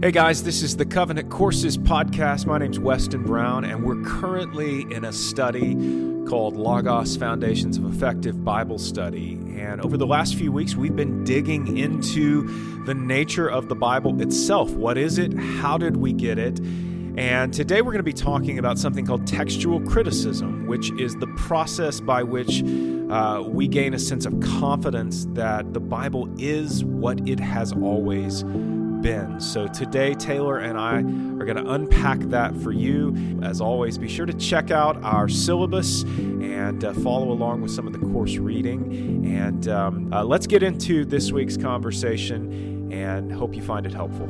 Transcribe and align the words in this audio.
Hey 0.00 0.12
guys, 0.12 0.44
this 0.44 0.62
is 0.62 0.76
the 0.76 0.86
Covenant 0.86 1.28
Courses 1.28 1.76
podcast. 1.76 2.46
My 2.46 2.56
name's 2.56 2.78
Weston 2.78 3.24
Brown, 3.24 3.64
and 3.64 3.82
we're 3.82 4.00
currently 4.02 4.82
in 4.94 5.04
a 5.04 5.12
study 5.12 5.74
called 6.28 6.56
Logos 6.56 7.16
Foundations 7.16 7.78
of 7.78 7.84
Effective 7.92 8.44
Bible 8.44 8.78
Study. 8.78 9.32
And 9.56 9.80
over 9.80 9.96
the 9.96 10.06
last 10.06 10.36
few 10.36 10.52
weeks, 10.52 10.76
we've 10.76 10.94
been 10.94 11.24
digging 11.24 11.76
into 11.76 12.46
the 12.84 12.94
nature 12.94 13.50
of 13.50 13.68
the 13.68 13.74
Bible 13.74 14.22
itself. 14.22 14.70
What 14.70 14.96
is 14.96 15.18
it? 15.18 15.36
How 15.36 15.76
did 15.76 15.96
we 15.96 16.12
get 16.12 16.38
it? 16.38 16.60
And 17.16 17.52
today 17.52 17.82
we're 17.82 17.90
going 17.90 17.96
to 17.96 18.04
be 18.04 18.12
talking 18.12 18.56
about 18.56 18.78
something 18.78 19.04
called 19.04 19.26
textual 19.26 19.80
criticism, 19.80 20.68
which 20.68 20.92
is 20.92 21.16
the 21.16 21.26
process 21.36 21.98
by 21.98 22.22
which 22.22 22.62
uh, 23.10 23.42
we 23.44 23.66
gain 23.66 23.94
a 23.94 23.98
sense 23.98 24.26
of 24.26 24.38
confidence 24.38 25.26
that 25.32 25.74
the 25.74 25.80
Bible 25.80 26.32
is 26.38 26.84
what 26.84 27.28
it 27.28 27.40
has 27.40 27.72
always 27.72 28.44
been. 28.44 28.77
So 29.48 29.66
today, 29.66 30.14
Taylor 30.14 30.58
and 30.58 30.78
I 30.78 30.96
are 30.96 31.46
going 31.46 31.56
to 31.56 31.70
unpack 31.70 32.18
that 32.30 32.54
for 32.56 32.70
you. 32.70 33.40
As 33.42 33.60
always, 33.60 33.96
be 33.96 34.08
sure 34.08 34.26
to 34.26 34.32
check 34.34 34.70
out 34.70 35.02
our 35.02 35.28
syllabus 35.28 36.02
and 36.02 36.84
uh, 36.84 36.92
follow 36.92 37.30
along 37.30 37.62
with 37.62 37.70
some 37.70 37.86
of 37.86 37.92
the 37.92 37.98
course 37.98 38.36
reading. 38.36 39.24
And 39.26 39.68
um, 39.68 40.12
uh, 40.12 40.24
let's 40.24 40.46
get 40.46 40.62
into 40.62 41.04
this 41.04 41.32
week's 41.32 41.56
conversation 41.56 42.92
and 42.92 43.32
hope 43.32 43.54
you 43.54 43.62
find 43.62 43.86
it 43.86 43.94
helpful. 43.94 44.28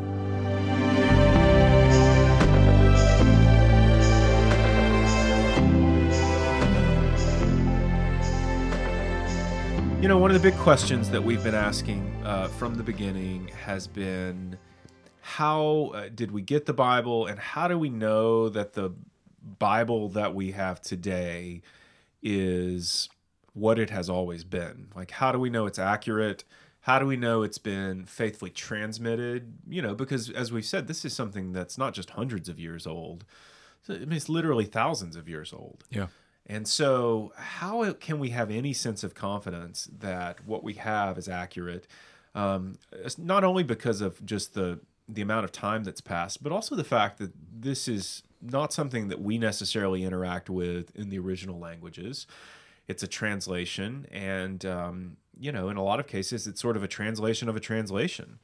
You 10.00 10.06
know, 10.06 10.16
one 10.16 10.30
of 10.30 10.40
the 10.40 10.50
big 10.50 10.56
questions 10.60 11.10
that 11.10 11.20
we've 11.20 11.42
been 11.42 11.56
asking 11.56 12.22
uh, 12.24 12.46
from 12.46 12.76
the 12.76 12.84
beginning 12.84 13.48
has 13.64 13.88
been 13.88 14.56
how 15.20 15.90
uh, 15.92 16.08
did 16.14 16.30
we 16.30 16.40
get 16.40 16.66
the 16.66 16.72
Bible, 16.72 17.26
and 17.26 17.36
how 17.40 17.66
do 17.66 17.76
we 17.76 17.90
know 17.90 18.48
that 18.48 18.74
the 18.74 18.92
Bible 19.58 20.08
that 20.10 20.36
we 20.36 20.52
have 20.52 20.80
today 20.80 21.62
is 22.22 23.08
what 23.54 23.76
it 23.76 23.90
has 23.90 24.08
always 24.08 24.44
been? 24.44 24.86
Like, 24.94 25.10
how 25.10 25.32
do 25.32 25.40
we 25.40 25.50
know 25.50 25.66
it's 25.66 25.80
accurate? 25.80 26.44
How 26.82 27.00
do 27.00 27.06
we 27.06 27.16
know 27.16 27.42
it's 27.42 27.58
been 27.58 28.04
faithfully 28.04 28.52
transmitted? 28.52 29.52
You 29.68 29.82
know, 29.82 29.96
because 29.96 30.30
as 30.30 30.52
we've 30.52 30.64
said, 30.64 30.86
this 30.86 31.04
is 31.04 31.12
something 31.12 31.52
that's 31.52 31.76
not 31.76 31.92
just 31.92 32.10
hundreds 32.10 32.48
of 32.48 32.60
years 32.60 32.86
old. 32.86 33.24
I 33.88 33.94
mean, 33.94 34.12
it's 34.12 34.28
literally 34.28 34.64
thousands 34.64 35.16
of 35.16 35.28
years 35.28 35.52
old. 35.52 35.82
Yeah. 35.90 36.06
And 36.48 36.66
so, 36.66 37.32
how 37.36 37.92
can 37.92 38.18
we 38.18 38.30
have 38.30 38.50
any 38.50 38.72
sense 38.72 39.04
of 39.04 39.14
confidence 39.14 39.88
that 39.98 40.46
what 40.46 40.64
we 40.64 40.74
have 40.74 41.18
is 41.18 41.28
accurate? 41.28 41.86
Um, 42.34 42.78
not 43.18 43.44
only 43.44 43.62
because 43.62 44.00
of 44.00 44.24
just 44.24 44.54
the 44.54 44.80
the 45.10 45.22
amount 45.22 45.44
of 45.44 45.52
time 45.52 45.84
that's 45.84 46.02
passed, 46.02 46.42
but 46.42 46.52
also 46.52 46.74
the 46.74 46.84
fact 46.84 47.18
that 47.18 47.32
this 47.50 47.88
is 47.88 48.22
not 48.42 48.72
something 48.72 49.08
that 49.08 49.20
we 49.20 49.38
necessarily 49.38 50.04
interact 50.04 50.50
with 50.50 50.94
in 50.94 51.08
the 51.08 51.18
original 51.18 51.58
languages. 51.58 52.26
It's 52.86 53.02
a 53.02 53.06
translation, 53.06 54.06
and 54.10 54.64
um, 54.64 55.16
you 55.38 55.52
know, 55.52 55.68
in 55.68 55.76
a 55.76 55.82
lot 55.82 56.00
of 56.00 56.06
cases, 56.06 56.46
it's 56.46 56.60
sort 56.60 56.76
of 56.76 56.82
a 56.82 56.88
translation 56.88 57.48
of 57.48 57.56
a 57.56 57.60
translation. 57.60 58.38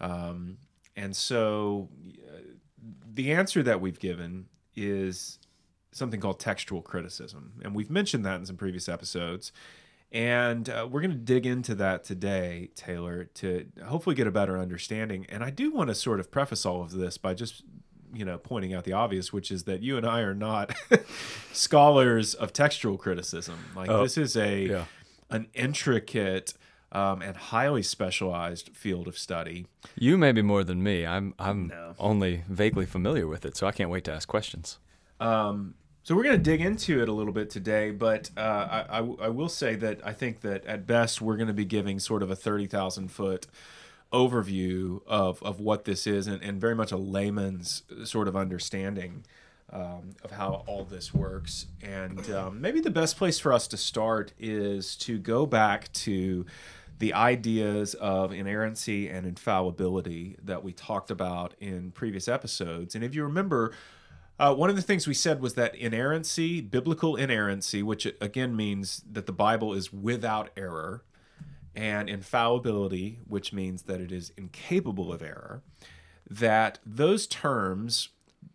Um, 0.00 0.58
and 0.96 1.14
so, 1.14 1.88
uh, 2.28 2.38
the 3.12 3.32
answer 3.32 3.62
that 3.62 3.80
we've 3.80 3.98
given 3.98 4.46
is 4.74 5.38
something 5.92 6.20
called 6.20 6.40
textual 6.40 6.82
criticism. 6.82 7.52
And 7.62 7.74
we've 7.74 7.90
mentioned 7.90 8.24
that 8.24 8.36
in 8.36 8.46
some 8.46 8.56
previous 8.56 8.88
episodes. 8.88 9.52
And 10.10 10.68
uh, 10.68 10.86
we're 10.90 11.00
going 11.00 11.12
to 11.12 11.16
dig 11.16 11.46
into 11.46 11.74
that 11.76 12.04
today, 12.04 12.68
Taylor, 12.74 13.24
to 13.24 13.66
hopefully 13.84 14.14
get 14.14 14.26
a 14.26 14.30
better 14.30 14.58
understanding. 14.58 15.26
And 15.30 15.42
I 15.42 15.50
do 15.50 15.70
want 15.70 15.88
to 15.88 15.94
sort 15.94 16.20
of 16.20 16.30
preface 16.30 16.66
all 16.66 16.82
of 16.82 16.92
this 16.92 17.16
by 17.16 17.32
just, 17.32 17.62
you 18.12 18.24
know, 18.24 18.36
pointing 18.36 18.74
out 18.74 18.84
the 18.84 18.92
obvious, 18.92 19.32
which 19.32 19.50
is 19.50 19.64
that 19.64 19.82
you 19.82 19.96
and 19.96 20.06
I 20.06 20.20
are 20.20 20.34
not 20.34 20.74
scholars 21.52 22.34
of 22.34 22.52
textual 22.52 22.98
criticism. 22.98 23.58
Like 23.74 23.88
oh, 23.88 24.02
this 24.02 24.18
is 24.18 24.36
a 24.36 24.66
yeah. 24.66 24.84
an 25.30 25.46
intricate 25.54 26.52
um, 26.92 27.22
and 27.22 27.34
highly 27.34 27.82
specialized 27.82 28.68
field 28.74 29.08
of 29.08 29.16
study. 29.16 29.66
You 29.96 30.18
may 30.18 30.32
be 30.32 30.42
more 30.42 30.62
than 30.62 30.82
me. 30.82 31.06
I'm 31.06 31.34
I'm 31.38 31.68
no. 31.68 31.94
only 31.98 32.44
vaguely 32.50 32.84
familiar 32.84 33.26
with 33.26 33.46
it, 33.46 33.56
so 33.56 33.66
I 33.66 33.72
can't 33.72 33.88
wait 33.88 34.04
to 34.04 34.12
ask 34.12 34.28
questions. 34.28 34.78
Um, 35.20 35.74
so 36.02 36.14
we're 36.14 36.24
going 36.24 36.36
to 36.36 36.42
dig 36.42 36.60
into 36.60 37.00
it 37.00 37.08
a 37.08 37.12
little 37.12 37.32
bit 37.32 37.50
today, 37.50 37.90
but 37.90 38.30
uh, 38.36 38.40
I, 38.40 38.86
I, 38.88 38.98
I, 38.98 39.28
will 39.28 39.48
say 39.48 39.76
that 39.76 40.00
I 40.04 40.12
think 40.12 40.40
that 40.40 40.64
at 40.66 40.86
best 40.86 41.20
we're 41.20 41.36
going 41.36 41.48
to 41.48 41.52
be 41.52 41.64
giving 41.64 42.00
sort 42.00 42.22
of 42.22 42.30
a 42.30 42.36
thirty 42.36 42.66
thousand 42.66 43.12
foot 43.12 43.46
overview 44.12 45.00
of, 45.06 45.42
of 45.42 45.60
what 45.60 45.84
this 45.84 46.06
is 46.06 46.26
and, 46.26 46.42
and 46.42 46.60
very 46.60 46.74
much 46.74 46.92
a 46.92 46.96
layman's 46.96 47.82
sort 48.04 48.28
of 48.28 48.36
understanding 48.36 49.24
um, 49.72 50.10
of 50.22 50.32
how 50.32 50.64
all 50.66 50.84
this 50.84 51.14
works. 51.14 51.66
And 51.82 52.30
um, 52.30 52.60
maybe 52.60 52.80
the 52.80 52.90
best 52.90 53.16
place 53.16 53.38
for 53.38 53.52
us 53.52 53.66
to 53.68 53.76
start 53.76 54.32
is 54.38 54.96
to 54.96 55.18
go 55.18 55.46
back 55.46 55.90
to 55.92 56.44
the 56.98 57.14
ideas 57.14 57.94
of 57.94 58.32
inerrancy 58.32 59.08
and 59.08 59.26
infallibility 59.26 60.36
that 60.44 60.62
we 60.62 60.72
talked 60.72 61.10
about 61.10 61.54
in 61.58 61.90
previous 61.92 62.28
episodes. 62.28 62.94
And 62.94 63.02
if 63.02 63.14
you 63.14 63.24
remember, 63.24 63.72
uh, 64.38 64.54
one 64.54 64.70
of 64.70 64.76
the 64.76 64.82
things 64.82 65.06
we 65.06 65.14
said 65.14 65.40
was 65.40 65.54
that 65.54 65.74
inerrancy, 65.74 66.60
biblical 66.60 67.16
inerrancy, 67.16 67.82
which 67.82 68.06
again 68.20 68.56
means 68.56 69.02
that 69.10 69.26
the 69.26 69.32
Bible 69.32 69.72
is 69.72 69.92
without 69.92 70.50
error, 70.56 71.02
and 71.74 72.08
infallibility, 72.08 73.20
which 73.26 73.52
means 73.52 73.82
that 73.82 74.00
it 74.00 74.12
is 74.12 74.32
incapable 74.36 75.12
of 75.12 75.22
error, 75.22 75.62
that 76.28 76.78
those 76.84 77.26
terms 77.26 78.10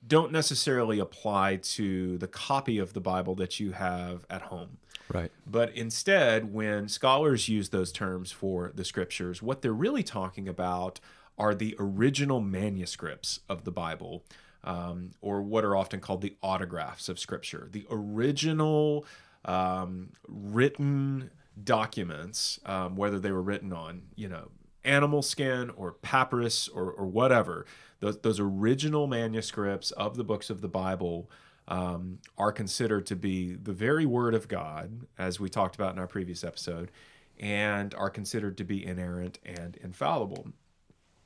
don't 0.05 0.31
necessarily 0.31 0.99
apply 0.99 1.57
to 1.57 2.17
the 2.17 2.27
copy 2.27 2.77
of 2.77 2.93
the 2.93 3.01
Bible 3.01 3.35
that 3.35 3.59
you 3.59 3.71
have 3.71 4.25
at 4.29 4.43
home. 4.43 4.77
Right. 5.11 5.31
But 5.45 5.75
instead, 5.75 6.53
when 6.53 6.87
scholars 6.87 7.49
use 7.49 7.69
those 7.69 7.91
terms 7.91 8.31
for 8.31 8.71
the 8.75 8.83
scriptures, 8.83 9.41
what 9.41 9.61
they're 9.61 9.71
really 9.71 10.03
talking 10.03 10.47
about 10.47 10.99
are 11.37 11.55
the 11.55 11.75
original 11.79 12.41
manuscripts 12.41 13.39
of 13.47 13.63
the 13.63 13.71
Bible 13.71 14.23
um, 14.63 15.12
or 15.22 15.41
what 15.41 15.63
are 15.63 15.75
often 15.75 16.00
called 16.00 16.22
the 16.22 16.35
autographs 16.41 17.09
of 17.09 17.19
Scripture, 17.19 17.68
the 17.72 17.85
original 17.90 19.06
um, 19.45 20.12
written 20.28 21.31
documents, 21.63 22.59
um, 22.66 22.96
whether 22.96 23.19
they 23.19 23.31
were 23.31 23.41
written 23.41 23.73
on, 23.73 24.03
you 24.16 24.28
know, 24.28 24.50
animal 24.84 25.22
skin 25.22 25.69
or 25.75 25.94
papyrus 25.94 26.67
or, 26.67 26.91
or 26.91 27.06
whatever, 27.06 27.66
those, 28.00 28.19
those 28.19 28.40
original 28.40 29.07
manuscripts 29.07 29.91
of 29.91 30.16
the 30.17 30.23
books 30.23 30.50
of 30.50 30.62
the 30.62 30.67
Bible 30.67 31.29
um, 31.67 32.19
are 32.38 32.51
considered 32.51 33.06
to 33.07 33.16
be 33.16 33.53
the 33.53 33.73
very 33.73 34.06
word 34.06 34.34
of 34.34 34.47
God, 34.47 35.06
as 35.17 35.40
we 35.40 35.50
talked 35.50 35.75
about 35.75 35.94
in 35.94 36.00
our 36.00 36.07
previous 36.07 36.44
episode, 36.44 36.91
and 37.40 37.94
are 37.96 38.09
considered 38.09 38.57
to 38.57 38.63
be 38.63 38.85
inerrant 38.85 39.40
and 39.46 39.75
infallible. 39.78 40.47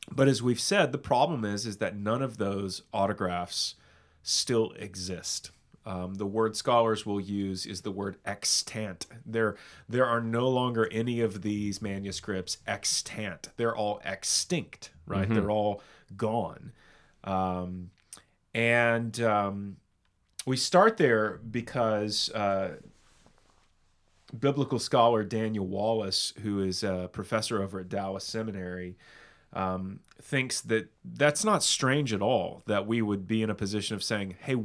But 0.10 0.28
as 0.28 0.42
we've 0.42 0.60
said, 0.60 0.92
the 0.92 0.98
problem 0.98 1.46
is 1.46 1.66
is 1.66 1.78
that 1.78 1.98
none 1.98 2.22
of 2.22 2.38
those 2.38 2.84
autographs 2.94 3.76
still 4.24 4.72
exist. 4.72 5.52
Um, 5.86 6.16
the 6.16 6.28
word 6.28 6.56
scholars 6.56 7.06
will 7.06 7.20
use 7.20 7.66
is 7.66 7.82
the 7.82 7.92
word 7.92 8.18
extant. 8.24 9.08
There, 9.26 9.56
there 9.90 10.06
are 10.06 10.22
no 10.22 10.48
longer 10.48 10.88
any 10.92 11.22
of 11.22 11.42
these 11.42 11.82
manuscripts 11.82 12.58
extant. 12.68 13.50
They're 13.58 13.76
all 13.76 14.00
extinct, 14.06 14.92
right? 15.08 15.24
Mm-hmm. 15.24 15.34
They're 15.34 15.50
all 15.52 15.82
gone. 16.16 16.72
Um, 17.24 17.90
and 18.54 19.20
um, 19.22 19.78
we 20.46 20.56
start 20.56 20.98
there 20.98 21.40
because 21.50 22.30
uh, 22.32 22.76
biblical 24.38 24.78
scholar 24.78 25.24
Daniel 25.24 25.66
Wallace, 25.66 26.34
who 26.44 26.62
is 26.62 26.84
a 26.84 27.10
professor 27.12 27.62
over 27.62 27.80
at 27.80 27.90
Dallas 27.90 28.24
Seminary, 28.24 28.98
um, 29.54 30.00
thinks 30.22 30.62
that 30.62 30.90
that's 31.04 31.44
not 31.44 31.64
strange 31.64 32.14
at 32.14 32.22
all 32.22 32.64
that 32.68 32.88
we 32.88 33.02
would 33.02 33.28
be 33.28 33.42
in 33.42 33.50
a 33.50 33.56
position 33.56 33.96
of 33.96 34.04
saying, 34.04 34.36
hey, 34.40 34.56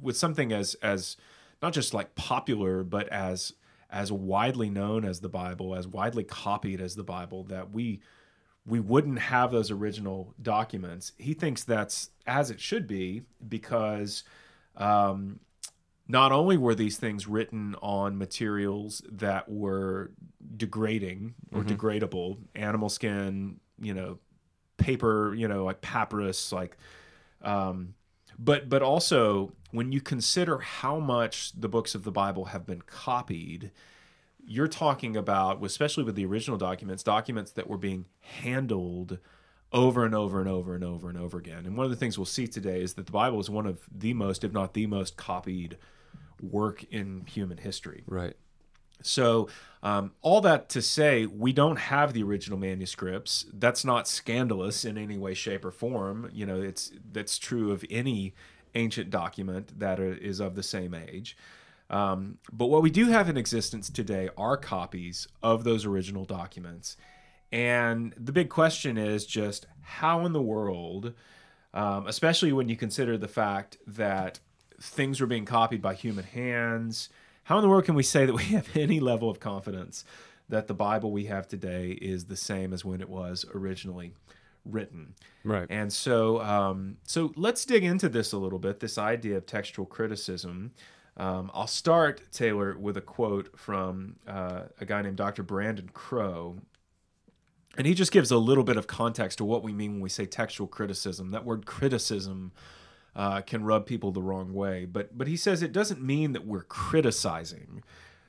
with 0.00 0.16
something 0.16 0.52
as 0.52 0.74
as 0.76 1.16
not 1.62 1.72
just 1.72 1.94
like 1.94 2.14
popular, 2.14 2.82
but 2.82 3.08
as 3.08 3.52
as 3.90 4.10
widely 4.10 4.70
known 4.70 5.04
as 5.04 5.20
the 5.20 5.28
Bible, 5.28 5.74
as 5.74 5.86
widely 5.86 6.24
copied 6.24 6.80
as 6.80 6.96
the 6.96 7.04
Bible, 7.04 7.44
that 7.44 7.70
we 7.70 8.00
we 8.66 8.80
wouldn't 8.80 9.18
have 9.18 9.52
those 9.52 9.70
original 9.70 10.34
documents. 10.40 11.12
He 11.18 11.34
thinks 11.34 11.64
that's 11.64 12.10
as 12.26 12.50
it 12.50 12.60
should 12.60 12.86
be 12.86 13.22
because 13.46 14.24
um, 14.76 15.40
not 16.08 16.32
only 16.32 16.56
were 16.56 16.74
these 16.74 16.96
things 16.96 17.26
written 17.26 17.76
on 17.82 18.18
materials 18.18 19.02
that 19.10 19.48
were 19.48 20.12
degrading 20.56 21.34
or 21.52 21.62
mm-hmm. 21.62 21.74
degradable, 21.74 22.38
animal 22.54 22.88
skin, 22.88 23.60
you 23.80 23.94
know, 23.94 24.18
paper, 24.76 25.34
you 25.34 25.48
know, 25.48 25.64
like 25.64 25.80
papyrus, 25.80 26.52
like, 26.52 26.76
um, 27.42 27.94
but 28.38 28.68
but 28.68 28.82
also 28.82 29.52
when 29.70 29.92
you 29.92 30.00
consider 30.00 30.58
how 30.58 30.98
much 30.98 31.52
the 31.58 31.68
books 31.68 31.94
of 31.94 32.04
the 32.04 32.12
Bible 32.12 32.46
have 32.46 32.66
been 32.66 32.82
copied, 32.82 33.70
you're 34.46 34.68
talking 34.68 35.16
about, 35.16 35.64
especially 35.64 36.04
with 36.04 36.14
the 36.14 36.26
original 36.26 36.58
documents, 36.58 37.02
documents 37.02 37.52
that 37.52 37.68
were 37.68 37.78
being 37.78 38.06
handled 38.20 39.18
over 39.72 40.04
and 40.04 40.14
over 40.14 40.40
and 40.40 40.48
over 40.48 40.74
and 40.74 40.84
over 40.84 41.08
and 41.08 41.18
over 41.18 41.38
again. 41.38 41.66
And 41.66 41.76
one 41.76 41.84
of 41.84 41.90
the 41.90 41.96
things 41.96 42.16
we'll 42.16 42.26
see 42.26 42.46
today 42.46 42.80
is 42.80 42.94
that 42.94 43.06
the 43.06 43.12
Bible 43.12 43.40
is 43.40 43.50
one 43.50 43.66
of 43.66 43.80
the 43.92 44.14
most, 44.14 44.44
if 44.44 44.52
not 44.52 44.74
the 44.74 44.86
most, 44.86 45.16
copied 45.16 45.76
work 46.40 46.84
in 46.84 47.24
human 47.26 47.58
history. 47.58 48.04
Right. 48.06 48.36
So, 49.06 49.48
um, 49.82 50.12
all 50.22 50.40
that 50.40 50.70
to 50.70 50.80
say, 50.80 51.26
we 51.26 51.52
don't 51.52 51.76
have 51.76 52.14
the 52.14 52.22
original 52.22 52.58
manuscripts. 52.58 53.44
That's 53.52 53.84
not 53.84 54.08
scandalous 54.08 54.84
in 54.84 54.96
any 54.96 55.18
way, 55.18 55.34
shape, 55.34 55.62
or 55.64 55.70
form. 55.70 56.30
You 56.32 56.46
know, 56.46 56.60
it's 56.60 56.90
that's 57.12 57.38
true 57.38 57.70
of 57.70 57.84
any 57.90 58.34
ancient 58.74 59.10
document 59.10 59.78
that 59.78 60.00
is 60.00 60.40
of 60.40 60.54
the 60.54 60.62
same 60.62 60.94
age. 60.94 61.36
Um, 61.90 62.38
but 62.50 62.66
what 62.66 62.82
we 62.82 62.90
do 62.90 63.06
have 63.06 63.28
in 63.28 63.36
existence 63.36 63.90
today 63.90 64.30
are 64.38 64.56
copies 64.56 65.28
of 65.42 65.64
those 65.64 65.84
original 65.84 66.24
documents. 66.24 66.96
And 67.52 68.14
the 68.16 68.32
big 68.32 68.48
question 68.48 68.96
is 68.96 69.26
just 69.26 69.66
how 69.82 70.24
in 70.24 70.32
the 70.32 70.42
world, 70.42 71.12
um, 71.74 72.06
especially 72.06 72.52
when 72.52 72.68
you 72.68 72.76
consider 72.76 73.18
the 73.18 73.28
fact 73.28 73.76
that 73.86 74.40
things 74.80 75.20
were 75.20 75.26
being 75.26 75.44
copied 75.44 75.82
by 75.82 75.94
human 75.94 76.24
hands, 76.24 77.10
how 77.44 77.58
in 77.58 77.62
the 77.62 77.68
world 77.68 77.84
can 77.84 77.94
we 77.94 78.02
say 78.02 78.26
that 78.26 78.34
we 78.34 78.42
have 78.56 78.68
any 78.76 79.00
level 79.00 79.30
of 79.30 79.40
confidence 79.40 80.04
that 80.48 80.66
the 80.66 80.74
Bible 80.74 81.10
we 81.10 81.24
have 81.26 81.46
today 81.46 81.92
is 81.92 82.26
the 82.26 82.36
same 82.36 82.72
as 82.72 82.84
when 82.84 83.00
it 83.00 83.08
was 83.08 83.44
originally 83.54 84.12
written? 84.64 85.14
Right. 85.44 85.66
And 85.70 85.92
so, 85.92 86.40
um, 86.42 86.96
so 87.04 87.32
let's 87.36 87.64
dig 87.64 87.84
into 87.84 88.08
this 88.08 88.32
a 88.32 88.38
little 88.38 88.58
bit. 88.58 88.80
This 88.80 88.98
idea 88.98 89.36
of 89.36 89.46
textual 89.46 89.86
criticism. 89.86 90.72
Um, 91.16 91.50
I'll 91.54 91.66
start 91.66 92.22
Taylor 92.32 92.76
with 92.76 92.96
a 92.96 93.00
quote 93.00 93.58
from 93.58 94.16
uh, 94.26 94.62
a 94.80 94.84
guy 94.84 95.02
named 95.02 95.16
Dr. 95.16 95.42
Brandon 95.42 95.88
Crowe. 95.92 96.56
And 97.76 97.86
he 97.86 97.94
just 97.94 98.12
gives 98.12 98.30
a 98.30 98.38
little 98.38 98.64
bit 98.64 98.76
of 98.76 98.86
context 98.86 99.38
to 99.38 99.44
what 99.44 99.62
we 99.62 99.72
mean 99.72 99.92
when 99.92 100.00
we 100.00 100.08
say 100.08 100.26
textual 100.26 100.66
criticism. 100.66 101.30
That 101.30 101.44
word 101.44 101.66
criticism 101.66 102.52
uh, 103.16 103.40
can 103.40 103.64
rub 103.64 103.86
people 103.86 104.10
the 104.10 104.22
wrong 104.22 104.52
way. 104.52 104.84
But 104.84 105.16
but 105.16 105.28
he 105.28 105.36
says 105.36 105.62
it 105.62 105.72
doesn't 105.72 106.02
mean 106.02 106.32
that 106.32 106.46
we're 106.46 106.62
criticizing 106.62 107.82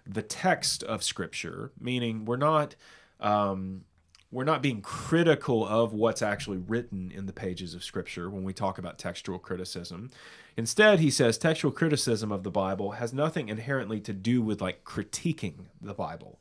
the 0.05 0.21
text 0.21 0.83
of 0.83 1.03
Scripture, 1.03 1.71
meaning 1.79 2.25
we're 2.25 2.37
not 2.37 2.75
um, 3.19 3.85
we're 4.31 4.43
not 4.43 4.61
being 4.61 4.81
critical 4.81 5.65
of 5.65 5.93
what's 5.93 6.21
actually 6.21 6.57
written 6.57 7.11
in 7.11 7.25
the 7.25 7.33
pages 7.33 7.73
of 7.73 7.83
Scripture 7.83 8.29
when 8.29 8.43
we 8.43 8.53
talk 8.53 8.77
about 8.77 8.99
textual 8.99 9.39
criticism. 9.39 10.09
Instead, 10.57 10.99
he 10.99 11.09
says 11.09 11.37
textual 11.37 11.71
criticism 11.71 12.31
of 12.31 12.43
the 12.43 12.51
Bible 12.51 12.91
has 12.91 13.13
nothing 13.13 13.49
inherently 13.49 13.99
to 14.01 14.13
do 14.13 14.41
with 14.41 14.61
like 14.61 14.83
critiquing 14.83 15.67
the 15.81 15.93
Bible. 15.93 16.39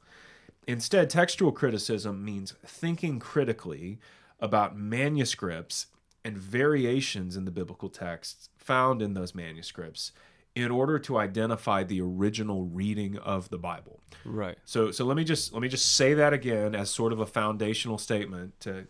Instead, 0.66 1.10
textual 1.10 1.52
criticism 1.52 2.24
means 2.24 2.54
thinking 2.66 3.18
critically 3.18 3.98
about 4.40 4.76
manuscripts 4.76 5.86
and 6.24 6.38
variations 6.38 7.36
in 7.36 7.44
the 7.44 7.50
biblical 7.50 7.88
texts 7.88 8.48
found 8.56 9.02
in 9.02 9.14
those 9.14 9.34
manuscripts 9.34 10.12
in 10.54 10.70
order 10.70 10.98
to 11.00 11.18
identify 11.18 11.82
the 11.82 12.00
original 12.00 12.64
reading 12.64 13.18
of 13.18 13.50
the 13.50 13.58
Bible. 13.58 14.00
Right. 14.24 14.56
So 14.64 14.90
so 14.90 15.04
let 15.04 15.16
me 15.16 15.24
just 15.24 15.52
let 15.52 15.62
me 15.62 15.68
just 15.68 15.96
say 15.96 16.14
that 16.14 16.32
again 16.32 16.74
as 16.74 16.90
sort 16.90 17.12
of 17.12 17.20
a 17.20 17.26
foundational 17.26 17.98
statement 17.98 18.58
to 18.60 18.86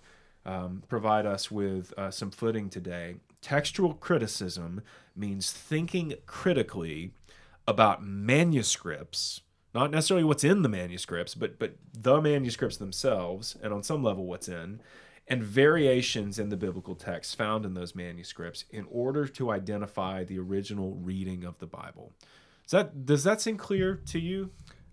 um, 0.47 0.83
provide 0.89 1.27
us 1.27 1.51
with 1.51 1.93
uh, 1.97 2.11
some 2.11 2.31
footing 2.31 2.69
today. 2.69 3.17
Textual 3.41 3.95
criticism 3.95 4.83
means 5.17 5.51
thinking 5.51 6.15
critically 6.27 7.13
about 7.67 8.05
manuscripts, 8.05 9.41
not 9.75 9.91
necessarily 9.91 10.25
what's 10.25 10.45
in 10.45 10.63
the 10.63 10.69
manuscripts, 10.69 11.35
but 11.35 11.59
but 11.59 11.77
the 11.95 12.21
manuscripts 12.21 12.77
themselves, 12.77 13.57
and 13.63 13.73
on 13.73 13.83
some 13.83 14.03
level 14.03 14.27
what's 14.27 14.49
in, 14.49 14.81
and 15.27 15.43
variations 15.43 16.39
in 16.39 16.51
the 16.51 16.57
biblical 16.57 16.95
text 16.95 17.37
found 17.37 17.65
in 17.65 17.75
those 17.75 17.95
manuscripts 17.95 18.65
in 18.71 18.87
order 18.91 19.27
to 19.27 19.51
identify 19.51 20.25
the 20.25 20.39
original 20.39 20.95
reading 20.97 21.45
of 21.45 21.59
the 21.59 21.67
Bible. 21.67 22.13
Does 22.65 22.71
that 22.73 23.07
does 23.07 23.25
that 23.25 23.41
seem 23.41 23.57
clear 23.57 23.97
to 24.07 24.19
you? 24.19 24.51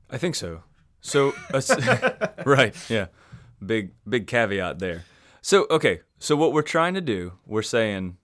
I 0.10 0.18
think 0.18 0.36
so. 0.36 0.64
So, 1.02 1.34
uh, 1.54 1.62
right, 2.46 2.76
yeah, 2.90 3.08
big 3.66 3.92
big 4.08 4.28
caveat 4.28 4.80
there. 4.80 5.06
So, 5.42 5.66
okay, 5.72 6.02
so 6.20 6.36
what 6.36 6.54
we're 6.54 6.62
trying 6.62 6.94
to 6.94 7.02
do, 7.02 7.34
we're 7.46 7.64
saying 7.64 8.18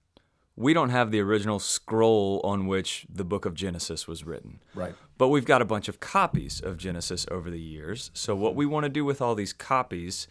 we 0.56 0.74
don't 0.74 0.90
have 0.90 1.12
the 1.12 1.20
original 1.20 1.60
scroll 1.60 2.42
on 2.44 2.68
which 2.68 3.06
the 3.10 3.24
book 3.24 3.46
of 3.46 3.54
Genesis 3.54 4.08
was 4.08 4.26
written. 4.26 4.60
Right. 4.76 4.96
But 5.18 5.30
we've 5.30 5.46
got 5.46 5.62
a 5.62 5.66
bunch 5.66 5.88
of 5.88 6.00
copies 6.00 6.60
of 6.60 6.78
Genesis 6.78 7.26
over 7.32 7.50
the 7.50 7.60
years. 7.60 8.12
So, 8.14 8.36
what 8.36 8.56
we 8.56 8.66
want 8.66 8.84
to 8.84 8.90
do 8.90 9.06
with 9.06 9.22
all 9.22 9.34
these 9.34 9.54
copies 9.54 10.28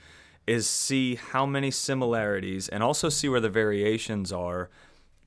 is 0.46 0.68
see 0.68 1.16
how 1.16 1.44
many 1.44 1.70
similarities 1.70 2.68
and 2.68 2.82
also 2.82 3.08
see 3.08 3.28
where 3.28 3.40
the 3.40 3.48
variations 3.48 4.32
are 4.32 4.70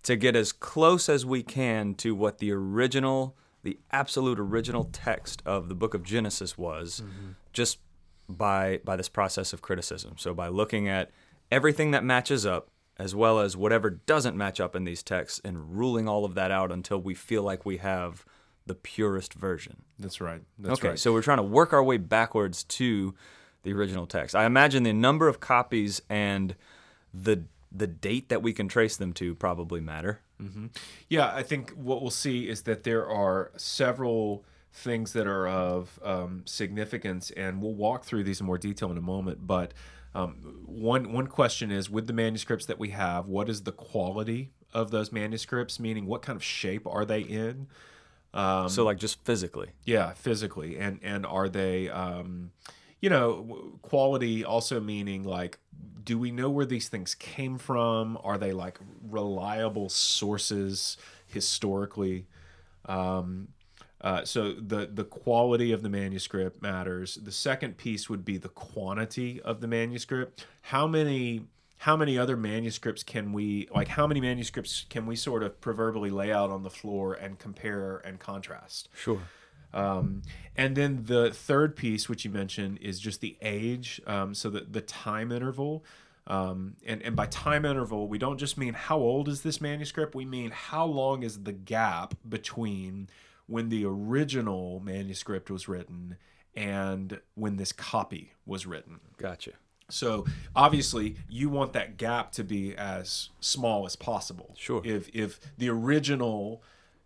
to 0.03 0.15
get 0.15 0.35
as 0.35 0.51
close 0.51 1.09
as 1.09 1.25
we 1.25 1.43
can 1.43 1.93
to 1.93 2.15
what 2.15 2.37
the 2.37 2.51
original, 2.51 3.35
the 3.63 3.77
absolute 3.91 4.39
original 4.39 4.85
text 4.85 5.41
of 5.45 5.67
the 5.67 5.75
book 5.75 5.93
of 5.93 6.03
Genesis 6.03 6.57
was, 6.57 7.01
mm-hmm. 7.01 7.31
just 7.51 7.79
by 8.29 8.79
by 8.85 8.95
this 8.95 9.09
process 9.09 9.53
of 9.53 9.61
criticism. 9.61 10.13
So 10.17 10.33
by 10.33 10.47
looking 10.47 10.87
at 10.87 11.11
everything 11.51 11.91
that 11.91 12.03
matches 12.03 12.45
up 12.45 12.69
as 12.97 13.15
well 13.15 13.39
as 13.39 13.57
whatever 13.57 13.89
doesn't 13.89 14.37
match 14.37 14.59
up 14.59 14.75
in 14.75 14.83
these 14.83 15.01
texts 15.01 15.41
and 15.43 15.77
ruling 15.77 16.07
all 16.07 16.25
of 16.25 16.35
that 16.35 16.51
out 16.51 16.71
until 16.71 17.01
we 17.01 17.15
feel 17.15 17.43
like 17.43 17.65
we 17.65 17.77
have 17.77 18.25
the 18.65 18.75
purest 18.75 19.33
version. 19.33 19.77
That's 19.97 20.21
right. 20.21 20.41
That's 20.59 20.79
okay, 20.79 20.89
right. 20.89 20.99
so 20.99 21.11
we're 21.13 21.21
trying 21.23 21.37
to 21.37 21.43
work 21.43 21.73
our 21.73 21.83
way 21.83 21.97
backwards 21.97 22.63
to 22.65 23.15
the 23.63 23.73
original 23.73 24.07
text. 24.07 24.35
I 24.35 24.45
imagine 24.45 24.83
the 24.83 24.93
number 24.93 25.27
of 25.27 25.39
copies 25.39 26.01
and 26.09 26.55
the 27.13 27.43
the 27.71 27.87
date 27.87 28.29
that 28.29 28.41
we 28.41 28.51
can 28.51 28.67
trace 28.67 28.97
them 28.97 29.13
to 29.13 29.35
probably 29.35 29.79
matter. 29.79 30.21
Mm-hmm. 30.41 30.67
Yeah, 31.07 31.31
I 31.33 31.43
think 31.43 31.71
what 31.71 32.01
we'll 32.01 32.09
see 32.09 32.49
is 32.49 32.63
that 32.63 32.83
there 32.83 33.07
are 33.07 33.51
several 33.57 34.43
things 34.73 35.13
that 35.13 35.27
are 35.27 35.47
of 35.47 35.99
um, 36.03 36.43
significance, 36.45 37.31
and 37.31 37.61
we'll 37.61 37.73
walk 37.73 38.05
through 38.05 38.23
these 38.23 38.39
in 38.39 38.45
more 38.45 38.57
detail 38.57 38.89
in 38.91 38.97
a 38.97 39.01
moment. 39.01 39.45
But 39.45 39.73
um, 40.15 40.63
one 40.65 41.11
one 41.11 41.27
question 41.27 41.71
is, 41.71 41.89
with 41.89 42.07
the 42.07 42.13
manuscripts 42.13 42.65
that 42.67 42.79
we 42.79 42.89
have, 42.89 43.27
what 43.27 43.49
is 43.49 43.63
the 43.63 43.71
quality 43.71 44.51
of 44.73 44.91
those 44.91 45.11
manuscripts? 45.11 45.79
Meaning, 45.79 46.05
what 46.05 46.21
kind 46.21 46.35
of 46.35 46.43
shape 46.43 46.87
are 46.87 47.05
they 47.05 47.21
in? 47.21 47.67
Um, 48.33 48.69
so, 48.69 48.83
like, 48.83 48.97
just 48.97 49.23
physically. 49.25 49.69
Yeah, 49.85 50.13
physically, 50.13 50.77
and 50.77 50.99
and 51.03 51.25
are 51.25 51.49
they? 51.49 51.89
You 53.01 53.09
know, 53.09 53.77
quality 53.81 54.43
also 54.43 54.79
meaning 54.79 55.23
like, 55.23 55.59
do 56.03 56.17
we 56.17 56.31
know 56.31 56.49
where 56.49 56.65
these 56.65 56.89
things 56.89 57.15
came 57.15 57.57
from? 57.57 58.17
Are 58.23 58.37
they 58.37 58.51
like 58.51 58.79
reliable 59.07 59.89
sources 59.89 60.97
historically? 61.27 62.25
Um, 62.85 63.49
uh, 64.01 64.23
so 64.23 64.53
the 64.53 64.89
the 64.91 65.03
quality 65.03 65.71
of 65.71 65.81
the 65.81 65.89
manuscript 65.89 66.61
matters. 66.61 67.15
The 67.15 67.31
second 67.31 67.77
piece 67.77 68.09
would 68.09 68.23
be 68.23 68.37
the 68.37 68.49
quantity 68.49 69.41
of 69.41 69.59
the 69.61 69.67
manuscript. 69.67 70.45
How 70.61 70.87
many 70.87 71.45
how 71.79 71.95
many 71.95 72.17
other 72.17 72.35
manuscripts 72.35 73.03
can 73.03 73.31
we 73.33 73.67
like? 73.73 73.89
How 73.89 74.07
many 74.07 74.21
manuscripts 74.21 74.85
can 74.89 75.05
we 75.05 75.15
sort 75.15 75.43
of 75.43 75.59
proverbially 75.61 76.09
lay 76.09 76.31
out 76.31 76.49
on 76.49 76.63
the 76.63 76.69
floor 76.69 77.13
and 77.13 77.39
compare 77.39 77.97
and 77.97 78.19
contrast? 78.19 78.89
Sure. 78.95 79.21
Um, 79.73 80.23
and 80.55 80.75
then 80.75 81.03
the 81.05 81.31
third 81.31 81.75
piece, 81.75 82.09
which 82.09 82.25
you 82.25 82.31
mentioned, 82.31 82.79
is 82.81 82.99
just 82.99 83.21
the 83.21 83.37
age. 83.41 84.01
Um, 84.07 84.33
so 84.33 84.49
the, 84.49 84.61
the 84.61 84.81
time 84.81 85.31
interval. 85.31 85.83
Um, 86.27 86.75
and, 86.85 87.01
and 87.01 87.15
by 87.15 87.25
time 87.27 87.65
interval, 87.65 88.07
we 88.07 88.17
don't 88.17 88.37
just 88.37 88.57
mean 88.57 88.73
how 88.73 88.97
old 88.97 89.27
is 89.27 89.41
this 89.41 89.59
manuscript, 89.59 90.13
we 90.13 90.25
mean 90.25 90.51
how 90.51 90.85
long 90.85 91.23
is 91.23 91.43
the 91.43 91.53
gap 91.53 92.13
between 92.27 93.09
when 93.47 93.69
the 93.69 93.83
original 93.83 94.79
manuscript 94.79 95.49
was 95.49 95.67
written 95.67 96.17
and 96.55 97.19
when 97.33 97.57
this 97.57 97.71
copy 97.71 98.33
was 98.45 98.67
written. 98.67 98.99
Gotcha. 99.17 99.53
So 99.89 100.25
obviously, 100.55 101.15
you 101.27 101.49
want 101.49 101.73
that 101.73 101.97
gap 101.97 102.31
to 102.33 102.43
be 102.43 102.75
as 102.75 103.29
small 103.39 103.87
as 103.87 103.95
possible. 103.95 104.53
Sure. 104.55 104.81
If 104.85 105.09
if 105.15 105.39
the 105.57 105.69
original 105.69 106.61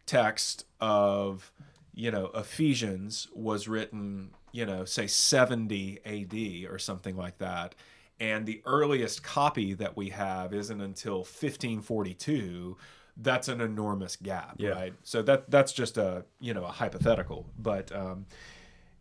text 0.06 0.66
of 0.82 1.52
you 1.94 2.12
know, 2.12 2.32
Ephesians 2.34 3.28
was 3.34 3.68
written, 3.68 4.32
you 4.52 4.66
know, 4.66 4.86
say 4.86 5.08
70 5.08 6.00
AD 6.06 6.72
or 6.72 6.80
something 6.80 7.16
like 7.16 7.38
that. 7.38 7.76
And 8.20 8.46
the 8.46 8.62
earliest 8.66 9.24
copy 9.24 9.74
that 9.76 9.96
we 9.96 10.10
have 10.10 10.54
isn't 10.54 10.82
until 10.82 11.18
1542. 11.18 12.78
That's 13.18 13.48
an 13.48 13.62
enormous 13.62 14.16
gap, 14.16 14.56
yeah. 14.58 14.70
right? 14.70 14.94
So 15.04 15.22
that 15.24 15.52
that's 15.52 15.72
just 15.72 15.98
a 15.98 16.26
you 16.40 16.54
know 16.54 16.64
a 16.64 16.72
hypothetical, 16.72 17.48
but 17.60 17.96
um, 17.96 18.26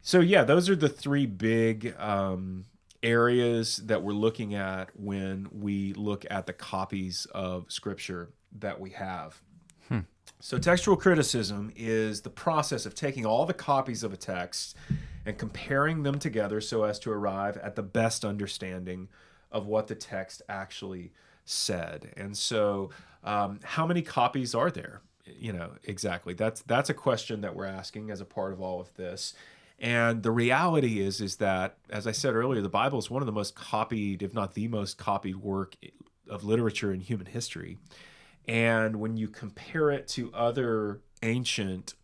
so 0.03 0.21
yeah, 0.21 0.45
those 0.45 0.69
are 0.69 0.77
the 0.77 0.89
three 0.89 1.25
big 1.25 1.95
um, 1.99 2.67
areas 3.03 3.79
that 3.79 4.03
we're 4.03 4.13
looking 4.13 4.55
at 4.55 4.91
when 4.95 5.49
we 5.53 5.95
look 5.95 6.27
at 6.31 6.47
the 6.47 6.53
copies 6.53 7.27
of 7.33 7.71
Scripture 7.71 8.31
that 8.59 8.81
we 8.81 8.91
have. 8.91 9.41
So, 10.45 10.59
textual 10.59 10.97
criticism 10.97 11.71
is 11.77 12.23
the 12.23 12.29
process 12.29 12.85
of 12.85 12.97
taking 12.97 13.25
all 13.25 13.47
the 13.47 13.55
copies 13.55 14.03
of 14.03 14.13
a 14.13 14.17
text 14.17 14.77
and 15.25 15.39
comparing 15.39 16.03
them 16.03 16.19
together 16.19 16.61
so 16.61 16.83
as 16.83 16.99
to 16.99 17.13
arrive 17.13 17.57
at 17.59 17.77
the 17.77 17.83
best 17.85 18.25
understanding 18.25 19.09
of 19.53 19.67
what 19.67 19.87
the 19.87 19.95
text 19.95 20.43
actually 20.49 21.13
said. 21.45 22.13
And 22.17 22.37
so, 22.37 22.91
um, 23.23 23.61
how 23.63 23.87
many 23.87 24.03
copies 24.03 24.53
are 24.53 24.69
there? 24.69 25.03
You 25.25 25.53
know, 25.53 25.75
exactly. 25.85 26.35
That's 26.35 26.63
that's 26.63 26.91
a 26.91 26.95
question 26.95 27.43
that 27.43 27.55
we're 27.55 27.67
asking 27.67 28.11
as 28.11 28.21
a 28.21 28.25
part 28.25 28.53
of 28.53 28.61
all 28.61 28.81
of 28.81 28.93
this. 28.95 29.35
And 29.79 30.25
the 30.25 30.33
reality 30.33 31.01
is, 31.01 31.21
is 31.21 31.37
that, 31.37 31.77
as 31.89 32.09
I 32.09 32.13
said 32.13 32.35
earlier, 32.35 32.63
the 32.63 32.69
Bible 32.69 32.99
is 32.99 33.09
one 33.09 33.23
of 33.23 33.27
the 33.27 33.33
most 33.33 33.55
copied, 33.55 34.25
if 34.25 34.35
not 34.35 34.55
the 34.55 34.67
most 34.67 34.99
copied 34.99 35.37
work 35.37 35.77
of 36.29 36.43
literature 36.43 36.93
in 36.93 36.99
human 36.99 37.27
history. 37.27 37.79
And 38.47 38.97
when 38.97 39.17
you 39.17 39.29
compare 39.29 39.91
it 39.91 40.09
to 40.09 40.33
other 40.35 41.01
ancient 41.23 41.95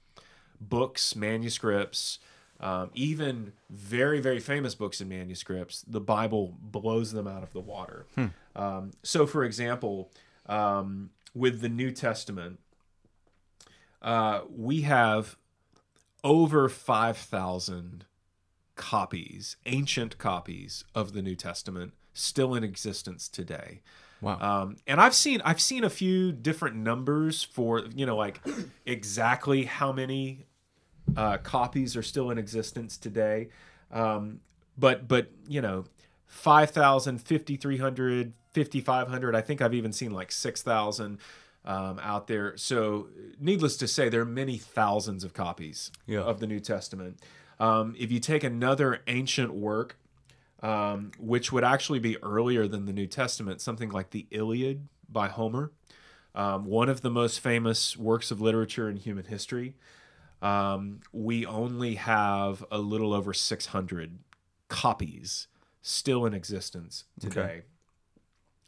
books, 0.60 1.16
manuscripts, 1.16 2.18
um, 2.60 2.90
even 2.94 3.52
very, 3.70 4.20
very 4.20 4.40
famous 4.40 4.74
books 4.74 5.00
and 5.00 5.08
manuscripts, 5.08 5.82
the 5.82 6.00
Bible 6.00 6.54
blows 6.60 7.12
them 7.12 7.26
out 7.26 7.42
of 7.42 7.52
the 7.52 7.60
water. 7.60 8.06
Hmm. 8.14 8.26
Um, 8.56 8.90
so, 9.02 9.26
for 9.26 9.44
example, 9.44 10.10
um, 10.46 11.10
with 11.34 11.60
the 11.60 11.68
New 11.68 11.90
Testament, 11.90 12.58
uh, 14.02 14.40
we 14.50 14.82
have 14.82 15.36
over 16.24 16.68
5,000 16.68 18.04
copies, 18.74 19.56
ancient 19.66 20.18
copies 20.18 20.84
of 20.94 21.12
the 21.12 21.22
New 21.22 21.34
Testament 21.36 21.92
still 22.12 22.54
in 22.54 22.64
existence 22.64 23.28
today. 23.28 23.80
Wow. 24.20 24.38
Um, 24.40 24.76
and 24.86 25.00
I've 25.00 25.14
seen 25.14 25.40
I've 25.44 25.60
seen 25.60 25.84
a 25.84 25.90
few 25.90 26.32
different 26.32 26.76
numbers 26.76 27.42
for 27.42 27.82
you 27.94 28.06
know 28.06 28.16
like 28.16 28.40
exactly 28.86 29.64
how 29.64 29.92
many 29.92 30.46
uh, 31.16 31.38
copies 31.38 31.96
are 31.96 32.02
still 32.02 32.30
in 32.30 32.38
existence 32.38 32.96
today. 32.96 33.48
Um, 33.90 34.40
but 34.76 35.08
but 35.08 35.30
you 35.46 35.60
know 35.60 35.84
5,000, 36.28 37.18
5,300, 37.18 38.32
5,500. 38.54 39.34
I 39.34 39.40
think 39.40 39.62
I've 39.62 39.74
even 39.74 39.92
seen 39.92 40.12
like 40.12 40.30
6,000 40.30 41.18
um, 41.64 41.98
out 42.02 42.26
there. 42.26 42.56
So, 42.56 43.08
needless 43.40 43.76
to 43.78 43.88
say, 43.88 44.08
there 44.08 44.20
are 44.20 44.26
many 44.26 44.58
thousands 44.58 45.24
of 45.24 45.32
copies 45.32 45.90
yeah. 46.06 46.20
of 46.20 46.40
the 46.40 46.46
New 46.46 46.60
Testament. 46.60 47.20
Um, 47.58 47.94
if 47.98 48.12
you 48.12 48.20
take 48.20 48.44
another 48.44 49.00
ancient 49.06 49.54
work, 49.54 49.98
um, 50.62 51.12
which 51.18 51.52
would 51.52 51.64
actually 51.64 51.98
be 51.98 52.16
earlier 52.22 52.66
than 52.66 52.86
the 52.86 52.92
New 52.92 53.06
Testament, 53.06 53.60
something 53.60 53.90
like 53.90 54.10
the 54.10 54.26
Iliad 54.30 54.88
by 55.08 55.28
Homer, 55.28 55.72
um, 56.34 56.64
one 56.64 56.88
of 56.88 57.00
the 57.00 57.10
most 57.10 57.40
famous 57.40 57.96
works 57.96 58.30
of 58.30 58.40
literature 58.40 58.88
in 58.88 58.96
human 58.96 59.24
history, 59.24 59.74
um, 60.40 61.00
we 61.12 61.44
only 61.44 61.96
have 61.96 62.64
a 62.70 62.78
little 62.78 63.12
over 63.12 63.32
600 63.32 64.18
copies 64.68 65.48
still 65.80 66.26
in 66.26 66.34
existence 66.34 67.04
today. 67.18 67.40
Okay. 67.40 67.62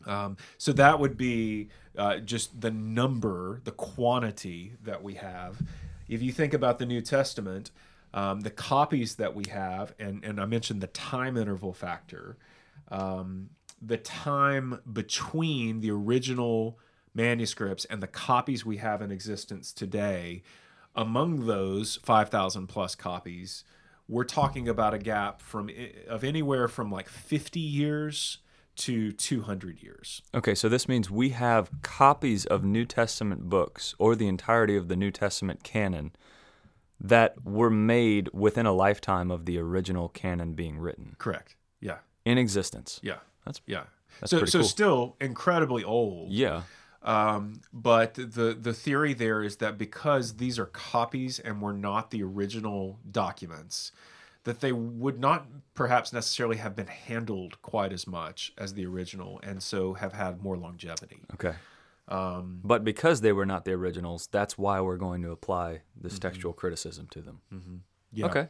Um, 0.07 0.37
so 0.57 0.73
that 0.73 0.99
would 0.99 1.17
be 1.17 1.69
uh, 1.97 2.19
just 2.19 2.61
the 2.61 2.71
number, 2.71 3.61
the 3.65 3.73
quantity 3.73 4.75
that 4.83 5.03
we 5.03 5.15
have. 5.15 5.61
If 6.09 6.23
you 6.23 6.33
think 6.33 6.55
about 6.55 6.79
the 6.79 6.87
New 6.87 7.03
Testament, 7.03 7.71
um, 8.13 8.41
the 8.41 8.51
copies 8.51 9.17
that 9.17 9.35
we 9.35 9.45
have, 9.51 9.95
and, 9.99 10.25
and 10.25 10.41
I 10.41 10.47
mentioned 10.47 10.81
the 10.81 10.89
time 10.89 11.37
interval 11.37 11.73
factor, 11.73 12.37
um, 12.89 13.51
the 13.81 13.97
time 13.97 14.81
between 14.93 15.81
the 15.81 15.91
original 15.91 16.79
manuscripts 17.15 17.85
and 17.87 18.03
the 18.03 18.07
copies 18.07 18.65
we 18.65 18.79
have 18.79 19.01
in 19.03 19.11
existence 19.11 19.73
today, 19.73 20.43
among 20.95 21.47
those 21.47 21.97
5,000 22.03 22.67
plus 22.67 22.95
copies, 22.95 23.65
we're 24.09 24.25
talking 24.25 24.69
about 24.69 24.93
a 24.93 24.99
gap 24.99 25.41
from 25.41 25.71
of 26.09 26.25
anywhere 26.25 26.67
from 26.67 26.91
like 26.91 27.09
50 27.09 27.61
years 27.61 28.39
to 28.77 29.13
200 29.13 29.83
years. 29.83 30.23
Okay, 30.35 30.55
so 30.55 30.69
this 30.69 30.89
means 30.89 31.11
we 31.11 31.31
have 31.31 31.71
copies 31.83 32.45
of 32.47 32.65
New 32.65 32.85
Testament 32.85 33.49
books 33.49 33.95
or 33.99 34.17
the 34.17 34.27
entirety 34.27 34.77
of 34.77 34.89
the 34.89 34.97
New 34.97 35.11
Testament 35.11 35.63
canon 35.63 36.13
that 37.01 37.45
were 37.45 37.71
made 37.71 38.29
within 38.33 38.67
a 38.67 38.73
lifetime 38.73 39.31
of 39.31 39.47
the 39.47 39.59
original 39.59 40.09
canon 40.09 40.53
being 40.53 40.79
written. 40.79 41.17
Correct. 41.19 41.57
Yeah. 41.81 41.99
In 42.25 42.39
existence. 42.39 43.01
Yeah. 43.03 43.19
That's 43.45 43.61
yeah. 43.67 43.85
That's 44.21 44.31
so 44.31 44.45
so 44.45 44.59
cool. 44.59 44.69
still 44.69 45.17
incredibly 45.21 45.83
old. 45.83 46.31
Yeah. 46.31 46.63
Um, 47.03 47.63
but 47.73 48.15
the 48.15 48.57
the 48.61 48.75
theory 48.75 49.15
there 49.15 49.43
is 49.43 49.57
that 49.57 49.79
because 49.79 50.37
these 50.37 50.59
are 50.59 50.67
copies 50.67 51.39
and 51.39 51.63
were 51.63 51.73
not 51.73 52.11
the 52.11 52.23
original 52.23 52.99
documents, 53.11 53.93
that 54.45 54.61
they 54.61 54.73
would 54.73 55.19
not 55.19 55.47
perhaps 55.75 56.13
necessarily 56.13 56.59
have 56.59 56.77
been 56.77 56.89
handled 56.89 57.61
quite 57.63 57.93
as 57.93 58.07
much 58.07 58.53
as 58.59 58.75
the 58.75 58.85
original, 58.85 59.41
and 59.43 59.63
so 59.63 59.95
have 59.95 60.13
had 60.13 60.43
more 60.43 60.59
longevity. 60.59 61.23
Okay. 61.33 61.55
Um, 62.11 62.61
but 62.65 62.85
because 62.85 63.21
they 63.21 63.33
were 63.33 63.47
not 63.47 63.65
the 63.65 63.73
originals, 63.73 64.29
that's 64.31 64.59
why 64.59 64.81
we're 64.81 64.97
going 64.97 65.23
to 65.23 65.31
apply 65.31 65.83
this 65.99 66.15
mm-hmm. 66.15 66.21
textual 66.29 66.53
criticism 66.53 67.07
to 67.13 67.21
them. 67.21 67.41
Mm-hmm. 67.53 67.77
Yeah. 68.13 68.27
Okay. 68.27 68.49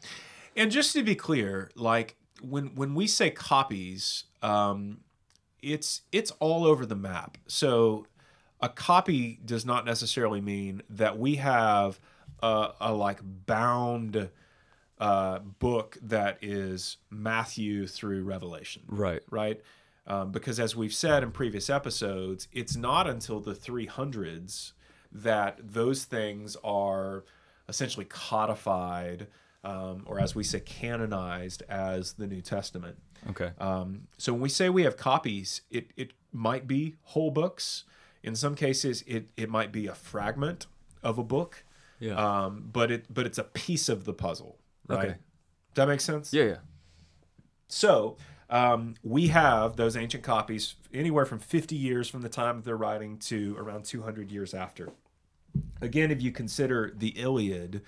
And 0.57 0.71
just 0.71 0.95
to 0.95 1.03
be 1.03 1.15
clear, 1.15 1.71
like 1.77 2.17
when 2.43 2.75
when 2.75 2.95
we 2.95 3.07
say 3.07 3.31
copies, 3.31 4.25
um, 4.43 5.01
it's 5.63 6.03
it's 6.11 6.31
all 6.33 6.65
over 6.65 6.87
the 6.87 6.97
map. 6.97 7.39
So 7.47 8.07
a 8.61 8.69
copy 8.69 9.41
does 9.45 9.65
not 9.65 9.85
necessarily 9.85 10.41
mean 10.41 10.83
that 10.91 11.19
we 11.19 11.37
have 11.37 12.01
a, 12.43 12.71
a 12.81 12.93
like 12.93 13.21
bound 13.23 14.31
uh, 14.99 15.39
book 15.39 15.99
that 16.03 16.39
is 16.43 16.99
Matthew 17.11 17.87
through 17.87 18.25
Revelation. 18.25 18.83
Right. 18.87 19.23
Right. 19.31 19.61
Um, 20.11 20.33
because 20.33 20.59
as 20.59 20.75
we've 20.75 20.93
said 20.93 21.23
in 21.23 21.31
previous 21.31 21.71
episodes, 21.71 22.49
it's 22.51 22.75
not 22.75 23.07
until 23.07 23.39
the 23.39 23.55
300s 23.55 24.73
that 25.13 25.59
those 25.63 26.05
things 26.05 26.57
are 26.65 27.25
essentially 27.69 28.07
codified, 28.07 29.29
um, 29.63 30.03
or 30.07 30.19
as 30.19 30.35
we 30.35 30.43
say, 30.43 30.59
canonized 30.59 31.63
as 31.69 32.15
the 32.15 32.27
New 32.27 32.41
Testament. 32.41 32.99
Okay. 33.31 33.53
Um, 33.59 34.09
so 34.19 34.33
when 34.33 34.43
we 34.43 34.49
say 34.49 34.69
we 34.69 34.83
have 34.83 34.97
copies, 34.97 35.61
it, 35.71 35.93
it 35.97 36.11
might 36.33 36.67
be 36.67 36.97
whole 37.03 37.31
books. 37.31 37.85
In 38.25 38.35
some 38.35 38.57
cases, 38.57 39.05
it, 39.07 39.29
it 39.37 39.49
might 39.49 39.71
be 39.71 39.87
a 39.87 39.95
fragment 39.95 40.67
of 41.05 41.19
a 41.19 41.25
book. 41.25 41.63
Yeah. 42.01 42.15
Um, 42.15 42.69
but 42.73 42.91
it 42.91 43.07
but 43.09 43.27
it's 43.27 43.39
a 43.39 43.45
piece 43.45 43.89
of 43.89 44.07
the 44.07 44.15
puzzle, 44.15 44.59
right? 44.89 44.99
Okay. 44.99 45.09
Does 45.09 45.17
that 45.75 45.87
make 45.87 46.01
sense? 46.01 46.33
Yeah, 46.33 46.45
yeah. 46.45 46.57
So 47.69 48.17
um, 48.51 48.95
we 49.03 49.29
have 49.29 49.77
those 49.77 49.97
ancient 49.97 50.25
copies 50.25 50.75
anywhere 50.93 51.25
from 51.25 51.39
50 51.39 51.77
years 51.77 52.09
from 52.09 52.23
the 52.23 52.29
time 52.29 52.59
of 52.59 52.65
their 52.65 52.77
writing 52.77 53.17
to 53.19 53.57
around 53.59 53.85
200 53.85 54.31
years 54.31 54.53
after. 54.53 54.91
Again, 55.81 56.11
if 56.11 56.21
you 56.21 56.33
consider 56.33 56.93
the 56.95 57.11
Iliad, 57.11 57.83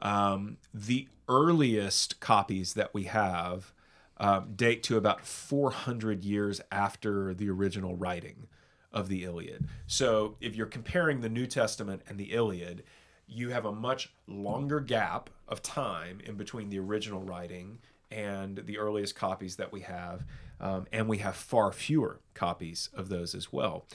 um, 0.00 0.56
the 0.72 1.08
earliest 1.28 2.20
copies 2.20 2.74
that 2.74 2.94
we 2.94 3.04
have 3.04 3.72
um, 4.18 4.54
date 4.54 4.82
to 4.84 4.96
about 4.96 5.24
400 5.24 6.24
years 6.24 6.60
after 6.70 7.34
the 7.34 7.50
original 7.50 7.96
writing 7.96 8.46
of 8.92 9.08
the 9.08 9.24
Iliad. 9.24 9.68
So 9.86 10.36
if 10.40 10.56
you're 10.56 10.66
comparing 10.66 11.20
the 11.20 11.28
New 11.28 11.46
Testament 11.46 12.02
and 12.08 12.18
the 12.18 12.32
Iliad, 12.32 12.84
you 13.26 13.50
have 13.50 13.64
a 13.64 13.72
much 13.72 14.10
longer 14.26 14.80
gap 14.80 15.30
of 15.46 15.62
time 15.62 16.20
in 16.24 16.36
between 16.36 16.70
the 16.70 16.78
original 16.78 17.22
writing 17.22 17.78
and 18.10 18.58
the 18.64 18.78
earliest 18.78 19.14
copies 19.14 19.56
that 19.56 19.72
we 19.72 19.80
have. 19.80 20.24
Um, 20.60 20.86
and 20.92 21.08
we 21.08 21.18
have 21.18 21.36
far 21.36 21.70
fewer 21.72 22.20
copies 22.34 22.90
of 22.92 23.08
those 23.08 23.34
as 23.34 23.52
well. 23.52 23.86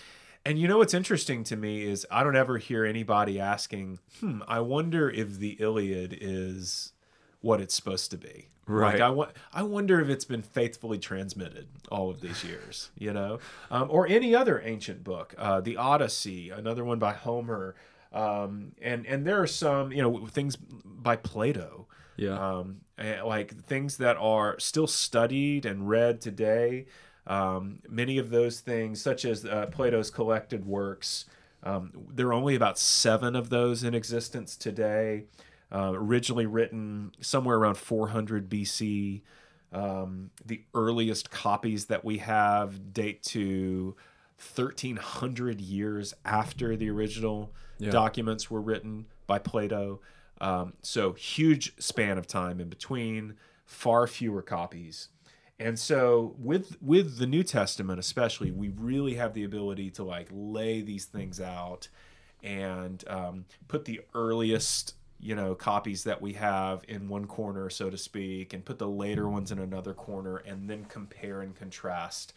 And 0.46 0.60
you 0.60 0.68
know 0.68 0.78
what's 0.78 0.94
interesting 0.94 1.44
to 1.46 1.56
me 1.56 1.84
is 1.84 2.06
I 2.12 2.24
don't 2.24 2.36
ever 2.36 2.58
hear 2.58 2.86
anybody 2.86 3.40
asking, 3.40 4.00
hmm, 4.20 4.42
I 4.48 4.60
wonder 4.60 5.10
if 5.10 5.40
the 5.40 5.58
Iliad 5.60 6.18
is 6.20 6.94
what 7.42 7.62
it's 7.62 7.76
supposed 7.76 8.12
to 8.12 8.18
be. 8.18 8.48
Right. 8.66 8.94
Like 8.94 9.02
I, 9.02 9.10
wa- 9.10 9.32
I 9.54 9.64
wonder 9.64 10.00
if 10.00 10.08
it's 10.08 10.24
been 10.24 10.42
faithfully 10.42 10.98
transmitted 10.98 11.68
all 11.92 12.10
of 12.10 12.22
these 12.22 12.44
years, 12.46 12.92
you 12.98 13.12
know, 13.12 13.40
um, 13.70 13.88
or 13.92 14.08
any 14.08 14.34
other 14.34 14.62
ancient 14.64 15.04
book, 15.04 15.36
uh, 15.38 15.60
the 15.60 15.76
Odyssey, 15.76 16.50
another 16.50 16.86
one 16.86 17.00
by 17.00 17.12
Homer, 17.12 17.76
um, 18.14 18.72
and 18.82 19.06
and 19.06 19.26
there 19.26 19.42
are 19.42 19.48
some, 19.48 19.92
you 19.92 20.02
know, 20.02 20.28
things 20.28 20.56
by 20.56 21.18
Plato, 21.18 21.88
yeah, 22.16 22.38
um, 22.60 22.82
like 22.98 23.56
things 23.66 23.98
that 23.98 24.18
are 24.18 24.60
still 24.60 24.88
studied 24.88 25.66
and 25.66 25.90
read 25.90 26.22
today. 26.22 26.86
Um, 27.26 27.80
many 27.88 28.18
of 28.18 28.30
those 28.30 28.60
things, 28.60 29.02
such 29.02 29.26
as 29.26 29.46
uh, 29.46 29.68
Plato's 29.72 30.12
collected 30.12 30.66
works, 30.66 31.26
um, 31.64 31.92
there 32.14 32.28
are 32.28 32.34
only 32.34 32.56
about 32.56 32.78
seven 32.78 33.36
of 33.36 33.50
those 33.50 33.84
in 33.84 33.94
existence 33.94 34.58
today 34.58 35.24
uh, 35.74 35.92
originally 35.94 36.46
written 36.46 37.12
somewhere 37.20 37.58
around 37.58 37.76
400 37.76 38.50
BC. 38.50 39.22
Um, 39.72 40.30
the 40.46 40.62
earliest 40.76 41.32
copies 41.32 41.86
that 41.86 42.06
we 42.06 42.20
have 42.20 42.94
date 42.94 43.24
to 43.24 43.96
1300 44.56 45.60
years 45.60 46.14
after 46.24 46.76
the 46.76 46.92
original 46.92 47.52
yeah. 47.80 47.90
documents 47.90 48.52
were 48.52 48.62
written 48.62 49.08
by 49.26 49.40
Plato. 49.40 50.00
Um, 50.44 50.74
so, 50.82 51.14
huge 51.14 51.74
span 51.80 52.18
of 52.18 52.28
time 52.28 52.60
in 52.60 52.70
between, 52.70 53.36
far 53.66 54.08
fewer 54.08 54.42
copies. 54.42 55.10
And 55.60 55.78
so 55.80 56.36
with 56.38 56.76
with 56.82 57.18
the 57.20 57.28
New 57.28 57.44
Testament 57.44 58.00
especially, 58.00 58.52
we 58.52 58.70
really 58.70 59.14
have 59.14 59.34
the 59.34 59.44
ability 59.46 59.92
to 59.92 60.04
like 60.04 60.28
lay 60.32 60.82
these 60.82 61.06
things 61.06 61.40
out 61.40 61.88
and 62.44 63.04
um, 63.08 63.46
put 63.68 63.86
the 63.86 64.02
earliest 64.14 64.96
you 65.20 65.36
know 65.36 65.56
copies 65.56 66.04
that 66.04 66.22
we 66.22 66.34
have 66.34 66.84
in 66.90 67.08
one 67.08 67.26
corner 67.26 67.70
so 67.70 67.90
to 67.90 67.98
speak 67.98 68.52
and 68.54 68.66
put 68.66 68.78
the 68.78 68.88
later 68.88 69.30
ones 69.30 69.52
in 69.54 69.60
another 69.60 69.94
corner 69.94 70.38
and 70.38 70.70
then 70.70 70.84
compare 70.86 71.42
and 71.42 71.56
contrast 71.56 72.34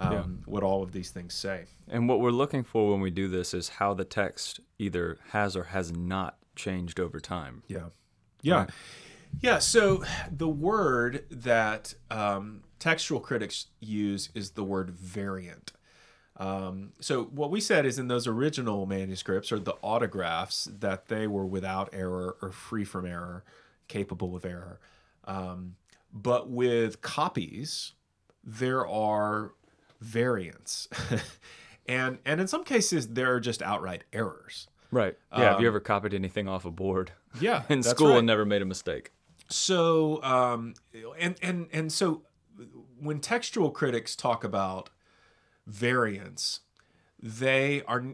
um, 0.00 0.12
Yeah. 0.12 0.22
what 0.46 0.64
all 0.64 0.82
of 0.82 0.90
these 0.90 1.10
things 1.12 1.34
say 1.34 1.66
And 1.88 2.08
what 2.08 2.18
we're 2.18 2.30
looking 2.32 2.64
for 2.64 2.90
when 2.90 3.00
we 3.00 3.12
do 3.12 3.28
this 3.28 3.54
is 3.54 3.68
how 3.68 3.94
the 3.94 4.04
text 4.04 4.58
either 4.78 5.18
has 5.30 5.54
or 5.56 5.64
has 5.64 5.92
not 5.92 6.38
changed 6.56 6.98
over 6.98 7.20
time. 7.20 7.62
Yeah. 7.68 7.88
Yeah. 8.42 8.66
Yeah. 9.40 9.58
So 9.58 10.04
the 10.30 10.48
word 10.48 11.24
that 11.30 11.94
um, 12.10 12.62
textual 12.78 13.20
critics 13.20 13.66
use 13.80 14.30
is 14.34 14.50
the 14.50 14.64
word 14.64 14.90
variant. 14.90 15.72
Um, 16.38 16.92
so 17.00 17.24
what 17.24 17.50
we 17.50 17.60
said 17.60 17.86
is 17.86 17.98
in 17.98 18.08
those 18.08 18.26
original 18.26 18.84
manuscripts 18.86 19.50
or 19.50 19.58
the 19.58 19.76
autographs 19.82 20.68
that 20.80 21.06
they 21.06 21.26
were 21.26 21.46
without 21.46 21.88
error 21.92 22.36
or 22.42 22.52
free 22.52 22.84
from 22.84 23.06
error, 23.06 23.44
capable 23.88 24.36
of 24.36 24.44
error. 24.44 24.78
Um, 25.24 25.76
but 26.12 26.50
with 26.50 27.00
copies, 27.00 27.92
there 28.44 28.86
are 28.86 29.52
variants. 30.00 30.88
and 31.88 32.18
and 32.24 32.40
in 32.40 32.48
some 32.48 32.64
cases 32.64 33.08
there 33.08 33.34
are 33.34 33.40
just 33.40 33.62
outright 33.62 34.04
errors. 34.12 34.68
Right. 34.90 35.16
Yeah. 35.32 35.52
have 35.52 35.60
you 35.60 35.66
ever 35.68 35.80
copied 35.80 36.14
anything 36.14 36.48
off 36.48 36.64
a 36.64 36.70
board 36.70 37.12
Yeah. 37.40 37.62
in 37.68 37.78
Um, 37.78 37.82
school 37.82 38.08
right. 38.10 38.18
and 38.18 38.26
never 38.26 38.44
made 38.44 38.62
a 38.62 38.66
mistake? 38.66 39.12
so 39.48 40.20
um 40.24 40.74
and 41.20 41.36
and 41.40 41.68
and 41.72 41.92
so 41.92 42.22
when 42.98 43.20
textual 43.20 43.70
critics 43.70 44.16
talk 44.16 44.42
about 44.42 44.90
variants 45.66 46.60
they 47.22 47.82
are 47.86 48.04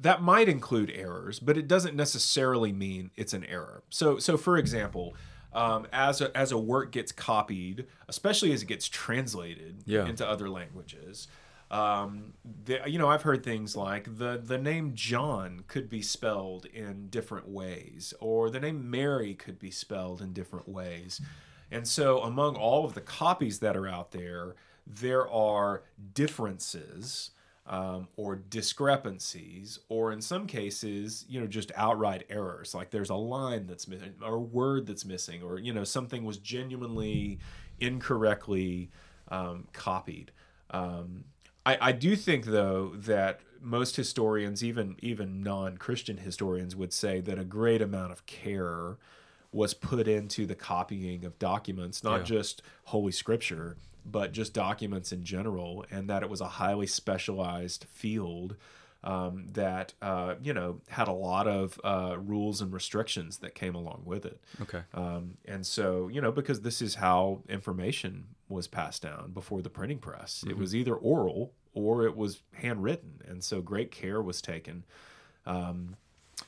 that 0.00 0.22
might 0.22 0.48
include 0.48 0.90
errors 0.94 1.38
but 1.40 1.56
it 1.58 1.66
doesn't 1.68 1.94
necessarily 1.96 2.72
mean 2.72 3.10
it's 3.16 3.32
an 3.32 3.44
error 3.46 3.82
so 3.90 4.18
so 4.18 4.36
for 4.36 4.56
example 4.56 5.14
um, 5.52 5.86
as 5.92 6.20
a, 6.20 6.36
as 6.36 6.50
a 6.50 6.58
work 6.58 6.90
gets 6.92 7.12
copied 7.12 7.86
especially 8.08 8.52
as 8.52 8.62
it 8.62 8.66
gets 8.66 8.88
translated 8.88 9.82
Yeah. 9.86 10.06
into 10.06 10.28
other 10.28 10.48
languages 10.48 11.28
um, 11.74 12.34
the, 12.66 12.82
you 12.86 13.00
know, 13.00 13.08
I've 13.08 13.22
heard 13.22 13.42
things 13.42 13.76
like 13.76 14.16
the 14.18 14.40
the 14.42 14.58
name 14.58 14.92
John 14.94 15.64
could 15.66 15.90
be 15.90 16.02
spelled 16.02 16.66
in 16.66 17.08
different 17.08 17.48
ways, 17.48 18.14
or 18.20 18.48
the 18.48 18.60
name 18.60 18.88
Mary 18.88 19.34
could 19.34 19.58
be 19.58 19.72
spelled 19.72 20.22
in 20.22 20.32
different 20.32 20.68
ways. 20.68 21.20
And 21.72 21.88
so, 21.88 22.20
among 22.22 22.54
all 22.54 22.84
of 22.84 22.94
the 22.94 23.00
copies 23.00 23.58
that 23.58 23.76
are 23.76 23.88
out 23.88 24.12
there, 24.12 24.54
there 24.86 25.28
are 25.28 25.82
differences 26.14 27.32
um, 27.66 28.06
or 28.16 28.36
discrepancies, 28.36 29.80
or 29.88 30.12
in 30.12 30.20
some 30.20 30.46
cases, 30.46 31.24
you 31.28 31.40
know, 31.40 31.48
just 31.48 31.72
outright 31.74 32.24
errors. 32.30 32.72
Like 32.72 32.90
there's 32.90 33.10
a 33.10 33.16
line 33.16 33.66
that's 33.66 33.88
missing, 33.88 34.14
or 34.22 34.34
a 34.36 34.40
word 34.40 34.86
that's 34.86 35.04
missing, 35.04 35.42
or 35.42 35.58
you 35.58 35.72
know, 35.72 35.82
something 35.82 36.24
was 36.24 36.38
genuinely 36.38 37.40
incorrectly 37.80 38.92
um, 39.26 39.66
copied. 39.72 40.30
Um, 40.70 41.24
I, 41.66 41.78
I 41.80 41.92
do 41.92 42.16
think 42.16 42.46
though 42.46 42.92
that 42.96 43.40
most 43.60 43.96
historians, 43.96 44.62
even 44.62 44.96
even 45.00 45.42
non-Christian 45.42 46.18
historians, 46.18 46.76
would 46.76 46.92
say 46.92 47.20
that 47.20 47.38
a 47.38 47.44
great 47.44 47.80
amount 47.80 48.12
of 48.12 48.26
care 48.26 48.96
was 49.52 49.72
put 49.72 50.08
into 50.08 50.46
the 50.46 50.54
copying 50.54 51.24
of 51.24 51.38
documents, 51.38 52.02
not 52.02 52.18
Yeah. 52.20 52.24
just 52.24 52.62
Holy 52.84 53.12
Scripture, 53.12 53.76
but 54.04 54.32
just 54.32 54.52
documents 54.52 55.12
in 55.12 55.24
general, 55.24 55.84
and 55.90 56.10
that 56.10 56.22
it 56.22 56.28
was 56.28 56.40
a 56.40 56.48
highly 56.48 56.86
specialized 56.86 57.86
field 57.90 58.56
um, 59.04 59.46
that 59.52 59.92
uh, 60.02 60.34
you 60.42 60.52
know 60.52 60.80
had 60.88 61.06
a 61.06 61.12
lot 61.12 61.46
of 61.46 61.78
uh, 61.84 62.16
rules 62.18 62.60
and 62.60 62.72
restrictions 62.72 63.38
that 63.38 63.54
came 63.54 63.74
along 63.74 64.02
with 64.04 64.24
it. 64.24 64.40
Okay. 64.62 64.82
Um, 64.94 65.36
and 65.44 65.64
so, 65.64 66.08
you 66.08 66.20
know, 66.20 66.32
because 66.32 66.62
this 66.62 66.82
is 66.82 66.96
how 66.96 67.42
information 67.48 68.24
was 68.48 68.66
passed 68.66 69.02
down 69.02 69.30
before 69.32 69.62
the 69.62 69.70
printing 69.70 69.98
press, 69.98 70.42
it 70.48 70.56
was 70.56 70.74
either 70.74 70.94
oral 70.94 71.52
or 71.74 72.06
it 72.06 72.16
was 72.16 72.42
handwritten. 72.54 73.20
And 73.28 73.44
so 73.44 73.60
great 73.60 73.90
care 73.90 74.22
was 74.22 74.40
taken. 74.40 74.84
Um, 75.46 75.96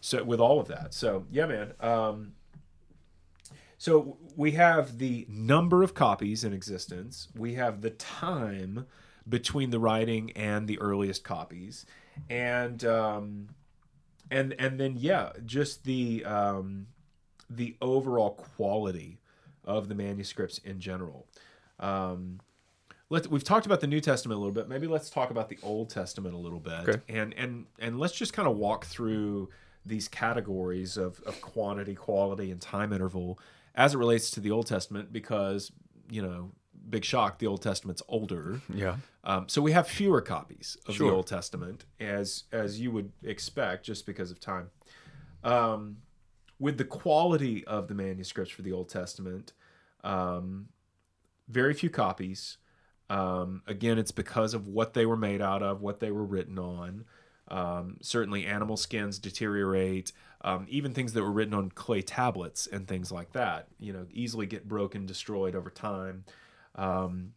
so 0.00 0.24
with 0.24 0.40
all 0.40 0.58
of 0.58 0.68
that. 0.68 0.94
So, 0.94 1.26
yeah, 1.30 1.46
man. 1.46 1.72
Um, 1.80 2.32
so 3.78 4.16
we 4.34 4.52
have 4.52 4.98
the 4.98 5.26
number 5.28 5.82
of 5.82 5.92
copies 5.92 6.42
in 6.42 6.54
existence. 6.54 7.28
We 7.36 7.54
have 7.54 7.82
the 7.82 7.90
time 7.90 8.86
between 9.28 9.70
the 9.70 9.78
writing 9.78 10.30
and 10.32 10.66
the 10.66 10.78
earliest 10.78 11.24
copies, 11.24 11.84
and 12.30 12.84
um, 12.84 13.48
and 14.30 14.54
and 14.58 14.78
then 14.78 14.96
yeah, 14.96 15.32
just 15.44 15.84
the 15.84 16.24
um, 16.24 16.86
the 17.48 17.76
overall 17.80 18.30
quality 18.30 19.18
of 19.64 19.88
the 19.88 19.94
manuscripts 19.94 20.58
in 20.58 20.80
general. 20.80 21.26
Um, 21.80 22.40
let's 23.10 23.28
we've 23.28 23.44
talked 23.44 23.66
about 23.66 23.80
the 23.80 23.86
New 23.86 24.00
Testament 24.00 24.36
a 24.36 24.40
little 24.40 24.54
bit. 24.54 24.68
Maybe 24.68 24.86
let's 24.86 25.10
talk 25.10 25.30
about 25.30 25.48
the 25.48 25.58
Old 25.62 25.90
Testament 25.90 26.34
a 26.34 26.38
little 26.38 26.60
bit, 26.60 26.88
Okay. 26.88 27.00
and 27.08 27.34
and 27.34 27.66
and 27.78 27.98
let's 27.98 28.14
just 28.14 28.32
kind 28.32 28.48
of 28.48 28.56
walk 28.56 28.84
through 28.86 29.48
these 29.84 30.08
categories 30.08 30.96
of, 30.96 31.20
of 31.26 31.40
quantity, 31.40 31.94
quality, 31.94 32.50
and 32.50 32.60
time 32.60 32.92
interval 32.92 33.38
as 33.76 33.94
it 33.94 33.98
relates 33.98 34.30
to 34.32 34.40
the 34.40 34.50
Old 34.50 34.66
Testament, 34.66 35.12
because 35.12 35.70
you 36.10 36.22
know, 36.22 36.50
big 36.88 37.04
shock, 37.04 37.38
the 37.38 37.46
Old 37.46 37.62
Testament's 37.62 38.02
older. 38.08 38.60
Yeah. 38.72 38.96
Um, 39.24 39.48
so 39.48 39.60
we 39.62 39.72
have 39.72 39.88
fewer 39.88 40.20
copies 40.20 40.76
of 40.86 40.94
Sure. 40.94 41.08
the 41.10 41.16
Old 41.16 41.26
Testament, 41.26 41.84
as 42.00 42.44
as 42.52 42.80
you 42.80 42.90
would 42.92 43.12
expect, 43.22 43.84
just 43.84 44.06
because 44.06 44.30
of 44.30 44.38
time. 44.40 44.70
Um, 45.44 45.98
with 46.58 46.78
the 46.78 46.84
quality 46.84 47.64
of 47.66 47.88
the 47.88 47.94
manuscripts 47.94 48.52
for 48.52 48.62
the 48.62 48.72
Old 48.72 48.88
Testament, 48.88 49.52
um, 50.04 50.68
very 51.48 51.74
few 51.74 51.90
copies. 51.90 52.58
Um, 53.08 53.62
again, 53.66 53.98
it's 53.98 54.10
because 54.10 54.54
of 54.54 54.66
what 54.66 54.94
they 54.94 55.06
were 55.06 55.16
made 55.16 55.40
out 55.42 55.62
of, 55.62 55.80
what 55.80 56.00
they 56.00 56.10
were 56.10 56.24
written 56.24 56.58
on. 56.58 57.04
Um, 57.48 57.98
certainly, 58.02 58.46
animal 58.46 58.76
skins 58.76 59.18
deteriorate. 59.18 60.12
Um, 60.42 60.66
even 60.68 60.92
things 60.92 61.12
that 61.12 61.22
were 61.22 61.32
written 61.32 61.54
on 61.54 61.70
clay 61.70 62.02
tablets 62.02 62.66
and 62.66 62.86
things 62.86 63.10
like 63.10 63.32
that, 63.32 63.68
you 63.78 63.92
know, 63.92 64.06
easily 64.12 64.46
get 64.46 64.68
broken, 64.68 65.06
destroyed 65.06 65.54
over 65.56 65.70
time. 65.70 66.24
Um, 66.76 67.32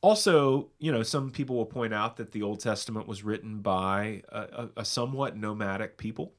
also, 0.00 0.68
you 0.78 0.92
know, 0.92 1.02
some 1.02 1.30
people 1.30 1.56
will 1.56 1.66
point 1.66 1.92
out 1.92 2.16
that 2.16 2.32
the 2.32 2.42
Old 2.42 2.60
Testament 2.60 3.08
was 3.08 3.24
written 3.24 3.58
by 3.58 4.22
a, 4.28 4.40
a, 4.40 4.68
a 4.78 4.84
somewhat 4.84 5.36
nomadic 5.36 5.98
people, 5.98 6.32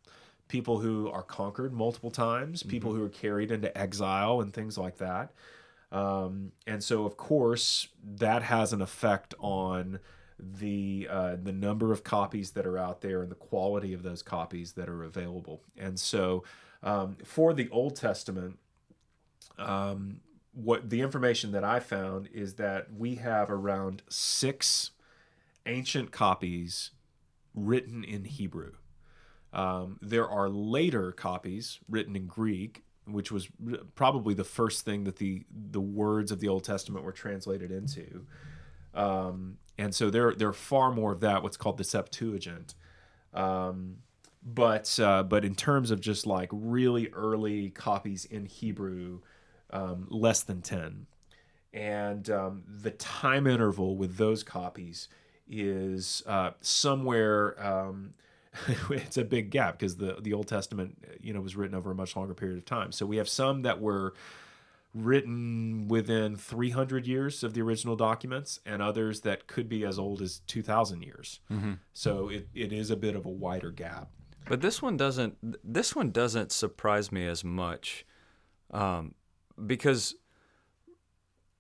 people 0.48 0.80
who 0.80 1.10
are 1.10 1.24
conquered 1.24 1.74
multiple 1.74 2.12
times, 2.12 2.64
people 2.64 2.94
who 2.94 3.04
are 3.04 3.10
carried 3.10 3.52
into 3.52 3.78
exile 3.78 4.42
and 4.42 4.54
things 4.54 4.78
like 4.78 4.98
that. 4.98 5.34
Um, 5.92 6.54
and 6.68 6.84
so, 6.84 7.06
of 7.06 7.18
course, 7.18 7.90
that 8.04 8.44
has 8.44 8.74
an 8.74 8.82
effect 8.82 9.34
on 9.40 10.00
the 10.40 11.08
uh, 11.10 11.36
the 11.42 11.52
number 11.52 11.92
of 11.92 12.04
copies 12.04 12.52
that 12.52 12.66
are 12.66 12.78
out 12.78 13.02
there 13.02 13.22
and 13.22 13.30
the 13.30 13.36
quality 13.36 13.94
of 13.94 14.04
those 14.04 14.22
copies 14.22 14.74
that 14.74 14.88
are 14.88 15.04
available. 15.04 15.62
And 15.78 16.00
so, 16.00 16.44
um, 16.82 17.18
for 17.26 17.54
the 17.54 17.70
Old 17.70 17.96
Testament, 17.96 18.58
um, 19.58 20.22
what 20.54 20.90
the 20.90 21.02
information 21.02 21.52
that 21.52 21.64
I 21.64 21.80
found 21.80 22.30
is 22.34 22.56
that 22.56 22.94
we 22.94 23.16
have 23.16 23.50
around 23.50 24.02
six 24.10 24.92
ancient 25.66 26.12
copies 26.12 26.92
written 27.54 28.04
in 28.04 28.26
Hebrew. 28.26 28.74
Um, 29.54 29.98
there 30.02 30.28
are 30.28 30.50
later 30.50 31.12
copies 31.12 31.80
written 31.90 32.16
in 32.16 32.28
Greek, 32.28 32.84
which 33.06 33.32
was 33.32 33.48
probably 33.96 34.34
the 34.34 34.44
first 34.44 34.86
thing 34.86 35.04
that 35.06 35.18
the 35.18 35.46
the 35.50 35.82
words 35.82 36.32
of 36.32 36.40
the 36.40 36.48
Old 36.48 36.64
Testament 36.64 37.04
were 37.04 37.12
translated 37.12 37.72
into. 37.72 38.26
Um, 38.94 39.58
and 39.78 39.94
so 39.94 40.10
there 40.10 40.34
there 40.34 40.50
are 40.50 40.54
far 40.54 40.92
more 40.92 41.12
of 41.12 41.22
that, 41.22 41.42
what's 41.42 41.58
called 41.58 41.78
the 41.78 41.84
Septuagint. 41.84 42.76
Um, 43.34 43.98
but 44.44 45.00
uh, 45.00 45.24
but 45.24 45.44
in 45.44 45.56
terms 45.56 45.92
of 45.92 46.00
just 46.00 46.26
like 46.28 46.50
really 46.52 47.10
early 47.10 47.70
copies 47.72 48.26
in 48.26 48.46
Hebrew, 48.46 49.22
um, 49.72 50.08
less 50.10 50.42
than 50.42 50.62
ten, 50.62 51.08
and 51.74 52.30
um, 52.30 52.64
the 52.68 52.92
time 52.92 53.48
interval 53.48 53.96
with 53.96 54.18
those 54.18 54.44
copies 54.44 55.08
is 55.48 56.24
uh, 56.28 56.52
somewhere. 56.62 57.62
Um, 57.64 58.14
it's 58.90 59.18
a 59.18 59.24
big 59.24 59.52
gap 59.52 59.80
because 59.80 59.98
the 59.98 60.18
the 60.22 60.34
Old 60.34 60.48
Testament, 60.48 61.04
you 61.22 61.34
know, 61.34 61.42
was 61.42 61.56
written 61.56 61.76
over 61.76 61.92
a 61.92 61.96
much 61.96 62.16
longer 62.16 62.34
period 62.34 62.58
of 62.58 62.66
time. 62.66 62.92
So 62.92 63.06
we 63.06 63.18
have 63.18 63.30
some 63.30 63.62
that 63.64 63.80
were 63.80 64.14
written 64.94 65.88
within 65.88 66.36
300 66.36 67.06
years 67.06 67.44
of 67.44 67.54
the 67.54 67.62
original 67.62 67.96
documents, 67.96 68.60
and 68.66 68.82
others 68.82 69.22
that 69.22 69.48
could 69.48 69.70
be 69.70 69.86
as 69.86 70.00
old 70.00 70.22
as 70.22 70.40
2,000 70.48 71.04
years. 71.04 71.40
So 71.94 72.30
it, 72.30 72.48
it 72.56 72.74
is 72.74 72.90
a 72.90 72.96
bit 72.96 73.16
of 73.16 73.26
a 73.26 73.30
wider 73.30 73.72
gap. 73.72 74.10
But 74.48 74.62
this 74.62 74.82
one 74.82 74.98
doesn't. 74.98 75.38
This 75.64 75.96
one 75.96 76.10
doesn't 76.12 76.52
surprise 76.52 77.12
me 77.12 77.28
as 77.28 77.44
much, 77.44 78.04
um, 78.72 79.14
because 79.66 80.16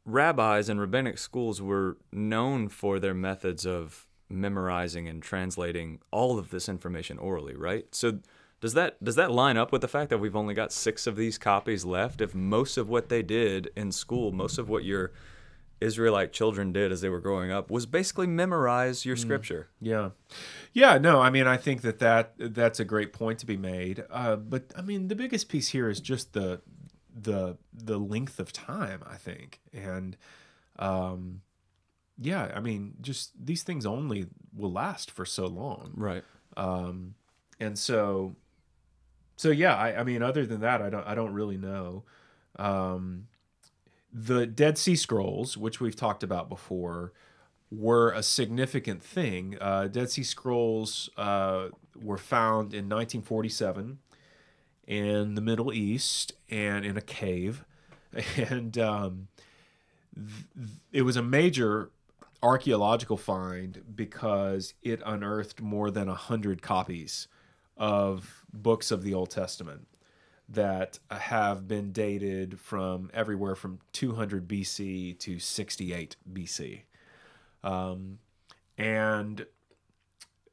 rabbis 0.06 0.70
and 0.70 0.80
rabbinic 0.80 1.18
schools 1.18 1.62
were 1.62 1.98
known 2.12 2.68
for 2.70 3.00
their 3.00 3.14
methods 3.14 3.66
of 3.66 4.08
memorizing 4.30 5.08
and 5.08 5.22
translating 5.22 6.00
all 6.12 6.38
of 6.38 6.50
this 6.50 6.70
information 6.70 7.18
orally, 7.18 7.56
right? 7.56 7.94
So 7.94 8.20
does 8.62 8.74
that 8.74 9.04
does 9.04 9.16
that 9.16 9.32
line 9.32 9.58
up 9.58 9.72
with 9.72 9.82
the 9.82 9.88
fact 9.88 10.10
that 10.10 10.18
we've 10.18 10.36
only 10.36 10.54
got 10.54 10.72
6 10.72 11.08
of 11.08 11.16
these 11.16 11.38
copies 11.38 11.86
left 11.86 12.22
if 12.22 12.36
most 12.36 12.78
of 12.78 12.90
what 12.90 13.10
they 13.10 13.24
did 13.24 13.72
in 13.76 13.92
school, 13.92 14.32
most 14.32 14.58
of 14.58 14.70
what 14.70 14.84
your 14.84 15.12
Israelite 15.82 16.34
children 16.34 16.74
did 16.74 16.92
as 16.92 17.02
they 17.02 17.10
were 17.10 17.22
growing 17.22 17.52
up 17.52 17.72
was 17.72 17.86
basically 17.86 18.28
memorize 18.28 19.06
your 19.06 19.16
scripture. 19.16 19.70
Yeah, 19.80 20.10
yeah. 20.74 20.98
No, 20.98 21.22
I 21.22 21.30
mean, 21.30 21.48
I 21.48 21.56
think 21.56 21.82
that 21.82 22.00
that 22.00 22.34
that's 22.38 22.82
a 22.82 22.86
great 22.86 23.14
point 23.14 23.40
to 23.40 23.46
be 23.46 23.56
made. 23.56 24.04
Uh, 24.10 24.36
but 24.36 24.74
I 24.76 24.82
mean, 24.82 25.08
the 25.08 25.16
biggest 25.16 25.48
piece 25.48 25.70
here 25.70 25.90
is 25.90 26.02
just 26.02 26.34
the 26.34 26.62
the 27.24 27.58
the 27.74 27.98
length 28.00 28.40
of 28.40 28.52
time. 28.54 29.02
I 29.10 29.16
think, 29.16 29.60
and 29.74 30.16
um, 30.78 31.42
yeah, 32.18 32.52
I 32.56 32.60
mean, 32.60 32.94
just 33.02 33.32
these 33.46 33.64
things 33.64 33.86
only 33.86 34.28
will 34.56 34.72
last 34.72 35.12
for 35.12 35.26
so 35.26 35.46
long, 35.48 35.92
Right. 35.96 36.24
um, 36.58 37.16
and 37.60 37.78
so 37.78 38.36
so 39.38 39.50
yeah. 39.50 39.76
I, 39.76 40.00
I 40.00 40.04
mean, 40.04 40.22
other 40.22 40.46
than 40.46 40.62
that, 40.62 40.82
I 40.82 40.90
don't 40.90 41.08
I 41.08 41.16
don't 41.16 41.34
really 41.34 41.58
know. 41.58 42.04
Um, 42.58 43.28
the 44.12 44.46
Dead 44.48 44.78
Sea 44.78 44.96
Scrolls, 44.96 45.56
which 45.56 45.80
we've 45.80 45.96
talked 45.96 46.24
about 46.24 46.50
before, 46.50 47.14
were 47.72 48.12
a 48.12 48.24
significant 48.24 49.04
thing. 49.04 49.56
Uh, 49.62 49.88
Dead 49.88 50.10
Sea 50.10 50.24
Scrolls 50.24 51.10
uh, 51.16 51.68
were 51.96 52.18
found 52.18 52.74
in 52.74 52.90
1947 52.90 54.00
in 54.90 55.36
the 55.36 55.42
Middle 55.42 55.72
East 55.72 56.34
and 56.50 56.84
in 56.84 56.98
a 56.98 57.02
cave, 57.02 57.64
and 58.36 58.78
um, 58.78 59.28
th- 60.16 60.70
it 60.92 61.04
was 61.04 61.16
a 61.16 61.22
major 61.22 61.92
archaeological 62.42 63.16
find 63.16 63.84
because 63.96 64.74
it 64.82 65.02
unearthed 65.06 65.62
more 65.62 65.92
than 65.92 66.10
a 66.10 66.16
hundred 66.16 66.62
copies 66.62 67.28
of 67.78 68.44
books 68.52 68.90
of 68.92 69.04
the 69.04 69.14
Old 69.14 69.30
Testament 69.30 69.88
that 70.48 70.98
have 71.12 71.68
been 71.68 71.92
dated 71.92 72.60
from 72.60 73.12
everywhere 73.14 73.56
from 73.56 73.80
200 73.94 74.48
BC 74.48 75.20
to 75.20 75.38
68 75.38 76.16
BC. 76.34 76.82
Um, 77.64 78.18
and 78.76 79.46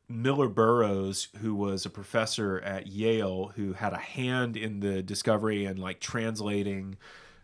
Millar 0.08 0.48
Burrows, 0.48 1.28
who 1.40 1.54
was 1.54 1.84
a 1.84 1.90
professor 1.90 2.60
at 2.60 2.86
Yale, 2.86 3.52
who 3.56 3.72
had 3.72 3.92
a 3.92 3.98
hand 3.98 4.56
in 4.56 4.80
the 4.80 5.02
discovery 5.02 5.64
and 5.64 5.78
like 5.78 6.00
translating 6.00 6.96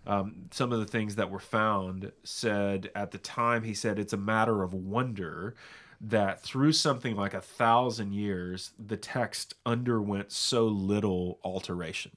um, 0.06 0.46
some 0.50 0.72
of 0.72 0.78
the 0.78 0.86
things 0.86 1.16
that 1.16 1.30
were 1.30 1.40
found, 1.40 2.12
said 2.24 2.90
at 2.94 3.10
the 3.10 3.18
time, 3.18 3.62
he 3.64 3.74
said, 3.74 3.98
it's 3.98 4.12
a 4.12 4.16
matter 4.16 4.62
of 4.62 4.72
wonder 4.74 5.54
that 6.00 6.42
through 6.42 6.72
something 6.72 7.14
like 7.14 7.34
a 7.34 7.40
thousand 7.40 8.12
years, 8.12 8.72
the 8.78 8.96
text 8.96 9.54
underwent 9.64 10.32
so 10.32 10.66
little 10.66 11.38
alteration. 11.44 12.10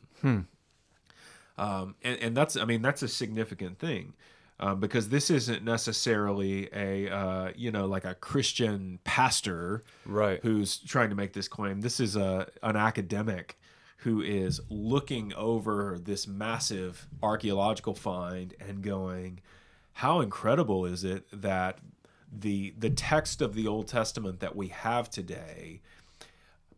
Um, 1.57 1.95
and, 2.03 2.19
and 2.19 2.37
that's, 2.37 2.57
I 2.57 2.65
mean, 2.65 2.81
that's 2.81 3.03
a 3.03 3.07
significant 3.07 3.77
thing. 3.79 4.13
Um, 4.57 4.79
because 4.79 5.09
this 5.09 5.29
isn't 5.29 5.65
necessarily 5.65 6.69
a 6.73 7.09
uh, 7.13 7.51
you 7.55 7.71
know 7.71 7.85
like 7.87 8.05
a 8.05 8.15
Christian 8.15 8.99
pastor 9.03 9.83
Right. 10.05 10.39
who's 10.43 10.77
trying 10.77 11.09
to 11.09 11.15
make 11.15 11.33
this 11.33 11.47
claim. 11.49 11.81
This 11.81 11.99
is 11.99 12.15
a 12.15 12.47
an 12.63 12.75
academic 12.77 13.57
who 13.97 14.21
is 14.21 14.61
looking 14.69 15.33
over 15.33 15.97
this 16.01 16.25
massive 16.27 17.07
archaeological 17.23 17.95
find 17.95 18.53
and 18.59 18.81
going, 18.83 19.39
how 19.93 20.21
incredible 20.21 20.85
is 20.85 21.03
it 21.03 21.25
that 21.33 21.79
the 22.31 22.73
the 22.77 22.89
text 22.91 23.41
of 23.41 23.55
the 23.55 23.67
Old 23.67 23.87
Testament 23.89 24.39
that 24.39 24.55
we 24.55 24.69
have 24.69 25.09
today 25.09 25.81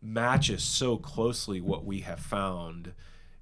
matches 0.02 0.64
so 0.64 0.98
closely 0.98 1.60
what 1.62 1.86
we 1.86 2.00
have 2.02 2.20
found 2.20 2.94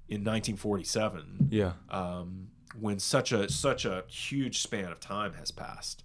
in 0.08 0.22
1947 0.24 1.48
Yeah. 1.50 1.72
um, 1.90 2.48
when 2.80 2.98
such 2.98 3.32
a 3.32 3.48
such 3.50 3.84
a 3.84 4.04
huge 4.08 4.58
span 4.58 4.92
of 4.92 5.00
time 5.00 5.34
has 5.34 5.50
passed. 5.50 6.04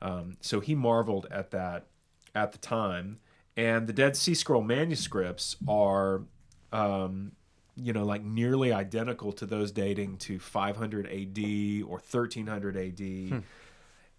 Um, 0.00 0.36
so 0.40 0.60
he 0.60 0.74
marveled 0.74 1.26
at 1.30 1.50
that 1.52 1.86
at 2.34 2.52
the 2.52 2.58
time, 2.58 3.18
and 3.56 3.86
the 3.86 3.92
Dead 3.92 4.16
Sea 4.16 4.34
Scroll 4.34 4.62
manuscripts 4.62 5.56
are, 5.68 6.22
um, 6.72 7.32
you 7.76 7.92
know, 7.92 8.04
like 8.04 8.24
nearly 8.24 8.72
identical 8.72 9.32
to 9.32 9.46
those 9.46 9.70
dating 9.70 10.16
to 10.18 10.38
500 10.38 11.06
A.D. 11.10 11.82
or 11.82 11.96
1300 11.98 12.76
A.D. 12.76 13.34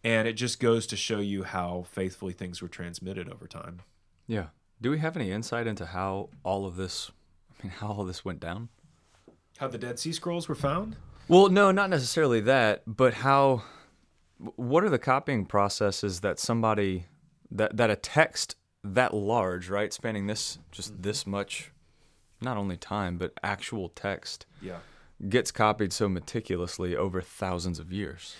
And 0.05 0.27
it 0.27 0.33
just 0.33 0.59
goes 0.59 0.85
to 0.87 0.97
show 0.97 1.19
you 1.19 1.43
how 1.43 1.85
faithfully 1.89 2.33
things 2.33 2.61
were 2.61 2.67
transmitted 2.67 3.29
over 3.29 3.47
time. 3.47 3.81
Yeah. 4.27 4.47
Do 4.81 4.91
we 4.91 4.99
have 4.99 5.15
any 5.15 5.31
insight 5.31 5.65
into 5.65 5.85
how 5.85 6.29
all 6.43 6.65
of 6.65 6.75
this 6.75 7.09
I 7.51 7.67
mean 7.67 7.73
how 7.77 7.87
all 7.87 8.03
this 8.03 8.25
went 8.25 8.39
down? 8.39 8.69
How 9.57 9.67
the 9.67 9.77
Dead 9.77 9.99
Sea 9.99 10.11
Scrolls 10.11 10.49
were 10.49 10.55
found? 10.55 10.97
Well, 11.27 11.49
no, 11.49 11.71
not 11.71 11.89
necessarily 11.89 12.41
that, 12.41 12.83
but 12.85 13.15
how 13.15 13.63
what 14.55 14.83
are 14.83 14.89
the 14.89 14.99
copying 14.99 15.45
processes 15.45 16.19
that 16.21 16.37
somebody 16.39 17.05
that 17.49 17.77
that 17.77 17.89
a 17.89 17.95
text 17.95 18.55
that 18.83 19.13
large, 19.13 19.69
right, 19.69 19.93
spanning 19.93 20.27
this 20.27 20.59
just 20.71 21.01
this 21.01 21.25
much 21.25 21.71
not 22.41 22.57
only 22.57 22.75
time, 22.75 23.17
but 23.17 23.31
actual 23.41 23.87
text 23.89 24.45
Yeah. 24.61 24.79
gets 25.29 25.49
copied 25.51 25.93
so 25.93 26.09
meticulously 26.09 26.93
over 26.93 27.21
thousands 27.21 27.79
of 27.79 27.93
years. 27.93 28.35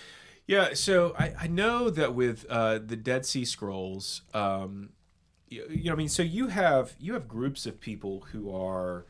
Yeah, 0.46 0.74
so 0.74 1.16
I, 1.18 1.34
I 1.40 1.48
know 1.48 1.90
that 1.90 2.14
with 2.14 2.46
uh, 2.50 2.80
the 2.80 2.98
Dead 2.98 3.26
Sea 3.26 3.46
Scrolls, 3.46 4.24
um, 4.34 4.90
you, 5.48 5.66
you 5.70 5.84
know, 5.86 5.94
I 5.94 5.96
mean, 5.96 6.10
so 6.10 6.22
you 6.22 6.48
have 6.48 6.96
you 7.00 7.14
have 7.14 7.30
groups 7.30 7.66
of 7.66 7.80
people 7.80 8.26
who 8.34 8.54
are 8.54 9.06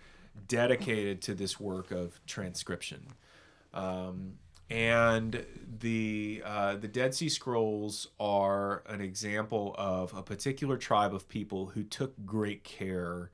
dedicated 0.48 1.24
to 1.24 1.34
this 1.34 1.60
work 1.60 1.90
of 1.90 2.20
transcription, 2.28 3.08
um, 3.74 4.34
and 4.70 5.46
the 5.80 6.42
uh, 6.46 6.76
the 6.76 6.88
Dead 6.88 7.14
Sea 7.14 7.30
Scrolls 7.30 8.08
are 8.20 8.84
an 8.88 9.02
example 9.02 9.76
of 9.78 10.14
a 10.14 10.24
particular 10.24 10.78
tribe 10.78 11.14
of 11.14 11.28
people 11.28 11.68
who 11.68 11.84
took 11.84 12.14
great 12.26 12.64
care 12.64 13.30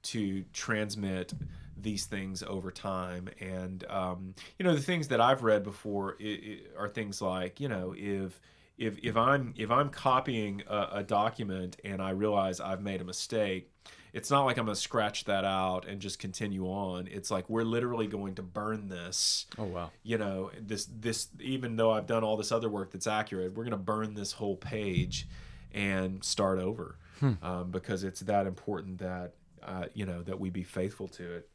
to 0.00 0.44
transmit 0.52 1.32
these 1.76 2.06
things 2.06 2.42
over 2.42 2.70
time. 2.70 3.28
And 3.40 3.84
um, 3.88 4.34
you 4.58 4.64
know 4.64 4.74
the 4.74 4.82
things 4.82 5.08
that 5.08 5.20
i've 5.20 5.42
read 5.42 5.62
before 5.62 6.16
i 6.20 6.24
i 6.24 6.80
are 6.80 6.88
things 6.88 7.20
like 7.20 7.60
you 7.60 7.68
know 7.68 7.94
if 7.96 8.40
if 8.76 8.98
if 9.02 9.16
i'm 9.16 9.54
if 9.56 9.70
i'm 9.70 9.88
copying 9.88 10.62
a, 10.68 10.88
a 10.94 11.02
document 11.02 11.76
and 11.84 12.00
i 12.00 12.10
realize 12.10 12.60
i've 12.60 12.82
made 12.82 13.00
a 13.00 13.04
mistake 13.04 13.70
it's 14.12 14.30
not 14.30 14.44
like 14.44 14.56
i'm 14.58 14.66
to 14.66 14.74
scratch 14.76 15.24
that 15.24 15.44
out 15.44 15.86
and 15.86 16.00
just 16.00 16.18
continue 16.18 16.66
on. 16.66 17.06
It's 17.10 17.30
like 17.30 17.48
we're 17.48 17.62
literally 17.62 18.06
going 18.06 18.34
to 18.36 18.42
burn 18.42 18.88
this 18.88 19.46
Oh 19.58 19.64
wow. 19.64 19.90
you 20.02 20.18
know 20.18 20.50
this 20.60 20.86
this 21.00 21.28
even 21.40 21.76
though 21.76 21.90
i've 21.90 22.06
done 22.06 22.24
all 22.24 22.36
this 22.36 22.50
other 22.52 22.68
work 22.68 22.90
that's 22.92 23.06
accurate 23.06 23.54
we're 23.54 23.64
going 23.64 23.70
to 23.72 23.76
burn 23.76 24.14
this 24.14 24.32
whole 24.32 24.56
page 24.56 25.28
and 25.72 26.24
start 26.24 26.58
over 26.58 26.96
um, 27.42 27.70
because 27.70 28.04
it's 28.04 28.20
that 28.20 28.46
important 28.46 28.98
that 28.98 29.34
uh, 29.62 29.86
you 29.92 30.06
know 30.06 30.22
that 30.22 30.38
we 30.38 30.50
be 30.50 30.62
faithful 30.62 31.08
to 31.08 31.34
it. 31.34 31.48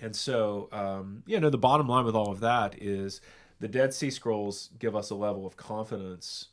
And 0.00 0.14
so 0.14 0.68
um, 0.72 1.22
you 1.26 1.38
know 1.40 1.48
the 1.50 1.58
bottom 1.58 1.86
line 1.88 2.04
with 2.04 2.14
all 2.14 2.30
of 2.30 2.40
that 2.40 2.74
is 2.82 3.20
the 3.60 3.68
dead 3.68 3.94
sea 3.94 4.10
scrolls 4.10 4.70
give 4.78 4.94
us 4.96 5.10
a 5.10 5.14
level 5.14 5.46
of 5.46 5.56
confidence 5.56 6.48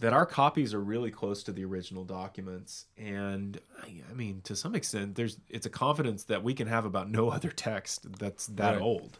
that 0.00 0.12
our 0.12 0.26
copies 0.26 0.74
are 0.74 0.80
really 0.80 1.10
close 1.10 1.42
to 1.44 1.52
the 1.52 1.64
original 1.64 2.04
documents 2.04 2.86
and 2.96 3.60
I 3.82 4.12
mean 4.14 4.40
to 4.44 4.56
some 4.56 4.74
extent 4.74 5.14
there's 5.14 5.38
it's 5.48 5.66
a 5.66 5.70
confidence 5.70 6.24
that 6.24 6.42
we 6.42 6.54
can 6.54 6.66
have 6.66 6.84
about 6.84 7.10
no 7.10 7.28
other 7.36 7.50
text 7.50 8.18
that's 8.18 8.46
that 8.48 8.74
Right. 8.74 8.82
old 8.82 9.18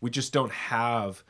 we 0.00 0.10
just 0.10 0.32
don't 0.32 0.52
have 0.52 1.24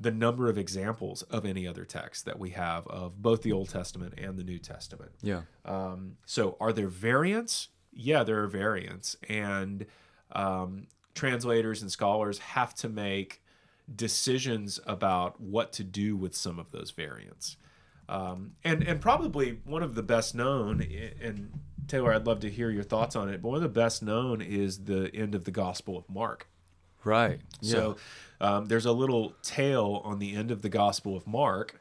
the 0.00 0.10
number 0.12 0.48
of 0.48 0.56
examples 0.56 1.22
of 1.22 1.44
any 1.44 1.66
other 1.66 1.84
text 1.84 2.24
that 2.24 2.38
we 2.38 2.50
have 2.50 2.86
of 2.86 3.20
both 3.20 3.42
the 3.42 3.50
Old 3.52 3.68
Testament 3.68 4.14
and 4.16 4.38
the 4.38 4.44
New 4.44 4.58
Testament. 4.58 5.10
Yeah. 5.22 5.42
Um, 5.64 6.18
so, 6.24 6.56
are 6.60 6.72
there 6.72 6.86
variants? 6.86 7.68
Yeah, 7.92 8.22
there 8.22 8.40
are 8.44 8.46
variants, 8.46 9.16
and 9.28 9.86
um, 10.30 10.86
translators 11.14 11.82
and 11.82 11.90
scholars 11.90 12.38
have 12.38 12.74
to 12.76 12.88
make 12.88 13.42
decisions 13.92 14.78
about 14.86 15.40
what 15.40 15.72
to 15.72 15.84
do 15.84 16.16
with 16.16 16.36
some 16.36 16.60
of 16.60 16.70
those 16.70 16.92
variants. 16.92 17.56
Um, 18.08 18.52
and 18.64 18.82
and 18.82 19.00
probably 19.00 19.60
one 19.64 19.82
of 19.82 19.94
the 19.94 20.02
best 20.02 20.34
known, 20.34 20.82
and 21.20 21.50
Taylor, 21.86 22.12
I'd 22.12 22.26
love 22.26 22.40
to 22.40 22.50
hear 22.50 22.70
your 22.70 22.82
thoughts 22.82 23.16
on 23.16 23.28
it. 23.28 23.42
But 23.42 23.48
one 23.48 23.56
of 23.56 23.62
the 23.62 23.68
best 23.68 24.02
known 24.02 24.40
is 24.40 24.84
the 24.84 25.10
end 25.14 25.34
of 25.34 25.44
the 25.44 25.50
Gospel 25.50 25.96
of 25.96 26.08
Mark. 26.08 26.48
Right. 27.04 27.40
So 27.60 27.96
um, 28.40 28.66
there's 28.66 28.86
a 28.86 28.92
little 28.92 29.34
tale 29.42 30.02
on 30.04 30.18
the 30.18 30.34
end 30.34 30.50
of 30.50 30.62
the 30.62 30.68
Gospel 30.68 31.16
of 31.16 31.26
Mark 31.26 31.80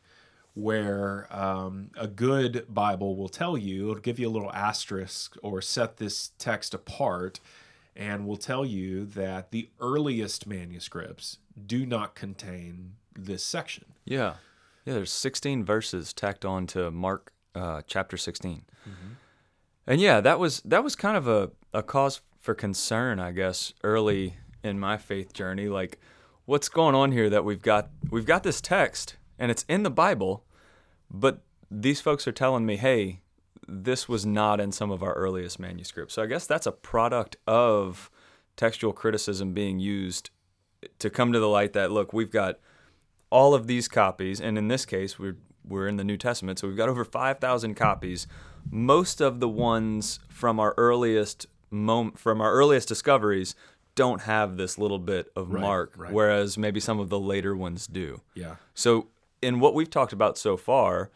where 0.58 1.28
um, 1.30 1.92
a 1.96 2.08
good 2.08 2.66
Bible 2.68 3.16
will 3.16 3.30
tell 3.30 3.56
you, 3.56 3.92
it'll 3.92 4.02
give 4.02 4.18
you 4.18 4.28
a 4.28 4.32
little 4.32 4.52
asterisk 4.52 5.38
or 5.44 5.62
set 5.62 5.98
this 5.98 6.32
text 6.40 6.74
apart, 6.74 7.40
and 7.96 8.26
will 8.26 8.38
tell 8.38 8.66
you 8.66 9.06
that 9.06 9.52
the 9.52 9.70
earliest 9.80 10.48
manuscripts 10.48 11.38
do 11.68 11.86
not 11.86 12.16
contain 12.16 12.94
this 13.16 13.44
section. 13.44 13.86
Yeah. 14.04 14.36
Yeah, 14.88 14.94
there's 14.94 15.12
16 15.12 15.66
verses 15.66 16.14
tacked 16.14 16.46
on 16.46 16.66
to 16.68 16.90
Mark 16.92 17.34
uh, 17.54 17.82
chapter 17.88 18.16
16. 18.16 18.64
And 19.86 20.00
yeah, 20.00 20.22
that 20.22 20.40
was 20.40 20.62
that 20.62 20.82
was 20.82 20.96
kind 20.96 21.18
of 21.18 21.28
a, 21.28 21.52
a 21.74 21.84
cause 21.84 22.22
for 22.40 22.56
concern, 22.56 23.20
I 23.20 23.32
guess, 23.34 23.74
early 23.84 24.38
in 24.64 24.80
my 24.80 24.96
faith 24.96 25.34
journey. 25.34 25.68
Like, 25.68 26.00
what's 26.46 26.70
going 26.70 26.96
on 26.96 27.12
here 27.12 27.30
that 27.30 27.44
we've 27.44 27.62
got 27.62 27.90
we've 28.10 28.26
got 28.26 28.44
this 28.44 28.62
text 28.62 29.18
and 29.38 29.52
it's 29.52 29.66
in 29.68 29.84
the 29.84 29.90
Bible, 29.90 30.46
but 31.12 31.42
these 31.70 32.00
folks 32.00 32.26
are 32.26 32.32
telling 32.32 32.66
me, 32.66 32.78
hey, 32.78 33.20
this 33.68 34.08
was 34.08 34.26
not 34.26 34.62
in 34.62 34.72
some 34.72 34.90
of 34.90 35.04
our 35.04 35.16
earliest 35.16 35.60
manuscripts. 35.60 36.14
So 36.14 36.24
I 36.24 36.28
guess 36.28 36.48
that's 36.48 36.66
a 36.66 36.72
product 36.72 37.36
of 37.46 38.10
textual 38.56 38.94
criticism 38.94 39.52
being 39.52 39.82
used 39.82 40.30
to 41.00 41.10
come 41.10 41.34
to 41.34 41.42
the 41.42 41.50
light 41.50 41.74
that 41.74 41.92
look, 41.92 42.14
we've 42.14 42.32
got 42.32 42.60
all 43.30 43.54
of 43.54 43.68
these 43.68 43.88
copies, 43.88 44.40
and 44.42 44.58
in 44.58 44.68
this 44.68 44.86
case, 44.86 45.18
we're 45.20 45.38
we're 45.68 45.88
in 45.88 45.98
the 45.98 46.04
New 46.04 46.16
Testament, 46.18 46.60
so 46.60 46.68
we've 46.68 46.78
got 46.78 46.88
over 46.90 47.04
five 47.04 47.40
thousand 47.40 47.76
copies. 47.76 48.28
Most 48.70 49.22
of 49.22 49.40
the 49.40 49.50
ones 49.50 50.20
from 50.30 50.60
our 50.60 50.74
earliest 50.78 51.46
moment, 51.70 52.18
from 52.20 52.40
our 52.42 52.52
earliest 52.54 52.88
discoveries, 52.88 53.56
don't 53.96 54.22
have 54.22 54.58
this 54.58 54.78
little 54.78 55.00
bit 55.00 55.30
of 55.36 55.52
Right, 55.54 55.62
mark, 55.62 55.94
right. 55.98 56.12
whereas 56.14 56.58
maybe 56.58 56.80
some 56.80 57.00
of 57.00 57.10
the 57.10 57.20
later 57.20 57.56
ones 57.56 57.88
do. 57.88 58.22
Yeah. 58.34 58.56
So, 58.74 59.08
in 59.42 59.60
what 59.60 59.74
we've 59.74 59.90
talked 59.90 60.14
about 60.14 60.38
so 60.38 60.56
far, 60.58 61.10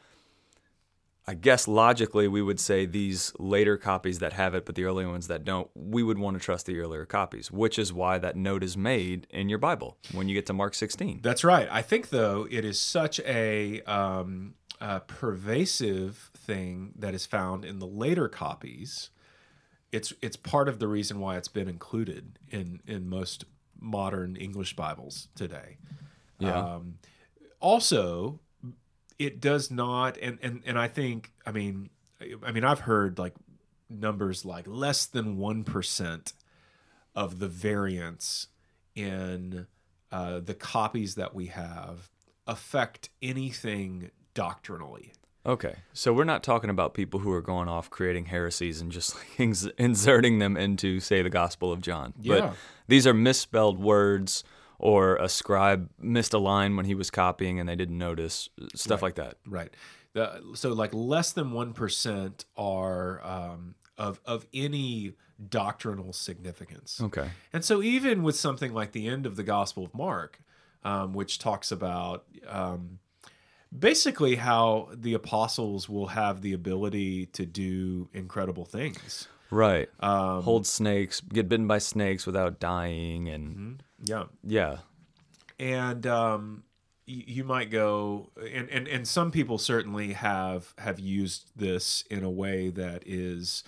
I 1.28 1.36
guess 1.36 1.68
logically 1.68 2.28
we 2.28 2.42
would 2.42 2.60
say 2.60 2.86
these 2.86 3.32
later 3.38 3.78
copies 3.78 4.20
that 4.20 4.34
have 4.34 4.56
it, 4.56 4.66
but 4.66 4.76
the 4.76 4.86
earlier 4.86 5.08
ones 5.08 5.28
that 5.28 5.46
don't, 5.46 5.70
we 5.76 6.02
would 6.02 6.18
want 6.18 6.38
to 6.38 6.44
trust 6.44 6.66
the 6.66 6.80
earlier 6.80 7.06
copies, 7.06 7.52
which 7.52 7.78
is 7.78 7.94
why 7.94 8.18
that 8.18 8.36
note 8.36 8.64
is 8.64 8.76
made 8.76 9.28
in 9.30 9.48
your 9.48 9.60
Bible 9.60 9.98
when 10.14 10.28
you 10.28 10.34
get 10.34 10.48
to 10.48 10.54
Mark 10.54 10.74
16. 10.74 11.20
That's 11.22 11.44
right. 11.44 11.68
I 11.72 11.84
think 11.84 12.10
though 12.10 12.48
it 12.50 12.66
is 12.66 12.80
such 12.80 13.20
a, 13.20 13.82
um, 13.84 14.56
a 14.82 15.00
pervasive 15.00 16.32
thing 16.36 16.94
that 16.98 17.14
is 17.14 17.26
found 17.26 17.64
in 17.64 17.80
the 17.80 17.86
later 17.86 18.28
copies. 18.28 19.12
It's 19.92 20.14
it's 20.22 20.38
part 20.38 20.68
of 20.68 20.80
the 20.80 20.88
reason 20.88 21.20
why 21.20 21.38
it's 21.38 21.50
been 21.50 21.68
included 21.68 22.40
in 22.50 22.82
in 22.88 23.08
most 23.08 23.46
modern 23.80 24.36
English 24.36 24.76
Bibles 24.76 25.28
today. 25.36 25.78
Yeah. 26.40 26.56
Um, 26.56 26.96
also, 27.60 28.40
it 29.26 29.40
does 29.40 29.70
not, 29.70 30.18
and 30.18 30.40
and 30.42 30.62
and 30.66 30.80
I 30.80 30.88
think, 30.88 31.32
I 31.46 31.52
mean, 31.52 31.90
I 32.44 32.52
mean, 32.52 32.64
I've 32.64 32.82
heard 32.82 33.20
like 33.20 33.34
numbers 33.90 34.46
like 34.46 34.66
less 34.68 35.06
than 35.06 35.38
one 35.38 35.64
percent 35.64 36.34
of 37.16 37.40
the 37.40 37.48
variance 37.48 38.48
in 38.96 39.68
uh, 40.12 40.40
the 40.40 40.54
copies 40.54 41.16
that 41.16 41.36
we 41.36 41.48
have 41.48 42.10
affect 42.48 43.10
anything 43.22 44.10
doctrinally. 44.34 45.14
Okay, 45.46 45.76
so 45.94 46.14
we're 46.14 46.24
not 46.24 46.44
talking 46.44 46.70
about 46.70 46.94
people 46.94 47.20
who 47.20 47.32
are 47.32 47.42
going 47.42 47.68
off 47.68 47.90
creating 47.90 48.26
heresies 48.26 48.80
and 48.82 48.92
just 48.92 49.16
like 49.16 49.40
ins- 49.40 49.66
inserting 49.78 50.40
them 50.40 50.58
into, 50.58 51.00
say, 51.00 51.22
the 51.22 51.30
Gospel 51.30 51.72
of 51.72 51.82
John. 51.82 52.14
Yeah. 52.20 52.40
But 52.40 52.54
these 52.88 53.08
are 53.08 53.14
misspelled 53.14 53.80
words, 53.80 54.44
or 54.82 55.16
a 55.18 55.30
scribe 55.30 55.90
missed 56.00 56.34
a 56.34 56.40
line 56.40 56.76
when 56.76 56.86
he 56.86 56.96
was 56.96 57.12
copying 57.12 57.60
and 57.60 57.70
they 57.70 57.76
didn't 57.76 57.98
notice, 57.98 58.50
stuff 58.76 59.02
like 59.02 59.16
that. 59.16 59.38
Right. 59.46 59.74
The, 60.14 60.42
so 60.56 60.74
like 60.74 60.94
less 60.94 61.32
than 61.32 61.52
one 61.52 61.74
percent 61.74 62.46
are 62.58 63.24
um, 63.24 63.76
of 63.98 64.20
of 64.26 64.46
any 64.54 65.14
doctrinal 65.50 66.12
significance. 66.14 67.00
Okay. 67.02 67.30
And 67.54 67.64
so, 67.64 67.82
even 67.82 68.24
with 68.24 68.36
something 68.36 68.74
like 68.74 68.92
the 68.92 69.08
end 69.08 69.26
of 69.26 69.36
the 69.36 69.44
Gospel 69.44 69.86
of 69.86 69.94
Mark, 69.94 70.42
um, 70.84 71.14
which 71.14 71.40
talks 71.40 71.72
about 71.72 72.26
um, 72.48 73.00
basically 73.78 74.36
how 74.36 74.90
the 74.94 75.14
apostles 75.14 75.88
will 75.88 76.08
have 76.08 76.42
the 76.42 76.54
ability 76.54 77.28
to 77.28 77.46
do 77.46 78.10
incredible 78.14 78.66
things. 78.66 79.28
Right. 79.50 79.90
Um, 80.00 80.44
Hold 80.44 80.66
snakes, 80.66 81.22
get 81.22 81.48
bitten 81.50 81.68
by 81.68 81.78
snakes 81.78 82.26
without 82.26 82.60
dying, 82.60 83.30
and 83.30 83.84
yeah. 84.04 84.26
yeah. 84.44 84.78
and 85.60 86.06
um, 86.08 86.64
y- 87.08 87.24
you 87.28 87.44
might 87.44 87.70
go 87.72 88.30
and, 88.54 88.70
and 88.70 88.88
and 88.88 89.08
some 89.08 89.32
people 89.32 89.58
certainly 89.58 90.14
have 90.14 90.74
have 90.78 91.00
used 91.00 91.52
this 91.56 92.04
in 92.10 92.24
a 92.24 92.30
way 92.30 92.70
that 92.70 93.04
is 93.06 93.64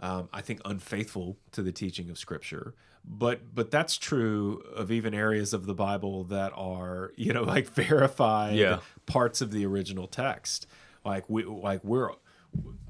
um, 0.00 0.28
I 0.32 0.42
think 0.42 0.60
unfaithful 0.64 1.38
to 1.52 1.62
the 1.62 1.72
teaching 1.72 2.10
of 2.10 2.18
Scripture. 2.18 2.74
But 3.08 3.54
but 3.54 3.70
that's 3.70 3.96
true 3.96 4.62
of 4.74 4.90
even 4.90 5.14
areas 5.14 5.54
of 5.54 5.64
the 5.66 5.74
Bible 5.74 6.24
that 6.24 6.52
are 6.54 7.12
you 7.16 7.32
know 7.32 7.42
like 7.54 7.68
verified 7.68 8.56
Yeah. 8.56 8.80
parts 9.06 9.40
of 9.40 9.52
the 9.52 9.64
original 9.64 10.06
text. 10.08 10.66
Like 11.04 11.24
we 11.30 11.44
like 11.44 11.82
we're 11.84 12.10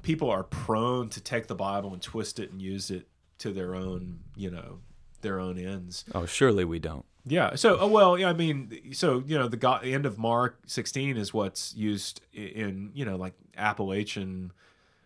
people 0.01 0.29
are 0.31 0.43
prone 0.43 1.09
to 1.09 1.21
take 1.21 1.47
the 1.47 1.55
Bible 1.55 1.93
and 1.93 2.01
twist 2.01 2.39
it 2.39 2.51
and 2.51 2.61
use 2.61 2.89
it 2.89 3.07
to 3.37 3.51
their 3.51 3.75
own 3.75 4.19
you 4.35 4.49
know 4.49 4.79
their 5.21 5.39
own 5.39 5.57
ends. 5.57 6.05
Oh, 6.15 6.25
surely 6.25 6.63
we 6.65 6.79
don't. 6.79 7.05
Yeah. 7.25 7.55
So, 7.55 7.77
oh, 7.79 7.87
well, 7.87 8.17
yeah, 8.17 8.29
I 8.29 8.33
mean, 8.33 8.93
so 8.93 9.23
you 9.27 9.37
know, 9.37 9.47
the 9.49 9.57
go- 9.57 9.79
end 9.83 10.05
of 10.05 10.17
Mark 10.17 10.59
16 10.67 11.17
is 11.17 11.33
what's 11.33 11.75
used 11.75 12.21
in 12.33 12.91
you 12.93 13.03
know 13.05 13.15
like 13.17 13.33
Appalachian 13.57 14.51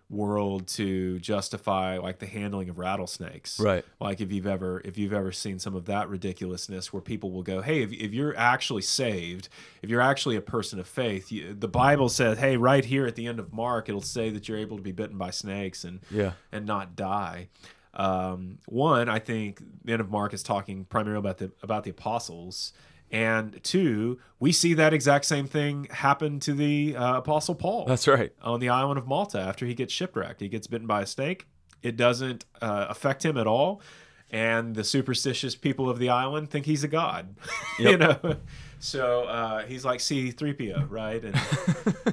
world 0.09 0.67
to 0.67 1.17
justify 1.19 1.97
like 1.97 2.19
the 2.19 2.25
handling 2.25 2.67
of 2.69 2.77
rattlesnakes. 2.77 3.57
Right. 3.59 3.85
Like 4.01 4.19
if 4.19 4.29
you've 4.31 4.45
ever 4.45 4.81
if 4.83 4.97
you've 4.97 5.13
ever 5.13 5.31
seen 5.31 5.57
some 5.57 5.73
of 5.73 5.85
that 5.85 6.09
ridiculousness 6.09 6.91
where 6.91 7.01
people 7.01 7.31
will 7.31 7.43
go, 7.43 7.61
hey, 7.61 7.81
if, 7.81 7.93
if 7.93 8.13
you're 8.13 8.35
actually 8.37 8.81
saved, 8.81 9.47
if 9.81 9.89
you're 9.89 10.01
actually 10.01 10.35
a 10.35 10.41
person 10.41 10.79
of 10.79 10.87
faith, 10.87 11.31
you, 11.31 11.53
the 11.53 11.69
Bible 11.69 12.09
says, 12.09 12.37
hey, 12.39 12.57
right 12.57 12.83
here 12.83 13.07
at 13.07 13.15
the 13.15 13.25
end 13.25 13.39
of 13.39 13.53
Mark, 13.53 13.87
it'll 13.87 14.01
say 14.01 14.29
that 14.31 14.49
you're 14.49 14.57
able 14.57 14.75
to 14.75 14.83
be 14.83 14.91
bitten 14.91 15.17
by 15.17 15.29
snakes 15.31 15.85
and 15.85 16.01
Yeah. 16.11 16.33
and 16.51 16.65
not 16.65 16.95
die. 16.97 17.47
Um, 17.93 18.59
one, 18.67 19.09
I 19.09 19.19
think 19.19 19.61
the 19.83 19.93
end 19.93 20.01
of 20.01 20.09
Mark 20.09 20.33
is 20.33 20.43
talking 20.43 20.85
primarily 20.85 21.19
about 21.19 21.37
the 21.39 21.51
about 21.61 21.83
the 21.83 21.89
apostles, 21.89 22.73
and 23.11 23.61
two, 23.63 24.19
we 24.39 24.51
see 24.51 24.73
that 24.75 24.93
exact 24.93 25.25
same 25.25 25.45
thing 25.47 25.87
happen 25.91 26.39
to 26.41 26.53
the 26.53 26.95
uh, 26.95 27.17
apostle 27.17 27.55
Paul 27.55 27.85
That's 27.85 28.07
right. 28.07 28.31
on 28.41 28.61
the 28.61 28.69
island 28.69 28.97
of 28.97 29.07
Malta 29.07 29.39
after 29.39 29.65
he 29.65 29.73
gets 29.73 29.93
shipwrecked. 29.93 30.39
He 30.39 30.47
gets 30.47 30.67
bitten 30.67 30.87
by 30.87 31.01
a 31.01 31.05
snake. 31.05 31.47
It 31.83 31.97
doesn't 31.97 32.45
uh, 32.61 32.85
affect 32.89 33.25
him 33.25 33.37
at 33.37 33.47
all, 33.47 33.81
and 34.29 34.73
the 34.75 34.83
superstitious 34.83 35.55
people 35.55 35.89
of 35.89 35.99
the 35.99 36.09
island 36.09 36.49
think 36.49 36.65
he's 36.65 36.85
a 36.85 36.87
god. 36.87 37.35
you 37.79 37.97
know, 37.97 38.37
so 38.79 39.23
uh, 39.23 39.65
he's 39.65 39.83
like 39.83 39.99
C 39.99 40.31
three 40.31 40.53
PO, 40.53 40.85
right? 40.89 41.21
And 41.21 41.35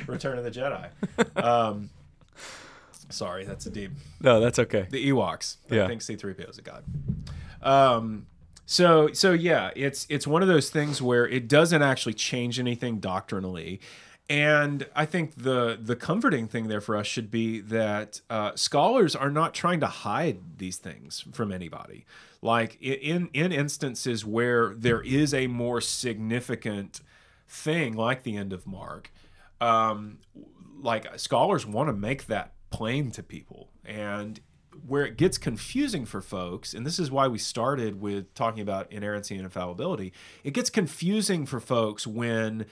Return 0.09 0.39
of 0.39 0.45
the 0.45 0.51
Jedi. 0.51 0.89
Um, 1.43 1.91
sorry, 3.11 3.45
that's 3.45 3.67
a 3.67 3.71
deep 3.71 3.93
No, 4.21 4.41
that's 4.41 4.59
okay. 4.59 4.87
the 4.91 5.11
Ewoks. 5.11 5.57
Yeah. 5.71 5.85
I 5.85 5.89
think 5.89 6.03
C3PO 6.03 6.51
is 6.51 6.59
a 6.59 6.63
god. 6.63 6.85
Um 7.63 8.27
so 8.67 9.11
so 9.13 9.33
yeah, 9.33 9.71
it's 9.75 10.07
it's 10.11 10.27
one 10.27 10.43
of 10.43 10.49
those 10.49 10.69
things 10.71 11.01
where 11.01 11.27
it 11.27 11.49
doesn't 11.49 11.83
actually 11.83 12.15
change 12.15 12.59
anything 12.59 12.99
doctrinally. 13.01 13.81
And 14.31 14.87
I 14.95 15.07
think 15.07 15.37
the 15.37 15.79
the 15.81 15.97
comforting 15.97 16.49
thing 16.49 16.69
there 16.69 16.83
for 16.83 16.95
us 16.97 17.07
should 17.07 17.31
be 17.31 17.61
that 17.61 18.21
uh, 18.29 18.53
scholars 18.57 19.17
are 19.17 19.31
not 19.31 19.55
trying 19.55 19.81
to 19.81 19.87
hide 19.87 20.59
these 20.59 20.77
things 20.77 21.25
from 21.33 21.51
anybody. 21.51 22.05
Like 22.43 22.77
in 22.83 23.31
in 23.33 23.53
instances 23.53 24.27
where 24.27 24.75
there 24.75 25.01
is 25.01 25.33
a 25.33 25.47
more 25.47 25.81
significant 25.81 27.01
thing, 27.49 27.95
like 27.95 28.23
the 28.23 28.37
end 28.37 28.53
of 28.53 28.67
Mark, 28.67 29.11
um, 29.63 30.19
like 30.79 31.19
scholars 31.19 31.65
want 31.65 31.89
to 31.89 31.95
make 31.95 32.27
that 32.27 32.53
plain 32.71 33.11
to 33.13 33.23
people. 33.23 33.71
And 33.85 34.41
where 34.87 35.05
it 35.05 35.17
gets 35.17 35.39
confusing 35.39 36.05
for 36.07 36.21
folks 36.21 36.73
and 36.73 36.87
this 36.87 37.01
is 37.01 37.11
why 37.11 37.27
we 37.27 37.37
started 37.39 38.01
with 38.01 38.33
talking 38.35 38.61
about 38.61 38.91
inerrancy 38.93 39.35
and 39.35 39.43
infallibility 39.43 40.13
it 40.45 40.53
gets 40.53 40.71
confusing 40.71 41.45
for 41.47 41.59
folks 41.59 42.07
when 42.07 42.65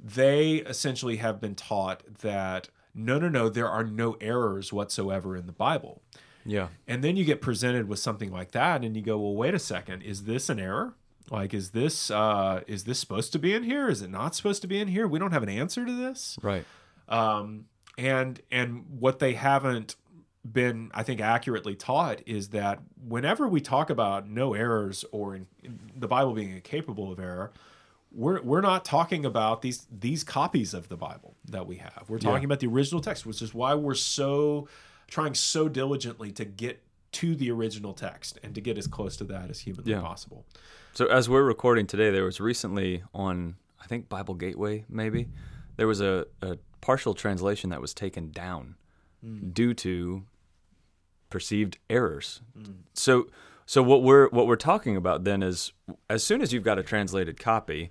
they 0.00 0.54
essentially 0.54 1.16
have 1.16 1.42
been 1.42 1.54
taught 1.54 2.02
that 2.20 2.70
no 2.94 3.18
no 3.18 3.28
no 3.28 3.50
there 3.50 3.68
are 3.68 3.84
no 3.84 4.16
errors 4.18 4.72
whatsoever 4.72 5.36
in 5.36 5.44
the 5.46 5.52
bible. 5.52 6.00
Yeah. 6.46 6.68
and 6.88 7.04
then 7.04 7.16
you 7.16 7.24
get 7.24 7.42
presented 7.42 7.86
with 7.86 7.98
something 7.98 8.32
like 8.32 8.52
that 8.52 8.82
and 8.82 8.96
you 8.96 9.02
go 9.02 9.18
well 9.18 9.34
wait 9.34 9.52
a 9.52 9.58
second 9.58 10.02
is 10.02 10.24
this 10.24 10.48
an 10.48 10.58
error? 10.58 10.94
Like 11.30 11.52
is 11.52 11.70
this 11.70 12.10
uh 12.10 12.62
is 12.66 12.84
this 12.84 12.98
supposed 12.98 13.30
to 13.32 13.38
be 13.38 13.52
in 13.52 13.62
here? 13.64 13.88
Is 13.90 14.00
it 14.00 14.10
not 14.10 14.34
supposed 14.34 14.62
to 14.62 14.68
be 14.68 14.80
in 14.80 14.88
here? 14.88 15.06
We 15.06 15.18
don't 15.18 15.32
have 15.32 15.42
an 15.42 15.50
answer 15.50 15.84
to 15.84 15.92
this. 15.92 16.38
Right. 16.42 16.64
um, 17.08 17.66
and 17.98 18.40
and 18.50 18.84
what 18.98 19.18
they 19.18 19.34
haven't 19.34 19.96
been 20.50 20.90
i 20.94 21.02
think 21.02 21.20
accurately 21.20 21.74
taught 21.74 22.20
is 22.26 22.48
that 22.48 22.80
whenever 23.06 23.46
we 23.46 23.60
talk 23.60 23.90
about 23.90 24.28
no 24.28 24.54
errors 24.54 25.04
or 25.12 25.34
in, 25.36 25.46
in 25.62 25.78
the 25.96 26.08
bible 26.08 26.32
being 26.32 26.50
incapable 26.50 27.12
of 27.12 27.20
error 27.20 27.52
we're, 28.14 28.42
we're 28.42 28.60
not 28.60 28.84
talking 28.84 29.24
about 29.24 29.62
these 29.62 29.86
these 29.90 30.24
copies 30.24 30.74
of 30.74 30.88
the 30.88 30.96
bible 30.96 31.36
that 31.48 31.66
we 31.66 31.76
have 31.76 32.04
we're 32.08 32.18
talking 32.18 32.42
Yeah. 32.42 32.46
about 32.46 32.60
the 32.60 32.66
original 32.66 33.00
text 33.00 33.24
which 33.24 33.40
is 33.40 33.54
why 33.54 33.74
we're 33.74 33.94
so 33.94 34.66
trying 35.06 35.34
so 35.34 35.68
diligently 35.68 36.32
to 36.32 36.44
get 36.44 36.82
to 37.12 37.36
the 37.36 37.50
original 37.50 37.92
text 37.92 38.38
and 38.42 38.54
to 38.54 38.60
get 38.60 38.76
as 38.78 38.86
close 38.86 39.16
to 39.18 39.24
that 39.24 39.48
as 39.50 39.60
humanly 39.60 39.92
Yeah. 39.92 40.00
possible 40.00 40.44
So 40.94 41.06
as 41.06 41.28
we're 41.28 41.42
recording 41.44 41.86
today, 41.86 42.10
there 42.10 42.24
was 42.24 42.40
recently 42.40 43.02
on 43.14 43.56
I 43.82 43.86
think 43.86 44.08
Bible 44.08 44.34
Gateway, 44.34 44.84
maybe, 44.88 45.28
there 45.76 45.86
was 45.86 46.00
a, 46.00 46.26
a 46.40 46.56
partial 46.82 47.14
translation 47.14 47.70
that 47.70 47.80
was 47.80 47.94
taken 47.94 48.30
down 48.30 48.74
mm. 49.24 49.54
due 49.54 49.72
to 49.72 50.24
perceived 51.30 51.78
errors. 51.88 52.42
Mm. 52.58 52.74
So 52.92 53.28
so 53.64 53.82
what 53.82 54.02
we're 54.02 54.28
what 54.28 54.46
we're 54.46 54.56
talking 54.56 54.96
about 54.96 55.24
then 55.24 55.42
is 55.42 55.72
as 56.10 56.22
soon 56.22 56.42
as 56.42 56.52
you've 56.52 56.62
got 56.62 56.78
a 56.78 56.82
translated 56.82 57.40
copy, 57.40 57.90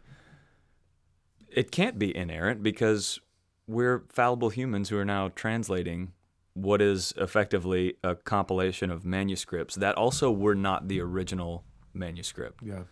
it 1.49 1.71
can't 1.71 1.97
be 1.97 2.15
inerrant 2.15 2.61
because 2.61 3.19
we're 3.65 4.03
fallible 4.09 4.49
humans 4.49 4.89
who 4.89 4.97
are 4.97 5.05
now 5.05 5.29
translating 5.29 6.11
what 6.53 6.81
is 6.81 7.13
effectively 7.17 7.95
a 8.03 8.13
compilation 8.13 8.91
of 8.91 9.05
manuscripts 9.05 9.75
that 9.75 9.95
also 9.95 10.29
were 10.29 10.55
not 10.55 10.89
the 10.89 10.99
original 10.99 11.63
manuscript. 11.93 12.59
Yeah. 12.63 12.83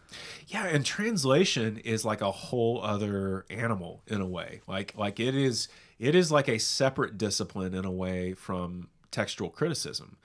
Yeah, 0.47 0.65
and 0.67 0.85
translation 0.85 1.77
is 1.77 2.05
like 2.05 2.21
a 2.21 2.31
whole 2.31 2.81
other 2.81 3.45
animal 3.49 4.03
in 4.07 4.21
a 4.21 4.25
way. 4.25 4.61
Like 4.67 4.93
like 4.97 5.19
it 5.19 5.35
is 5.35 5.67
it 5.99 6.15
is 6.15 6.31
like 6.31 6.47
a 6.47 6.57
separate 6.57 7.17
discipline 7.17 7.73
in 7.73 7.85
a 7.85 7.91
way 7.91 8.33
from 8.33 8.87
textual 9.11 9.49
criticism. 9.49 10.17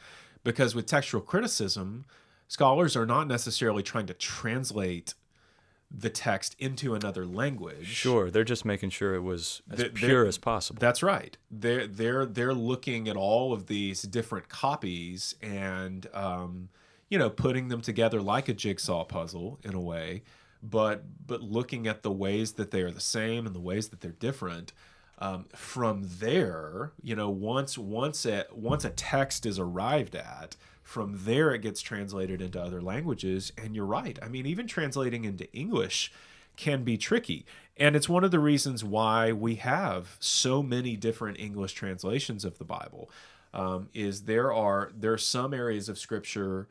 Because 0.44 0.74
with 0.74 0.86
textual 0.86 1.22
criticism, 1.22 2.04
scholars 2.48 2.96
are 2.96 3.06
not 3.06 3.26
necessarily 3.26 3.82
trying 3.82 4.06
to 4.06 4.14
translate 4.14 5.14
the 5.96 6.10
text 6.10 6.56
into 6.58 6.94
another 6.94 7.24
language. 7.24 7.86
Sure, 7.86 8.30
they're 8.30 8.44
just 8.44 8.64
making 8.64 8.90
sure 8.90 9.14
it 9.14 9.20
was 9.22 9.62
as 9.70 9.78
They're- 9.78 9.88
pure 9.90 10.26
as 10.26 10.38
possible. 10.38 10.80
That's 10.80 11.02
right. 11.02 11.36
They're 11.50 11.86
they're 11.86 12.26
they're 12.26 12.54
looking 12.54 13.08
at 13.08 13.16
all 13.16 13.52
of 13.52 13.66
these 13.66 14.02
different 14.02 14.48
copies 14.48 15.34
and 15.40 16.06
um, 16.12 16.68
you 17.08 17.18
know 17.18 17.30
putting 17.30 17.68
them 17.68 17.80
together 17.80 18.20
like 18.20 18.48
a 18.48 18.54
jigsaw 18.54 19.04
puzzle 19.04 19.60
in 19.62 19.74
a 19.74 19.80
way, 19.80 20.22
but 20.62 21.04
but 21.26 21.42
looking 21.42 21.86
at 21.86 22.02
the 22.02 22.10
ways 22.12 22.52
that 22.54 22.70
they 22.72 22.82
are 22.82 22.90
the 22.90 23.00
same 23.00 23.46
and 23.46 23.54
the 23.54 23.60
ways 23.60 23.88
that 23.90 24.00
they're 24.00 24.10
different. 24.12 24.72
Um, 25.18 25.46
from 25.54 26.02
there, 26.18 26.92
you 27.02 27.14
know, 27.14 27.30
once 27.30 27.78
once 27.78 28.26
a 28.26 28.46
once 28.52 28.84
a 28.84 28.90
text 28.90 29.46
is 29.46 29.58
arrived 29.58 30.16
at, 30.16 30.56
from 30.82 31.20
there 31.24 31.54
it 31.54 31.62
gets 31.62 31.80
translated 31.80 32.42
into 32.42 32.60
other 32.60 32.82
languages. 32.82 33.52
And 33.56 33.74
you're 33.74 33.86
right. 33.86 34.18
I 34.22 34.28
mean, 34.28 34.46
even 34.46 34.66
translating 34.66 35.24
into 35.24 35.50
English 35.52 36.12
can 36.56 36.84
be 36.84 36.96
tricky. 36.96 37.46
And 37.76 37.96
it's 37.96 38.08
one 38.08 38.22
of 38.22 38.30
the 38.30 38.38
reasons 38.38 38.84
why 38.84 39.32
we 39.32 39.56
have 39.56 40.16
so 40.20 40.62
many 40.62 40.96
different 40.96 41.40
English 41.40 41.72
translations 41.72 42.44
of 42.44 42.58
the 42.58 42.64
Bible. 42.64 43.10
Um, 43.52 43.88
is 43.94 44.22
there 44.22 44.52
are 44.52 44.92
there 44.96 45.12
are 45.12 45.18
some 45.18 45.54
areas 45.54 45.88
of 45.88 45.98
Scripture 45.98 46.68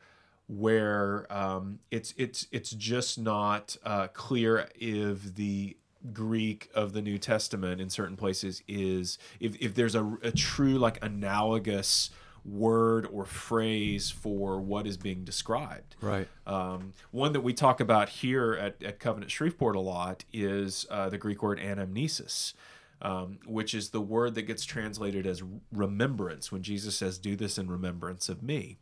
where 0.48 1.26
um, 1.30 1.78
it's 1.90 2.14
it's 2.16 2.46
it's 2.52 2.70
just 2.70 3.18
not 3.18 3.76
uh, 3.84 4.08
clear 4.08 4.68
if 4.74 5.34
the 5.34 5.76
Greek 6.12 6.70
of 6.74 6.92
the 6.92 7.02
New 7.02 7.18
Testament 7.18 7.80
in 7.80 7.88
certain 7.88 8.16
places 8.16 8.62
is 8.68 9.18
if, 9.40 9.56
if 9.60 9.74
there's 9.74 9.94
a, 9.94 10.18
a 10.22 10.30
true 10.30 10.78
like 10.78 11.02
analogous 11.02 12.10
word 12.44 13.08
or 13.10 13.24
phrase 13.24 14.10
for 14.10 14.60
what 14.60 14.86
is 14.86 14.96
being 14.96 15.24
described. 15.24 15.96
right. 16.00 16.28
Um, 16.46 16.92
one 17.10 17.32
that 17.32 17.40
we 17.40 17.54
talk 17.54 17.80
about 17.80 18.08
here 18.08 18.54
at, 18.54 18.82
at 18.82 18.98
Covenant 18.98 19.30
Shreveport 19.30 19.76
a 19.76 19.80
lot 19.80 20.24
is 20.32 20.86
uh, 20.90 21.08
the 21.08 21.18
Greek 21.18 21.42
word 21.42 21.58
anamnesis, 21.58 22.52
um, 23.00 23.38
which 23.46 23.74
is 23.74 23.90
the 23.90 24.00
word 24.00 24.34
that 24.34 24.42
gets 24.42 24.64
translated 24.64 25.26
as 25.26 25.42
remembrance 25.72 26.52
when 26.52 26.62
Jesus 26.62 26.96
says, 26.96 27.18
"Do 27.18 27.34
this 27.34 27.56
in 27.56 27.70
remembrance 27.70 28.28
of 28.28 28.42
me," 28.42 28.76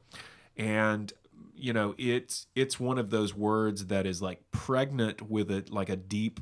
and 0.56 1.12
you 1.54 1.72
know 1.72 1.94
it's 1.98 2.46
it's 2.54 2.80
one 2.80 2.98
of 2.98 3.10
those 3.10 3.34
words 3.34 3.86
that 3.86 4.06
is 4.06 4.20
like 4.20 4.42
pregnant 4.50 5.30
with 5.30 5.50
a 5.50 5.64
like 5.70 5.88
a 5.88 5.96
deep 5.96 6.40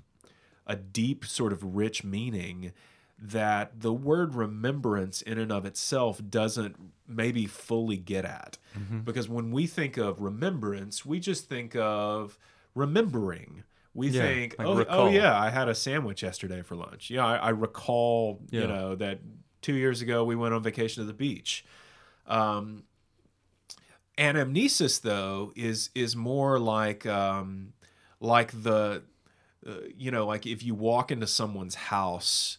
a 0.71 0.77
deep 0.77 1.25
sort 1.25 1.53
of 1.53 1.63
rich 1.77 2.05
meaning 2.05 2.73
that 3.19 3.81
the 3.81 3.93
word 3.93 4.35
remembrance 4.35 5.21
in 5.21 5.39
and 5.39 5.53
of 5.53 5.67
itself 5.67 6.21
doesn't 6.27 6.77
maybe 7.07 7.45
fully 7.47 7.99
get 7.99 8.25
at. 8.25 8.57
Because 9.05 9.29
when 9.29 9.51
we 9.51 9.67
think 9.67 9.99
of 9.99 10.21
remembrance, 10.21 11.05
we 11.05 11.21
just 11.21 11.49
think 11.49 11.77
of 11.77 12.39
remembering. 12.75 13.65
We 13.93 14.09
Yeah, 14.09 14.23
think, 14.23 14.55
like 14.59 14.69
oh, 14.69 14.85
oh 14.89 15.11
yeah, 15.11 15.39
I 15.39 15.51
had 15.51 15.69
a 15.69 15.75
sandwich 15.75 16.23
yesterday 16.23 16.63
for 16.63 16.77
lunch. 16.77 17.11
Yeah, 17.11 17.27
I, 17.27 17.37
I 17.37 17.49
recall, 17.51 18.41
Yeah. 18.51 18.61
you 18.63 18.67
know, 18.69 18.95
that 18.95 19.19
two 19.61 19.75
years 19.75 20.01
ago 20.01 20.25
we 20.25 20.37
went 20.37 20.55
on 20.55 20.63
vacation 20.63 21.03
to 21.03 21.07
the 21.07 21.13
beach. 21.13 21.65
Um, 22.27 22.85
anamnesis, 24.17 25.01
though, 25.01 25.53
is 25.57 25.91
is 25.95 26.15
more 26.17 26.59
like 26.59 27.05
um, 27.07 27.73
like 28.21 28.53
the 28.63 29.03
uh, 29.67 29.73
you 29.97 30.11
know, 30.11 30.27
like 30.27 30.47
if 30.47 30.63
you 30.63 30.75
walk 30.75 31.11
into 31.11 31.27
someone's 31.27 31.75
house 31.75 32.59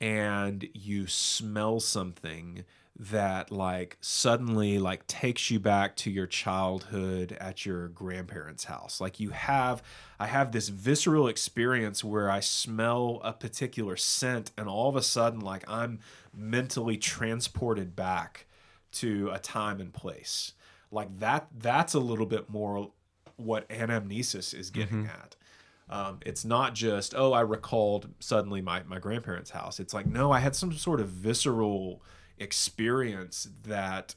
and 0.00 0.68
you 0.74 1.06
smell 1.06 1.80
something 1.80 2.64
that 2.96 3.50
like 3.50 3.98
suddenly 4.00 4.78
like 4.78 5.04
takes 5.06 5.50
you 5.50 5.58
back 5.58 5.96
to 5.96 6.10
your 6.10 6.26
childhood 6.26 7.36
at 7.40 7.66
your 7.66 7.88
grandparents' 7.88 8.64
house. 8.64 9.00
Like 9.00 9.18
you 9.18 9.30
have 9.30 9.82
I 10.20 10.26
have 10.26 10.52
this 10.52 10.68
visceral 10.68 11.26
experience 11.26 12.04
where 12.04 12.30
I 12.30 12.40
smell 12.40 13.20
a 13.24 13.32
particular 13.32 13.96
scent 13.96 14.52
and 14.56 14.68
all 14.68 14.88
of 14.88 14.96
a 14.96 15.02
sudden 15.02 15.40
like 15.40 15.68
I'm 15.68 15.98
mentally 16.32 16.96
transported 16.96 17.96
back 17.96 18.46
to 18.92 19.30
a 19.32 19.38
time 19.40 19.80
and 19.80 19.92
place. 19.92 20.52
Like 20.92 21.18
that 21.18 21.48
that's 21.58 21.94
a 21.94 22.00
little 22.00 22.26
bit 22.26 22.48
more 22.48 22.92
what 23.36 23.68
anamnesis 23.68 24.54
is 24.54 24.70
getting 24.70 25.06
at. 25.06 25.34
Um, 25.88 26.20
it's 26.24 26.44
not 26.44 26.74
just 26.74 27.14
oh 27.14 27.32
I 27.32 27.40
recalled 27.42 28.08
suddenly 28.20 28.62
my 28.62 28.82
my 28.84 28.98
grandparents' 28.98 29.50
house. 29.50 29.78
It's 29.80 29.92
like 29.94 30.06
no, 30.06 30.32
I 30.32 30.38
had 30.40 30.56
some 30.56 30.72
sort 30.72 31.00
of 31.00 31.08
visceral 31.08 32.02
experience 32.38 33.48
that 33.64 34.14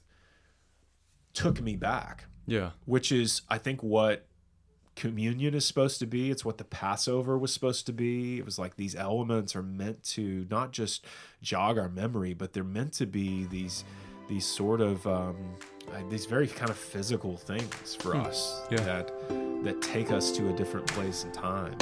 took 1.34 1.62
me 1.62 1.76
back, 1.76 2.26
Yeah. 2.46 2.72
which 2.86 3.12
is 3.12 3.42
I 3.50 3.58
think 3.58 3.84
what 3.84 4.26
communion 4.96 5.54
is 5.54 5.66
supposed 5.66 6.00
to 6.00 6.08
be. 6.08 6.32
It's 6.32 6.44
what 6.44 6.58
the 6.58 6.64
Passover 6.64 7.38
was 7.38 7.54
supposed 7.54 7.86
to 7.86 7.94
be. 7.94 8.40
It 8.40 8.46
was 8.46 8.58
like 8.58 8.76
these 8.76 8.96
elements 8.96 9.56
are 9.56 9.62
meant 9.62 10.04
to 10.16 10.48
not 10.50 10.72
just 10.72 11.06
jog 11.42 11.78
our 11.78 11.90
memory, 11.90 12.34
but 12.34 12.54
they're 12.54 12.64
meant 12.64 12.94
to 12.94 13.06
be 13.06 13.46
these 13.46 13.84
these 14.28 14.46
sort 14.46 14.82
of 14.82 15.06
um, 15.06 15.36
uh, 15.94 16.02
these 16.10 16.26
very 16.26 16.48
kind 16.48 16.70
of 16.70 16.78
physical 16.78 17.38
things 17.38 17.96
for 17.96 18.16
us 18.16 18.62
Yeah. 18.72 18.80
that 18.82 19.12
that 19.64 19.82
take 19.82 20.12
us 20.12 20.32
to 20.32 20.50
a 20.50 20.54
different 20.54 20.86
place 20.88 21.24
and 21.24 21.34
time. 21.34 21.76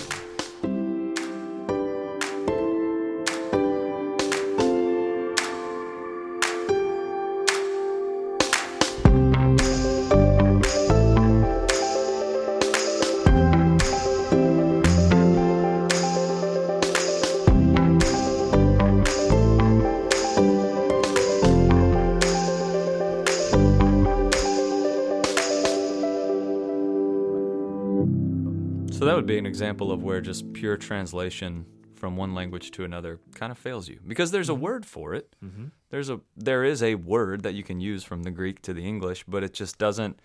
Would 29.25 29.33
be 29.33 29.37
an 29.39 29.45
example 29.47 29.91
of 29.91 30.03
where 30.03 30.21
just 30.21 30.53
pure 30.53 30.77
translation 30.77 31.65
from 31.95 32.15
one 32.15 32.35
language 32.35 32.69
to 32.71 32.83
another 32.83 33.19
kind 33.33 33.51
of 33.51 33.57
fails 33.57 33.87
you 33.89 33.99
because 34.07 34.29
there's 34.31 34.49
a 34.49 34.53
word 34.55 34.85
for 34.85 35.13
it. 35.15 35.35
There's 35.89 36.09
a 36.09 36.19
there 36.37 36.63
is 36.63 36.83
a 36.83 36.95
word 36.95 37.41
that 37.43 37.53
you 37.55 37.63
can 37.63 37.79
use 37.79 38.03
from 38.03 38.23
the 38.23 38.31
Greek 38.31 38.61
to 38.63 38.73
the 38.73 38.85
English, 38.85 39.23
but 39.27 39.43
it 39.43 39.53
just 39.53 39.77
doesn't 39.79 40.19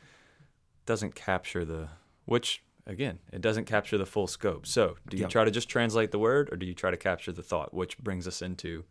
doesn't 0.84 1.14
capture 1.14 1.64
the 1.64 1.88
which 2.26 2.62
again, 2.86 3.20
it 3.32 3.40
doesn't 3.40 3.64
capture 3.64 3.96
the 3.96 4.04
full 4.06 4.26
scope. 4.26 4.66
So, 4.66 4.96
do 5.08 5.16
you 5.16 5.22
Yeah. 5.22 5.28
try 5.28 5.44
to 5.44 5.50
just 5.50 5.68
translate 5.68 6.10
the 6.10 6.18
word 6.18 6.52
or 6.52 6.56
do 6.56 6.66
you 6.66 6.74
try 6.74 6.90
to 6.90 6.96
capture 6.96 7.32
the 7.32 7.42
thought, 7.42 7.72
which 7.72 7.96
brings 7.98 8.26
us 8.26 8.42
into 8.42 8.84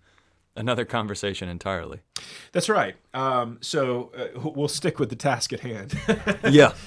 another 0.56 0.86
conversation 0.86 1.48
entirely. 1.50 2.00
That's 2.54 2.70
right. 2.70 2.96
Um, 3.14 3.58
so 3.62 4.12
uh, 4.18 4.50
we'll 4.56 4.68
stick 4.68 5.00
with 5.00 5.10
the 5.10 5.16
task 5.16 5.54
at 5.54 5.60
hand. 5.60 5.94
yeah. 6.50 6.74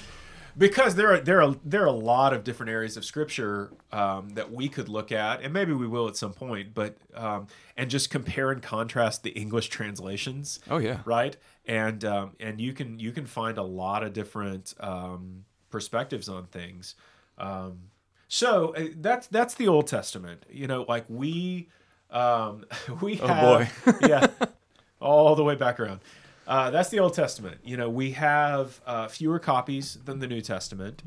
because 0.57 0.95
there 0.95 1.13
are 1.13 1.19
there 1.19 1.41
are 1.41 1.55
there 1.63 1.83
are 1.83 1.87
a 1.87 1.91
lot 1.91 2.33
of 2.33 2.43
different 2.43 2.69
areas 2.71 2.97
of 2.97 3.05
scripture 3.05 3.71
um, 3.91 4.29
that 4.31 4.51
we 4.51 4.69
could 4.69 4.89
look 4.89 5.11
at, 5.11 5.41
and 5.41 5.53
maybe 5.53 5.73
we 5.73 5.87
will 5.87 6.07
at 6.07 6.15
some 6.15 6.33
point. 6.33 6.73
But 6.73 6.97
um, 7.15 7.47
and 7.77 7.89
just 7.89 8.09
compare 8.09 8.51
and 8.51 8.61
contrast 8.61 9.23
the 9.23 9.31
English 9.31 9.69
translations, 9.69 10.59
Oh 10.69 10.77
yeah. 10.77 10.99
right? 11.05 11.35
And 11.65 12.03
um, 12.05 12.31
and 12.39 12.59
you 12.61 12.73
can 12.73 12.99
you 12.99 13.11
can 13.11 13.25
find 13.25 13.57
a 13.57 13.63
lot 13.63 14.03
of 14.03 14.13
different 14.13 14.73
um, 14.79 15.45
perspectives 15.69 16.29
on 16.29 16.45
things. 16.47 16.95
Um, 17.37 17.89
so 18.27 18.73
uh, 18.75 18.87
that's 18.97 19.27
that's 19.27 19.53
the 19.55 19.67
Old 19.67 19.87
Testament. 19.87 20.45
You 20.49 20.67
know, 20.67 20.85
like 20.87 21.05
we 21.07 21.69
um, 22.11 22.65
we 23.01 23.19
Oh, 23.21 23.27
have, 23.27 23.83
boy. 23.85 23.97
yeah, 24.07 24.27
all 24.99 25.35
the 25.35 25.43
way 25.43 25.55
back 25.55 25.79
around. 25.79 26.01
Uh, 26.47 26.69
that's 26.69 26.89
the 26.89 26.99
Old 26.99 27.13
Testament. 27.13 27.59
You 27.63 27.77
know, 27.77 27.89
we 27.89 28.11
have 28.11 28.81
uh, 28.85 29.07
fewer 29.07 29.39
copies 29.39 29.97
than 30.05 30.19
the 30.19 30.27
New 30.27 30.41
Testament. 30.41 31.01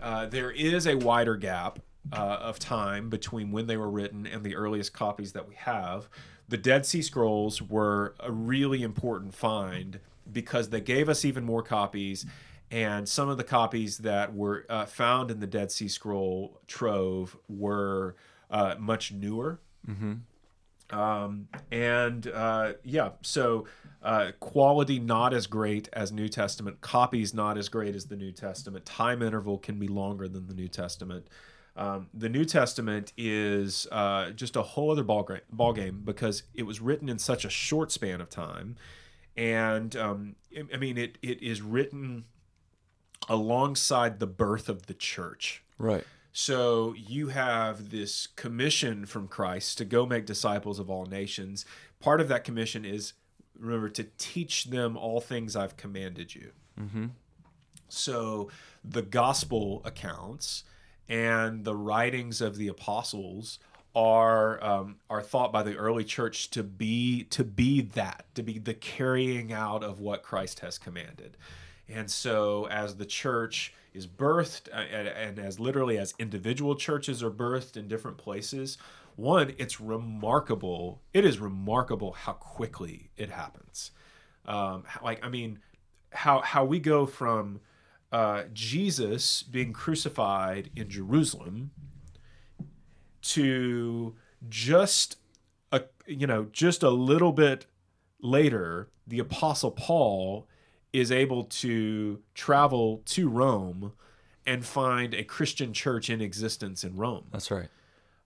Uh, 0.00 0.26
there 0.26 0.50
is 0.50 0.86
a 0.86 0.94
wider 0.96 1.36
gap 1.36 1.80
uh, 2.12 2.16
of 2.16 2.58
time 2.58 3.08
between 3.10 3.52
when 3.52 3.66
they 3.66 3.76
were 3.76 3.90
written 3.90 4.26
and 4.26 4.44
the 4.44 4.56
earliest 4.56 4.92
copies 4.92 5.32
that 5.32 5.48
we 5.48 5.54
have. 5.54 6.08
The 6.48 6.56
Dead 6.56 6.84
Sea 6.84 7.02
Scrolls 7.02 7.62
were 7.62 8.14
a 8.20 8.30
really 8.30 8.82
important 8.82 9.34
find 9.34 10.00
because 10.30 10.70
they 10.70 10.80
gave 10.80 11.08
us 11.08 11.24
even 11.24 11.44
more 11.44 11.62
copies. 11.62 12.26
And 12.70 13.08
some 13.08 13.28
of 13.28 13.36
the 13.36 13.44
copies 13.44 13.98
that 13.98 14.34
were 14.34 14.66
uh, 14.68 14.86
found 14.86 15.30
in 15.30 15.40
the 15.40 15.46
Dead 15.46 15.70
Sea 15.70 15.88
Scroll 15.88 16.60
trove 16.66 17.36
were 17.48 18.16
uh, 18.50 18.74
much 18.78 19.12
newer. 19.12 19.60
Um, 20.94 21.48
and 21.72 22.26
uh, 22.28 22.74
yeah, 22.84 23.10
so 23.22 23.66
uh, 24.02 24.30
quality 24.38 24.98
not 24.98 25.34
as 25.34 25.46
great 25.46 25.88
as 25.92 26.12
New 26.12 26.28
Testament, 26.28 26.80
copies 26.80 27.34
not 27.34 27.58
as 27.58 27.68
great 27.68 27.94
as 27.94 28.06
the 28.06 28.16
New 28.16 28.32
Testament. 28.32 28.84
Time 28.84 29.22
interval 29.22 29.58
can 29.58 29.78
be 29.78 29.88
longer 29.88 30.28
than 30.28 30.46
the 30.46 30.54
New 30.54 30.68
Testament. 30.68 31.26
Um, 31.76 32.08
the 32.14 32.28
New 32.28 32.44
Testament 32.44 33.12
is 33.16 33.88
uh, 33.90 34.30
just 34.30 34.54
a 34.54 34.62
whole 34.62 34.92
other 34.92 35.02
ball, 35.02 35.24
gra- 35.24 35.40
ball 35.50 35.72
game 35.72 36.02
because 36.04 36.44
it 36.54 36.62
was 36.62 36.80
written 36.80 37.08
in 37.08 37.18
such 37.18 37.44
a 37.44 37.50
short 37.50 37.90
span 37.90 38.20
of 38.20 38.30
time, 38.30 38.76
and 39.36 39.96
um, 39.96 40.36
I- 40.72 40.76
mean 40.76 40.96
it. 40.96 41.18
It 41.20 41.42
is 41.42 41.60
written 41.62 42.26
alongside 43.28 44.20
the 44.20 44.26
birth 44.26 44.68
of 44.68 44.86
the 44.86 44.94
church. 44.94 45.64
Right. 45.78 46.04
So 46.36 46.94
you 46.96 47.28
have 47.28 47.90
this 47.90 48.26
commission 48.26 49.06
from 49.06 49.28
Christ 49.28 49.78
to 49.78 49.84
go 49.84 50.04
make 50.04 50.26
disciples 50.26 50.80
of 50.80 50.90
all 50.90 51.06
nations. 51.06 51.64
Part 52.00 52.20
of 52.20 52.26
that 52.26 52.42
commission 52.42 52.84
is, 52.84 53.12
remember, 53.56 53.88
to 53.90 54.08
teach 54.18 54.64
them 54.64 54.96
all 54.96 55.20
things 55.20 55.54
I've 55.54 55.76
commanded 55.76 56.34
you. 56.34 56.50
So 57.88 58.50
the 58.84 59.02
gospel 59.02 59.80
accounts 59.84 60.64
and 61.08 61.64
the 61.64 61.76
writings 61.76 62.40
of 62.40 62.56
the 62.56 62.66
apostles 62.66 63.60
are 63.94 64.62
um, 64.64 64.96
are 65.08 65.22
thought 65.22 65.52
by 65.52 65.62
the 65.62 65.76
early 65.76 66.02
church 66.02 66.50
to 66.50 66.64
be 66.64 67.22
to 67.30 67.44
be 67.44 67.80
that 67.80 68.24
to 68.34 68.42
be 68.42 68.58
the 68.58 68.74
carrying 68.74 69.52
out 69.52 69.84
of 69.84 70.00
what 70.00 70.24
Christ 70.24 70.60
has 70.60 70.78
commanded. 70.78 71.36
And 71.88 72.10
so 72.10 72.66
as 72.66 72.96
the 72.96 73.06
church 73.06 73.72
is 73.94 74.06
birthed 74.06 74.68
uh, 74.72 74.76
and, 74.76 75.08
and 75.08 75.38
as 75.38 75.58
literally 75.60 75.96
as 75.96 76.12
individual 76.18 76.74
churches 76.74 77.22
are 77.22 77.30
birthed 77.30 77.76
in 77.76 77.88
different 77.88 78.18
places, 78.18 78.76
one 79.16 79.54
it's 79.58 79.80
remarkable. 79.80 81.00
It 81.12 81.24
is 81.24 81.38
remarkable 81.38 82.12
how 82.12 82.32
quickly 82.32 83.10
it 83.16 83.30
happens. 83.30 83.92
Um, 84.44 84.84
like 85.02 85.24
I 85.24 85.28
mean, 85.28 85.60
how 86.10 86.40
how 86.40 86.64
we 86.64 86.80
go 86.80 87.06
from 87.06 87.60
uh, 88.12 88.44
Jesus 88.52 89.42
being 89.42 89.72
crucified 89.72 90.70
in 90.76 90.88
Jerusalem 90.88 91.70
to 93.22 94.14
just 94.48 95.16
a 95.72 95.82
you 96.06 96.26
know 96.26 96.46
just 96.52 96.82
a 96.82 96.90
little 96.90 97.32
bit 97.32 97.66
later 98.20 98.88
the 99.06 99.18
apostle 99.18 99.70
paul 99.70 100.46
is 100.94 101.10
able 101.10 101.42
to 101.42 102.20
travel 102.34 103.02
to 103.04 103.28
rome 103.28 103.92
and 104.46 104.64
find 104.64 105.12
a 105.12 105.24
christian 105.24 105.72
church 105.72 106.08
in 106.08 106.20
existence 106.20 106.84
in 106.84 106.96
rome. 106.96 107.24
That's 107.32 107.50
right. 107.50 107.68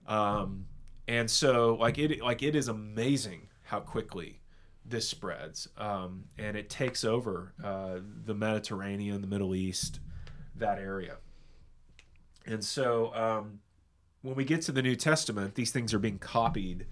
um, 0.07 0.65
and 1.07 1.29
so 1.29 1.75
like 1.79 1.97
it 1.97 2.21
like 2.21 2.43
it 2.43 2.55
is 2.55 2.67
amazing 2.67 3.47
how 3.63 3.79
quickly 3.79 4.39
this 4.85 5.07
spreads. 5.07 5.67
Um, 5.77 6.25
and 6.37 6.55
it 6.55 6.69
takes 6.69 7.03
over 7.03 7.53
uh, 7.63 7.99
the 8.25 8.33
mediterranean 8.35 9.21
the 9.21 9.27
middle 9.27 9.55
east 9.55 9.99
that 10.55 10.77
area. 10.77 11.17
And 12.45 12.63
so 12.63 13.13
um, 13.15 13.59
when 14.21 14.35
we 14.35 14.43
get 14.43 14.61
to 14.63 14.71
the 14.71 14.83
new 14.83 14.95
testament 14.95 15.55
these 15.55 15.71
things 15.71 15.91
are 15.91 15.99
being 15.99 16.19
copied 16.19 16.85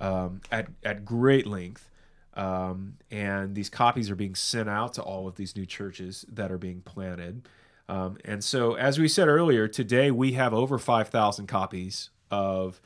um, 0.00 0.42
at, 0.52 0.68
at 0.82 1.06
great 1.06 1.46
length 1.46 1.88
um, 2.34 2.94
and 3.10 3.54
these 3.54 3.68
copies 3.68 4.10
are 4.10 4.16
being 4.16 4.34
sent 4.34 4.68
out 4.68 4.92
to 4.94 5.02
all 5.02 5.26
of 5.28 5.36
these 5.36 5.56
new 5.56 5.66
churches 5.66 6.24
that 6.30 6.50
are 6.50 6.58
being 6.58 6.80
planted 6.82 7.48
um, 7.88 8.16
and 8.24 8.42
so 8.42 8.74
as 8.74 8.98
we 8.98 9.08
said 9.08 9.28
earlier 9.28 9.68
today 9.68 10.10
we 10.10 10.32
have 10.32 10.52
over 10.54 10.78
5000 10.78 11.46
copies 11.46 12.10
of 12.30 12.80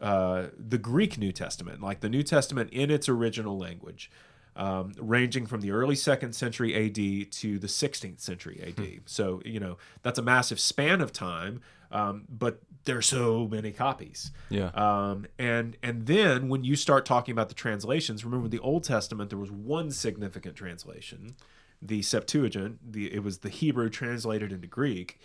uh, 0.00 0.46
the 0.56 0.78
Greek 0.78 1.18
New 1.18 1.30
Testament, 1.30 1.82
like 1.82 2.00
the 2.00 2.08
New 2.08 2.22
Testament 2.22 2.70
in 2.72 2.90
its 2.90 3.08
original 3.08 3.58
language, 3.58 4.10
um, 4.56 4.92
ranging 4.98 5.46
from 5.46 5.60
the 5.60 5.70
early 5.72 5.94
second 5.94 6.34
century 6.34 6.74
AD 6.74 7.30
to 7.32 7.58
the 7.58 7.66
16th 7.66 8.20
century 8.20 8.62
AD. 8.66 9.00
So, 9.04 9.42
you 9.44 9.60
know, 9.60 9.76
that's 10.02 10.18
a 10.18 10.22
massive 10.22 10.58
span 10.58 11.02
of 11.02 11.12
time, 11.12 11.60
um, 11.92 12.24
but 12.30 12.60
there's 12.84 13.06
so 13.06 13.46
many 13.50 13.72
copies. 13.72 14.30
Yeah. 14.48 14.68
Um, 14.68 15.26
and 15.38 15.76
and 15.82 16.06
then 16.06 16.48
when 16.48 16.64
you 16.64 16.76
start 16.76 17.04
talking 17.04 17.32
about 17.32 17.48
the 17.48 17.54
translations, 17.54 18.24
remember 18.24 18.48
the 18.48 18.58
Old 18.60 18.84
Testament, 18.84 19.30
there 19.30 19.38
was 19.38 19.50
one 19.50 19.90
significant 19.90 20.56
translation, 20.56 21.36
the 21.82 22.02
Septuagint. 22.02 22.92
The 22.92 23.12
it 23.12 23.22
was 23.22 23.38
the 23.38 23.50
Hebrew 23.50 23.90
translated 23.90 24.52
into 24.52 24.66
Greek. 24.66 25.20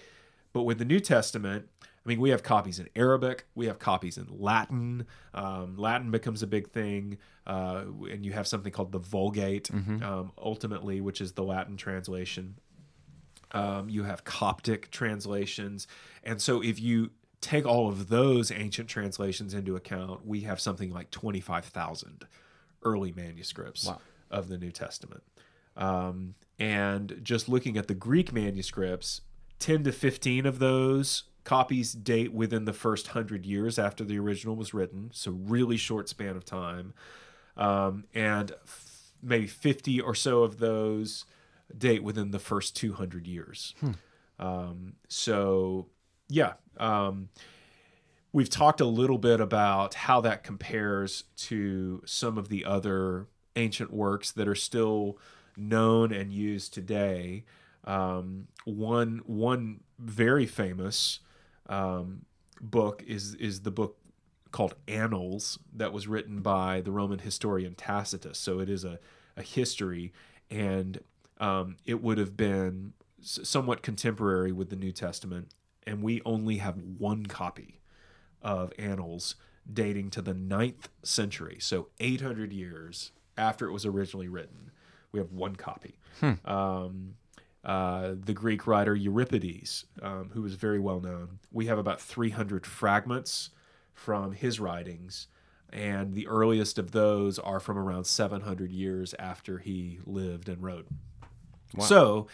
But 0.53 0.63
with 0.63 0.79
the 0.79 0.85
New 0.85 1.01
Testament, 1.01 1.67
I 1.83 2.09
mean, 2.09 2.21
we 2.21 2.29
have 2.29 2.43
copies 2.43 2.79
in 2.79 2.87
Arabic, 2.95 3.45
we 3.55 3.65
have 3.65 3.79
copies 3.79 4.17
in 4.17 4.27
Latin. 4.29 5.05
Um, 5.33 5.75
Latin 5.75 6.11
becomes 6.11 6.43
a 6.43 6.47
big 6.47 6.69
thing, 6.69 7.17
uh, 7.45 7.83
and 8.09 8.25
you 8.25 8.31
have 8.31 8.47
something 8.47 8.71
called 8.71 8.91
the 8.91 8.99
Vulgate, 8.99 9.69
um, 10.03 10.31
ultimately, 10.37 11.01
which 11.01 11.19
is 11.19 11.33
the 11.33 11.43
Latin 11.43 11.77
translation. 11.77 12.57
Um, 13.51 13.89
you 13.89 14.03
have 14.03 14.23
Coptic 14.23 14.91
translations, 14.91 15.87
and 16.23 16.41
so 16.41 16.61
if 16.61 16.79
you 16.79 17.11
take 17.45 17.65
all 17.65 17.87
of 17.87 18.09
those 18.09 18.51
ancient 18.51 18.89
translations 18.89 19.53
into 19.53 19.75
account, 19.75 20.25
we 20.25 20.41
have 20.41 20.59
something 20.59 20.91
like 20.91 21.11
twenty-five 21.11 21.65
thousand 21.65 22.25
early 22.83 23.11
manuscripts 23.11 23.85
Wow. 23.87 23.99
of 24.29 24.47
the 24.47 24.57
New 24.57 24.71
Testament. 24.71 25.23
Um, 25.77 26.35
and 26.59 27.19
just 27.23 27.49
looking 27.49 27.77
at 27.77 27.87
the 27.87 27.95
Greek 27.95 28.31
manuscripts, 28.31 29.21
10 29.59 29.83
to 29.85 29.91
15 29.91 30.45
of 30.45 30.59
those 30.59 31.23
copies 31.43 31.93
date 31.93 32.31
within 32.33 32.65
the 32.65 32.73
first 32.73 33.07
hundred 33.07 33.45
years 33.45 33.77
after 33.79 34.03
the 34.03 34.17
original 34.19 34.55
was 34.55 34.73
written. 34.73 35.09
So, 35.13 35.31
really 35.31 35.77
short 35.77 36.07
span 36.09 36.35
of 36.37 36.45
time. 36.45 36.93
Um, 37.57 38.05
and 38.13 38.51
f- 38.51 39.11
maybe 39.21 39.47
50 39.47 39.99
or 40.01 40.13
so 40.15 40.43
of 40.43 40.59
those 40.59 41.25
date 41.77 42.03
within 42.03 42.31
the 42.31 42.39
first 42.39 42.75
200 42.75 43.25
years. 43.27 43.73
Um, 44.39 44.93
so, 45.07 45.87
yeah. 46.29 46.53
Um, 46.77 47.29
we've 48.31 48.49
talked 48.49 48.81
a 48.81 48.85
little 48.85 49.17
bit 49.17 49.39
about 49.39 49.93
how 49.93 50.21
that 50.21 50.43
compares 50.43 51.23
to 51.37 52.01
some 52.05 52.37
of 52.37 52.49
the 52.49 52.65
other 52.65 53.27
ancient 53.55 53.93
works 53.93 54.31
that 54.33 54.47
are 54.47 54.55
still 54.55 55.17
known 55.55 56.11
and 56.11 56.33
used 56.33 56.73
today. 56.73 57.43
Um, 57.85 58.47
one 58.65 59.21
one 59.25 59.81
very 59.99 60.45
famous 60.45 61.19
um, 61.69 62.25
book 62.59 63.03
is 63.07 63.35
is 63.35 63.61
the 63.61 63.71
book 63.71 63.97
called 64.51 64.75
Annals 64.87 65.59
that 65.73 65.91
was 65.91 66.07
written 66.07 66.41
by 66.41 66.81
the 66.81 66.91
Roman 66.91 67.19
historian 67.19 67.75
Tacitus. 67.75 68.37
So 68.39 68.59
it 68.59 68.69
is 68.69 68.85
a, 68.85 68.99
a 69.35 69.41
history, 69.41 70.13
and 70.49 70.99
um, 71.39 71.77
it 71.85 72.01
would 72.01 72.17
have 72.17 72.37
been 72.37 72.93
somewhat 73.21 73.81
contemporary 73.81 74.51
with 74.51 74.69
the 74.69 74.75
New 74.75 74.91
Testament. 74.91 75.51
And 75.87 76.01
we 76.01 76.21
only 76.25 76.57
have 76.57 76.75
one 76.97 77.25
copy 77.25 77.79
of 78.41 78.73
Annals 78.79 79.35
dating 79.71 80.11
to 80.11 80.21
the 80.21 80.33
ninth 80.33 80.89
century, 81.03 81.57
so 81.59 81.87
800 81.99 82.53
years 82.53 83.11
after 83.37 83.67
it 83.67 83.71
was 83.71 83.85
originally 83.85 84.27
written. 84.27 84.71
We 85.11 85.19
have 85.19 85.31
one 85.31 85.55
copy. 85.55 85.97
Um, 86.45 87.15
uh, 87.63 88.13
the 88.23 88.33
Greek 88.33 88.67
writer 88.67 88.95
Euripides, 88.95 89.85
um, 90.01 90.29
who 90.33 90.41
was 90.43 90.53
very 90.55 90.79
well 90.79 90.99
known, 90.99 91.39
we 91.51 91.65
have 91.65 91.79
about 91.79 91.99
300 91.99 92.65
fragments 92.65 93.49
from 93.93 94.33
his 94.33 94.59
writings, 94.59 95.27
and 95.73 96.13
the 96.13 96.27
earliest 96.27 96.77
of 96.77 96.91
those 96.91 97.39
are 97.39 97.59
from 97.59 97.77
around 97.77 98.05
700 98.05 98.71
years 98.71 99.15
after 99.17 99.57
he 99.57 99.99
lived 100.05 100.47
and 100.47 100.61
wrote. 100.61 100.87
So, 101.81 102.27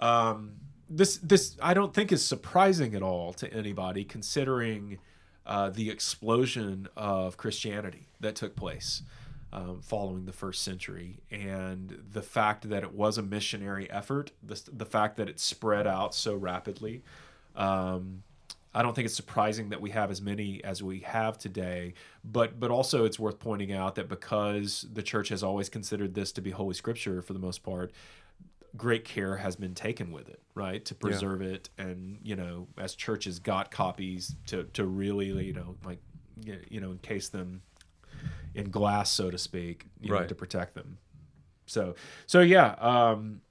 um, 0.00 0.52
this 0.88 1.18
this 1.18 1.56
I 1.62 1.74
don't 1.74 1.94
think 1.94 2.12
is 2.12 2.24
surprising 2.24 2.94
at 2.94 3.02
all 3.02 3.32
to 3.34 3.52
anybody, 3.52 4.04
considering 4.04 4.98
uh, 5.46 5.70
the 5.70 5.90
explosion 5.90 6.88
of 6.96 7.36
Christianity 7.36 8.08
that 8.20 8.34
took 8.34 8.56
place 8.56 9.02
um, 9.52 9.80
following 9.82 10.26
the 10.26 10.32
first 10.32 10.62
century, 10.62 11.20
and 11.30 12.02
the 12.12 12.22
fact 12.22 12.68
that 12.68 12.82
it 12.82 12.92
was 12.92 13.18
a 13.18 13.22
missionary 13.22 13.90
effort, 13.90 14.32
the 14.42 14.60
the 14.72 14.86
fact 14.86 15.16
that 15.16 15.28
it 15.28 15.40
spread 15.40 15.86
out 15.86 16.14
so 16.14 16.34
rapidly. 16.34 17.02
Um, 17.56 18.22
I 18.74 18.82
don't 18.82 18.94
think 18.94 19.06
it's 19.06 19.16
surprising 19.16 19.70
that 19.70 19.80
we 19.80 19.90
have 19.90 20.10
as 20.10 20.20
many 20.20 20.62
as 20.62 20.82
we 20.82 21.00
have 21.00 21.38
today, 21.38 21.94
but 22.22 22.60
but 22.60 22.70
also 22.70 23.04
it's 23.04 23.18
worth 23.18 23.38
pointing 23.38 23.72
out 23.72 23.94
that 23.94 24.08
because 24.08 24.86
the 24.92 25.02
church 25.02 25.30
has 25.30 25.42
always 25.42 25.68
considered 25.68 26.14
this 26.14 26.30
to 26.32 26.42
be 26.42 26.50
holy 26.50 26.74
scripture 26.74 27.22
for 27.22 27.32
the 27.32 27.38
most 27.38 27.62
part, 27.62 27.90
great 28.76 29.04
care 29.04 29.36
has 29.36 29.56
been 29.56 29.74
taken 29.74 30.12
with 30.12 30.28
it, 30.28 30.40
right, 30.54 30.84
to 30.84 30.94
preserve 30.94 31.40
it, 31.42 31.70
and 31.78 32.18
you 32.22 32.36
know, 32.36 32.68
as 32.76 32.94
churches 32.94 33.38
got 33.38 33.70
copies 33.70 34.34
to 34.46 34.64
to 34.74 34.84
really, 34.84 35.28
you 35.44 35.52
know, 35.52 35.76
like 35.84 35.98
you 36.44 36.80
know, 36.80 36.92
encase 36.92 37.28
them 37.28 37.62
in 38.54 38.70
glass, 38.70 39.10
so 39.10 39.30
to 39.30 39.38
speak, 39.38 39.86
you 40.00 40.08
know, 40.10 40.16
Right. 40.16 40.28
to 40.28 40.34
protect 40.34 40.74
them. 40.74 40.98
So, 41.66 41.94
so 42.26 42.40
yeah, 42.40 42.70
um, 42.80 43.42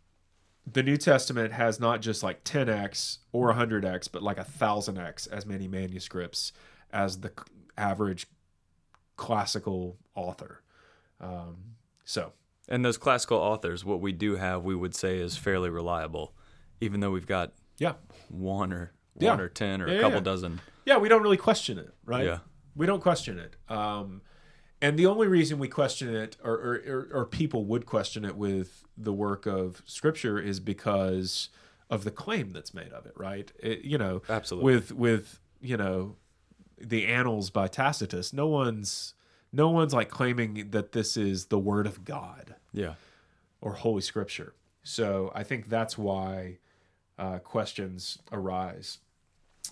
the 0.65 0.83
New 0.83 0.97
Testament 0.97 1.53
has 1.53 1.79
not 1.79 2.01
just 2.01 2.23
like 2.23 2.43
10x 2.43 3.19
or 3.31 3.53
100x, 3.53 4.11
but 4.11 4.23
like 4.23 4.37
a 4.37 4.43
thousand 4.43 4.97
x 4.97 5.27
as 5.27 5.45
many 5.45 5.67
manuscripts 5.67 6.51
as 6.91 7.19
the 7.21 7.31
average 7.77 8.27
classical 9.15 9.97
author. 10.15 10.61
Um, 11.21 11.75
so, 12.03 12.33
And 12.67 12.83
those 12.83 12.97
classical 12.97 13.37
authors, 13.37 13.85
what 13.85 14.01
we 14.01 14.11
do 14.11 14.35
have, 14.35 14.63
we 14.63 14.75
would 14.75 14.93
say 14.95 15.19
is 15.19 15.37
fairly 15.37 15.69
reliable, 15.69 16.33
even 16.81 16.99
though 16.99 17.11
we've 17.11 17.27
got 17.27 17.53
yeah, 17.77 17.93
one 18.29 18.73
or 18.73 18.91
Yeah. 19.19 19.31
one 19.31 19.39
or 19.39 19.49
ten 19.49 19.81
or 19.81 19.87
Yeah, 19.87 19.95
a 19.99 20.01
couple 20.01 20.17
yeah. 20.17 20.23
dozen. 20.23 20.61
yeah, 20.85 20.97
we 20.97 21.07
don't 21.09 21.21
really 21.21 21.37
question 21.37 21.77
it, 21.77 21.93
right? 22.05 22.25
Yeah. 22.25 22.39
we 22.75 22.85
don't 22.85 23.01
question 23.01 23.39
it. 23.39 23.55
Um, 23.71 24.21
and 24.81 24.97
the 24.99 25.07
only 25.07 25.27
reason 25.27 25.57
we 25.57 25.67
question 25.67 26.13
it, 26.13 26.37
or, 26.43 26.53
or, 26.53 27.07
or, 27.11 27.25
people 27.25 27.65
would 27.65 27.87
question 27.87 28.23
it 28.23 28.35
with 28.35 28.85
the 28.95 29.11
work 29.11 29.47
of 29.47 29.81
Scripture, 29.85 30.37
is 30.39 30.59
because 30.59 31.49
of 31.89 32.03
the 32.03 32.11
claim 32.11 32.51
that's 32.51 32.75
made 32.75 32.91
of 32.93 33.07
it, 33.07 33.13
right? 33.15 33.51
It, 33.59 33.81
you 33.81 33.97
know, 33.97 34.21
Absolutely. 34.29 34.71
with 34.73 34.91
with 34.91 35.39
you 35.61 35.77
know 35.77 36.17
the 36.79 37.07
Annals 37.07 37.49
by 37.49 37.67
Tacitus, 37.67 38.31
no 38.33 38.45
one's 38.47 39.15
no 39.53 39.69
one's 39.69 39.93
like 39.93 40.09
claiming 40.09 40.69
that 40.71 40.91
this 40.91 41.17
is 41.17 41.45
the 41.45 41.59
Word 41.59 41.87
of 41.87 42.03
God 42.05 42.55
Yeah. 42.73 42.95
or 43.61 43.73
Holy 43.73 44.01
Scripture. 44.01 44.53
So 44.83 45.31
I 45.35 45.43
think 45.43 45.69
that's 45.69 45.97
why 45.97 46.57
uh, 47.19 47.39
questions 47.39 48.19
arise. 48.31 48.99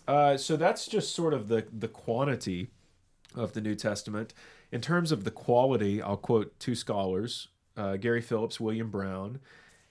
Uh, 0.08 0.36
so 0.38 0.56
that's 0.58 0.88
just 0.88 1.16
sort 1.16 1.34
of 1.34 1.48
the 1.48 1.66
the 1.72 1.88
quantity 1.88 2.70
of 3.36 3.54
the 3.54 3.62
New 3.62 3.76
Testament. 3.76 4.34
In 4.72 4.82
terms 4.82 5.12
of 5.12 5.24
the 5.24 5.32
quality, 5.32 6.02
I'll 6.02 6.18
quote 6.18 6.58
two 6.60 6.76
scholars, 6.76 7.48
uh, 7.78 7.96
Gary 7.98 8.22
Phillips, 8.22 8.60
William 8.60 8.90
Brown, 8.90 9.40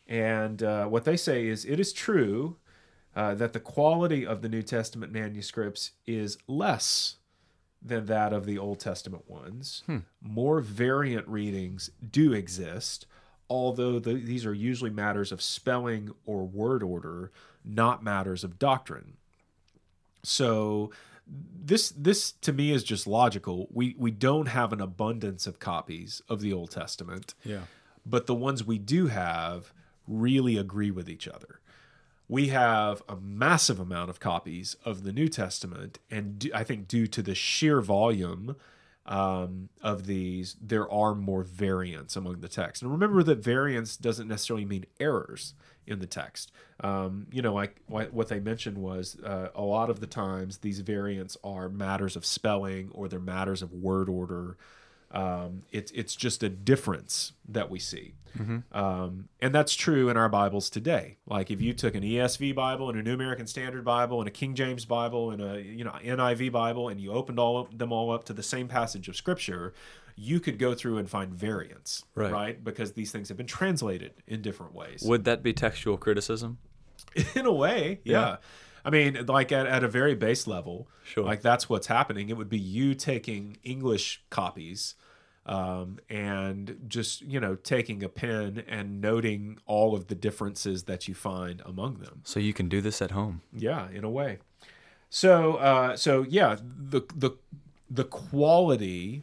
and 0.07 0.63
uh, 0.63 0.87
what 0.87 1.05
they 1.05 1.17
say 1.17 1.47
is 1.47 1.65
it 1.65 1.81
is 1.81 1.93
true 1.93 2.57
uh, 3.17 3.35
that 3.35 3.53
the 3.55 3.61
quality 3.61 4.27
of 4.27 4.43
the 4.43 4.49
New 4.49 4.63
Testament 4.63 5.13
manuscripts 5.13 5.93
is 6.07 6.37
less 6.47 7.17
than 7.85 8.07
that 8.07 8.33
of 8.33 8.47
the 8.47 8.57
Old 8.59 8.81
Testament 8.81 9.29
ones. 9.29 9.83
Hmm. 9.87 9.99
More 10.23 10.61
variant 10.61 11.29
readings 11.29 11.91
do 12.11 12.33
exist, 12.33 13.07
although 13.51 13.99
the, 13.99 14.15
these 14.15 14.47
are 14.47 14.55
usually 14.55 14.91
matters 14.91 15.31
of 15.31 15.43
spelling 15.43 16.13
or 16.25 16.45
word 16.47 16.83
order, 16.83 17.31
not 17.65 18.03
matters 18.03 18.43
of 18.43 18.59
doctrine. 18.59 19.19
So 20.23 20.91
this 21.27 21.91
this 21.97 22.33
to 22.33 22.53
me 22.53 22.71
is 22.73 22.85
just 22.85 23.07
logical. 23.07 23.69
We 23.73 23.95
we 23.99 24.11
don't 24.11 24.47
have 24.49 24.73
an 24.73 24.81
abundance 24.81 25.47
of 25.47 25.59
copies 25.59 26.23
of 26.29 26.41
the 26.41 26.53
Old 26.53 26.71
Testament 26.71 27.35
Yeah. 27.45 27.63
but 28.07 28.27
the 28.27 28.35
ones 28.35 28.65
we 28.65 28.79
do 28.79 29.07
have 29.09 29.73
really 30.07 30.57
agree 30.59 30.91
with 30.91 31.09
each 31.09 31.27
other. 31.29 31.61
We 32.35 32.49
have 32.49 33.01
a 33.09 33.15
massive 33.15 33.79
amount 33.79 34.11
of 34.11 34.19
copies 34.19 34.75
of 34.85 35.05
the 35.05 35.13
New 35.13 35.29
Testament, 35.29 36.01
and 36.11 36.51
I 36.53 36.65
think 36.65 36.89
due 36.89 37.07
to 37.07 37.23
the 37.23 37.33
sheer 37.33 37.81
volume 37.81 38.57
um, 39.07 39.69
of 39.81 40.07
these, 40.07 40.57
there 40.61 40.91
are 40.91 41.15
more 41.15 41.45
variants 41.45 42.17
among 42.17 42.41
the 42.41 42.49
text. 42.49 42.83
And 42.83 42.91
remember 42.91 43.23
that 43.23 43.39
variance 43.39 43.97
doesn't 43.97 44.27
necessarily 44.27 44.65
mean 44.65 44.85
errors 44.99 45.55
in 45.87 46.01
the 46.01 46.09
text. 46.09 46.51
Um, 46.81 47.29
you 47.31 47.41
know, 47.41 47.55
like 47.55 47.81
what 47.87 48.13
what 48.13 48.27
they 48.31 48.41
mentioned 48.41 48.79
was 48.79 49.17
uh, 49.21 49.51
a 49.55 49.63
lot 49.63 49.89
of 49.89 50.01
the 50.01 50.09
times 50.09 50.59
these 50.59 50.81
variants 50.81 51.37
are 51.45 51.69
matters 51.69 52.17
of 52.17 52.27
spelling 52.27 52.91
or 52.93 53.07
they're 53.07 53.21
matters 53.21 53.63
of 53.63 53.73
word 53.73 54.09
order. 54.09 54.57
Um, 55.15 55.63
it's 55.71 55.93
it's 55.93 56.17
just 56.17 56.43
a 56.43 56.49
difference 56.49 57.33
that 57.49 57.71
we 57.71 57.79
see, 57.79 58.15
um, 58.73 59.29
and 59.41 59.55
that's 59.55 59.75
true 59.75 60.09
in 60.09 60.17
our 60.17 60.29
Bibles 60.29 60.69
today. 60.69 61.19
Like 61.27 61.53
if 61.53 61.61
you 61.61 61.73
took 61.73 61.95
an 61.95 62.03
ESV 62.03 62.55
Bible 62.55 62.91
and 62.91 62.99
a 62.99 63.03
New 63.03 63.15
American 63.15 63.47
Standard 63.47 63.85
Bible 63.85 64.21
and 64.21 64.27
a 64.27 64.33
King 64.33 64.55
James 64.57 64.85
Bible 64.85 65.31
and 65.31 65.41
a 65.41 65.63
you 65.63 65.85
know 65.85 65.93
NIV 66.03 66.51
Bible, 66.51 66.89
and 66.89 67.01
you 67.01 67.13
opened 67.13 67.39
all 67.39 67.59
of 67.59 67.79
them 67.79 67.93
all 67.93 68.11
up 68.11 68.25
to 68.25 68.33
the 68.33 68.43
same 68.43 68.67
passage 68.67 69.09
of 69.09 69.15
Scripture, 69.15 69.73
you 70.17 70.41
could 70.41 70.59
go 70.59 70.75
through 70.75 70.99
and 70.99 71.09
find 71.09 71.33
variants, 71.33 72.05
Right. 72.33 72.63
Because 72.63 72.93
these 72.93 73.13
things 73.13 73.29
have 73.29 73.37
been 73.37 73.47
translated 73.47 74.15
in 74.27 74.43
different 74.43 74.75
ways. 74.75 75.03
Would 75.05 75.25
that 75.25 75.43
be 75.43 75.53
textual 75.53 75.97
criticism? 75.97 76.59
in 77.37 77.47
a 77.47 77.53
way, 77.53 78.01
yeah. 78.05 78.21
Yeah. 78.21 78.37
I 78.85 78.91
mean, 78.91 79.25
like 79.27 79.51
at, 79.53 79.67
at 79.67 79.83
a 79.83 79.89
very 79.89 80.15
base 80.15 80.47
level, 80.47 80.89
Sure. 81.05 81.25
like 81.25 81.41
that's 81.43 81.69
what's 81.69 81.87
happening. 81.87 82.29
It 82.29 82.37
would 82.37 82.49
be 82.51 82.59
you 82.59 82.95
taking 82.95 83.57
English 83.65 84.23
copies 84.31 84.95
um, 85.47 85.99
and 86.09 86.85
just, 86.89 87.21
you 87.23 87.39
know, 87.41 87.55
taking 87.55 88.03
a 88.03 88.09
pen 88.09 88.63
and 88.69 89.01
noting 89.01 89.59
all 89.67 89.95
of 89.95 90.07
the 90.09 90.15
differences 90.15 90.85
that 90.85 91.07
you 91.09 91.15
find 91.15 91.63
among 91.67 91.99
them. 91.99 92.21
So 92.25 92.41
you 92.41 92.53
can 92.55 92.69
do 92.69 92.81
this 92.81 93.01
at 93.03 93.11
home. 93.11 93.43
Yeah, 93.53 93.89
in 93.91 94.05
a 94.05 94.11
way. 94.11 94.39
So, 95.11 95.55
uh, 95.57 95.97
so 95.97 96.25
yeah, 96.29 96.57
the 96.63 97.03
the 97.15 97.31
the 97.91 98.05
quality 98.05 99.23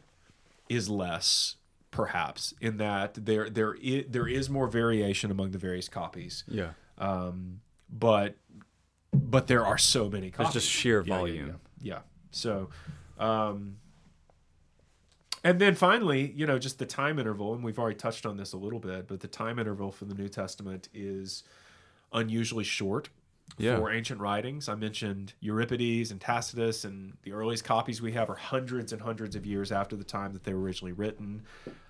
is 0.70 0.90
less, 0.90 1.56
perhaps, 1.92 2.54
in 2.62 2.78
that 2.78 3.14
there 3.26 3.50
there 3.50 3.74
is, 3.76 4.06
there 4.10 4.28
is 4.28 4.50
more 4.50 4.68
variation 4.68 5.32
among 5.32 5.52
the 5.52 5.58
various 5.58 5.90
copies 5.90 6.44
Yeah. 6.48 6.72
um, 6.98 7.60
but 7.92 8.36
but 9.32 9.48
there 9.48 9.66
are 9.66 9.78
so 9.78 10.10
many 10.10 10.30
There's 10.30 10.36
copies. 10.48 10.54
just 10.54 10.70
sheer 10.70 11.02
Yeah, 11.02 11.14
yeah, 11.14 11.18
volume. 11.20 11.48
Yeah, 11.48 11.94
yeah. 11.96 12.00
So, 12.32 12.70
um, 13.20 13.78
and 15.44 15.60
then 15.60 15.74
finally, 15.76 16.32
you 16.36 16.46
know, 16.46 16.60
just 16.60 16.78
the 16.78 16.86
time 16.86 17.18
interval, 17.18 17.54
and 17.56 17.64
we've 17.64 17.80
already 17.80 17.96
touched 17.98 18.26
on 18.26 18.38
this 18.38 18.54
a 18.54 18.58
little 18.58 18.80
bit, 18.80 19.08
but 19.08 19.20
the 19.22 19.28
time 19.28 19.58
interval 19.58 19.92
for 19.92 20.06
the 20.06 20.14
New 20.14 20.28
Testament 20.28 20.88
is 20.94 21.44
unusually 22.14 22.64
short 22.64 23.10
Yeah. 23.58 23.78
for 23.78 23.92
ancient 23.92 24.20
writings. 24.22 24.70
I 24.70 24.76
mentioned 24.76 25.34
Euripides 25.40 26.12
and 26.12 26.22
Tacitus, 26.22 26.86
and 26.86 27.18
the 27.24 27.32
earliest 27.34 27.64
copies 27.64 28.02
we 28.04 28.12
have 28.12 28.30
are 28.30 28.36
hundreds 28.36 28.94
and 28.94 29.02
hundreds 29.02 29.36
of 29.36 29.46
years 29.46 29.72
after 29.72 29.96
the 29.96 30.04
time 30.04 30.34
that 30.34 30.44
they 30.44 30.54
were 30.54 30.62
originally 30.62 30.92
written. 30.94 31.42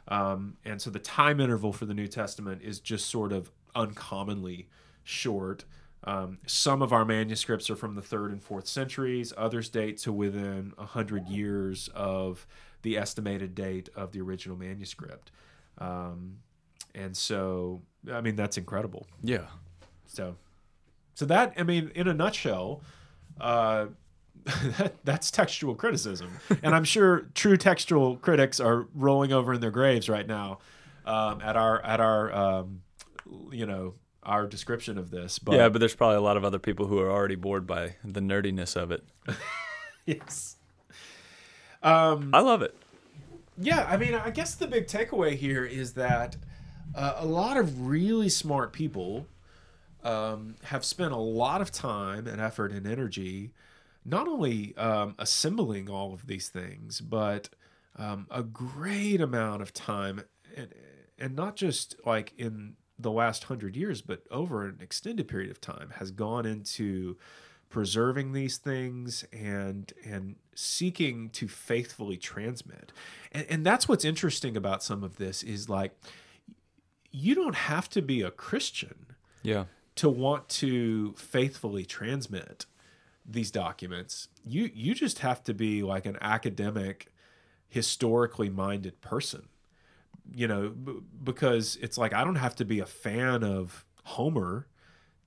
Um, 0.07 0.55
and 0.63 0.81
so 0.81 0.89
the 0.89 0.99
time 0.99 1.39
interval 1.41 1.73
for 1.73 1.85
the 1.85 1.93
New 1.93 2.07
Testament 2.07 2.61
is 2.63 2.79
just 2.79 3.09
sort 3.09 3.33
of 3.33 3.51
uncommonly 3.75 4.69
short. 5.03 5.65
Um, 6.03 6.39
some 6.47 6.81
of 6.81 6.91
our 6.91 7.05
manuscripts 7.05 7.69
are 7.69 7.75
from 7.75 7.95
the 7.95 8.01
third 8.01 8.31
and 8.31 8.41
fourth 8.41 8.67
centuries. 8.67 9.33
Others 9.37 9.69
date 9.69 9.97
to 9.99 10.11
within 10.11 10.73
a 10.77 10.85
hundred 10.85 11.27
years 11.27 11.89
of 11.93 12.47
the 12.81 12.97
estimated 12.97 13.53
date 13.53 13.89
of 13.95 14.11
the 14.11 14.21
original 14.21 14.57
manuscript. 14.57 15.31
Um, 15.77 16.37
and 16.95 17.15
so, 17.15 17.81
I 18.11 18.21
mean, 18.21 18.35
that's 18.35 18.57
incredible. 18.57 19.05
Yeah. 19.23 19.45
So, 20.07 20.35
so 21.13 21.25
that 21.25 21.53
I 21.57 21.63
mean, 21.63 21.91
in 21.93 22.07
a 22.07 22.13
nutshell, 22.13 22.81
uh, 23.39 23.87
that, 24.77 24.95
that's 25.03 25.29
textual 25.29 25.75
criticism, 25.75 26.39
and 26.63 26.73
I'm 26.73 26.83
sure 26.83 27.29
true 27.35 27.57
textual 27.57 28.17
critics 28.17 28.59
are 28.59 28.87
rolling 28.95 29.31
over 29.31 29.53
in 29.53 29.61
their 29.61 29.71
graves 29.71 30.09
right 30.09 30.25
now 30.25 30.57
um, 31.05 31.41
at 31.41 31.55
our 31.55 31.81
at 31.83 31.99
our 31.99 32.33
um, 32.33 32.81
you 33.51 33.65
know 33.65 33.93
our 34.23 34.47
description 34.47 34.97
of 34.97 35.11
this. 35.11 35.39
But 35.39 35.55
yeah, 35.55 35.69
but 35.69 35.79
there's 35.79 35.95
probably 35.95 36.17
a 36.17 36.21
lot 36.21 36.37
of 36.37 36.45
other 36.45 36.59
people 36.59 36.87
who 36.87 36.99
are 36.99 37.09
already 37.09 37.35
bored 37.35 37.65
by 37.65 37.95
the 38.03 38.19
nerdiness 38.19 38.75
of 38.75 38.91
it. 38.91 39.03
yes. 40.05 40.57
Um, 41.83 42.33
I 42.33 42.41
love 42.41 42.61
it. 42.61 42.75
yeah, 43.57 43.87
I 43.89 43.97
mean, 43.97 44.13
I 44.13 44.29
guess 44.29 44.55
the 44.55 44.67
big 44.67 44.87
takeaway 44.87 45.35
here 45.35 45.65
is 45.65 45.93
that 45.93 46.35
uh, 46.93 47.15
a 47.17 47.25
lot 47.25 47.57
of 47.57 47.87
really 47.87 48.29
smart 48.29 48.73
people 48.73 49.25
um, 50.03 50.55
have 50.63 50.85
spent 50.85 51.11
a 51.11 51.17
lot 51.17 51.61
of 51.61 51.71
time 51.71 52.27
and 52.27 52.39
effort 52.39 52.71
and 52.71 52.85
energy 52.85 53.51
not 54.03 54.27
only 54.27 54.75
um, 54.77 55.15
assembling 55.19 55.89
all 55.89 56.13
of 56.13 56.27
these 56.27 56.49
things, 56.49 57.01
but 57.01 57.49
um, 57.97 58.27
a 58.31 58.43
great 58.43 59.21
amount 59.21 59.61
of 59.61 59.73
time, 59.73 60.23
and, 60.55 60.73
and 61.19 61.35
not 61.35 61.55
just 61.55 61.95
like 62.05 62.33
in 62.37 62.75
the 63.01 63.11
last 63.11 63.45
hundred 63.45 63.75
years, 63.75 64.01
but 64.01 64.23
over 64.31 64.65
an 64.65 64.77
extended 64.81 65.27
period 65.27 65.51
of 65.51 65.59
time, 65.61 65.91
has 65.97 66.11
gone 66.11 66.45
into 66.45 67.17
preserving 67.69 68.33
these 68.33 68.57
things 68.57 69.23
and 69.31 69.93
and 70.05 70.35
seeking 70.55 71.29
to 71.29 71.47
faithfully 71.47 72.17
transmit. 72.17 72.91
And, 73.31 73.45
and 73.49 73.65
that's 73.65 73.87
what's 73.87 74.03
interesting 74.03 74.57
about 74.57 74.83
some 74.83 75.03
of 75.03 75.15
this 75.17 75.41
is 75.43 75.69
like 75.69 75.97
you 77.11 77.33
don't 77.35 77.55
have 77.55 77.89
to 77.89 78.01
be 78.01 78.21
a 78.21 78.31
christian 78.31 79.05
Yeah. 79.43 79.65
to 79.95 80.09
want 80.09 80.47
to 80.49 81.13
faithfully 81.13 81.85
transmit 81.85 82.65
these 83.25 83.51
documents. 83.51 84.27
You 84.45 84.69
you 84.73 84.93
just 84.93 85.19
have 85.19 85.43
to 85.45 85.53
be 85.53 85.81
like 85.83 86.05
an 86.05 86.17
academic 86.21 87.07
historically 87.69 88.49
minded 88.49 88.99
person 89.01 89.47
you 90.33 90.47
know 90.47 90.69
b- 90.69 90.99
because 91.23 91.77
it's 91.81 91.97
like 91.97 92.13
i 92.13 92.23
don't 92.23 92.35
have 92.35 92.55
to 92.55 92.65
be 92.65 92.79
a 92.79 92.85
fan 92.85 93.43
of 93.43 93.85
Homer 94.03 94.67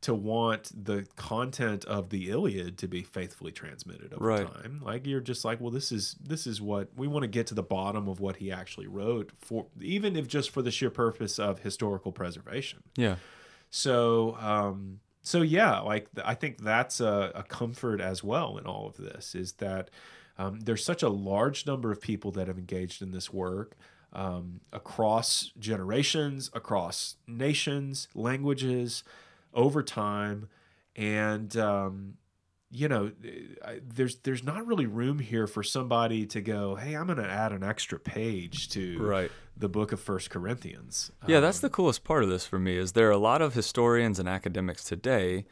to 0.00 0.12
want 0.12 0.70
the 0.84 1.06
content 1.16 1.84
of 1.86 2.10
the 2.10 2.28
Iliad 2.28 2.76
to 2.78 2.86
be 2.88 3.02
faithfully 3.02 3.52
transmitted 3.52 4.12
over 4.12 4.22
Right. 4.22 4.46
time. 4.46 4.82
Like 4.84 5.06
you're 5.06 5.20
just 5.22 5.46
like, 5.46 5.62
well, 5.62 5.70
this 5.70 5.90
is 5.90 6.14
this 6.22 6.46
is 6.46 6.60
what 6.60 6.90
we 6.94 7.06
want 7.08 7.22
to 7.22 7.26
get 7.28 7.46
to 7.46 7.54
the 7.54 7.62
bottom 7.62 8.06
of 8.06 8.20
what 8.20 8.36
he 8.36 8.52
actually 8.52 8.86
wrote 8.86 9.30
for, 9.38 9.64
even 9.80 10.14
if 10.14 10.28
just 10.28 10.50
for 10.50 10.60
the 10.60 10.70
sheer 10.70 10.90
purpose 10.90 11.38
of 11.38 11.60
historical 11.60 12.12
preservation. 12.12 12.82
Yeah. 12.96 13.16
So, 13.70 14.36
um, 14.40 15.00
so 15.22 15.40
yeah, 15.40 15.78
like 15.80 16.08
I 16.22 16.34
think 16.34 16.58
that's 16.58 17.00
a, 17.00 17.32
a 17.34 17.42
comfort 17.42 18.00
as 18.02 18.22
well 18.22 18.58
in 18.58 18.66
all 18.66 18.86
of 18.86 18.96
this 18.98 19.34
is 19.34 19.52
that 19.54 19.88
um, 20.36 20.60
there's 20.60 20.84
such 20.84 21.02
a 21.02 21.08
large 21.08 21.66
number 21.66 21.90
of 21.90 22.00
people 22.02 22.30
that 22.32 22.46
have 22.48 22.58
engaged 22.58 23.00
in 23.00 23.10
this 23.12 23.32
work 23.32 23.74
um, 24.14 24.60
across 24.72 25.52
generations, 25.58 26.50
across 26.54 27.16
nations, 27.26 28.08
languages, 28.14 29.02
over 29.52 29.82
time, 29.82 30.48
and 30.96 31.56
um, 31.56 32.14
you 32.70 32.88
know, 32.88 33.12
I- 33.64 33.80
there's 33.86 34.16
there's 34.20 34.42
not 34.42 34.66
really 34.66 34.86
room 34.86 35.18
here 35.20 35.46
for 35.46 35.62
somebody 35.62 36.26
to 36.26 36.40
go, 36.40 36.74
hey, 36.74 36.94
I'm 36.94 37.06
going 37.06 37.18
to 37.18 37.28
add 37.28 37.52
an 37.52 37.62
extra 37.62 37.98
page 38.00 38.68
to 38.70 38.98
Right. 39.00 39.30
the 39.56 39.68
book 39.68 39.92
of 39.92 40.00
First 40.00 40.30
Corinthians. 40.30 41.12
Yeah, 41.26 41.40
that's 41.40 41.60
the 41.60 41.70
coolest 41.70 42.02
part 42.04 42.24
of 42.24 42.28
this 42.30 42.46
for 42.46 42.58
me 42.58 42.76
is 42.76 42.92
there 42.92 43.08
are 43.08 43.12
a 43.12 43.16
lot 43.18 43.42
of 43.42 43.54
historians 43.54 44.18
and 44.18 44.28
academics 44.28 44.82
today 44.84 45.44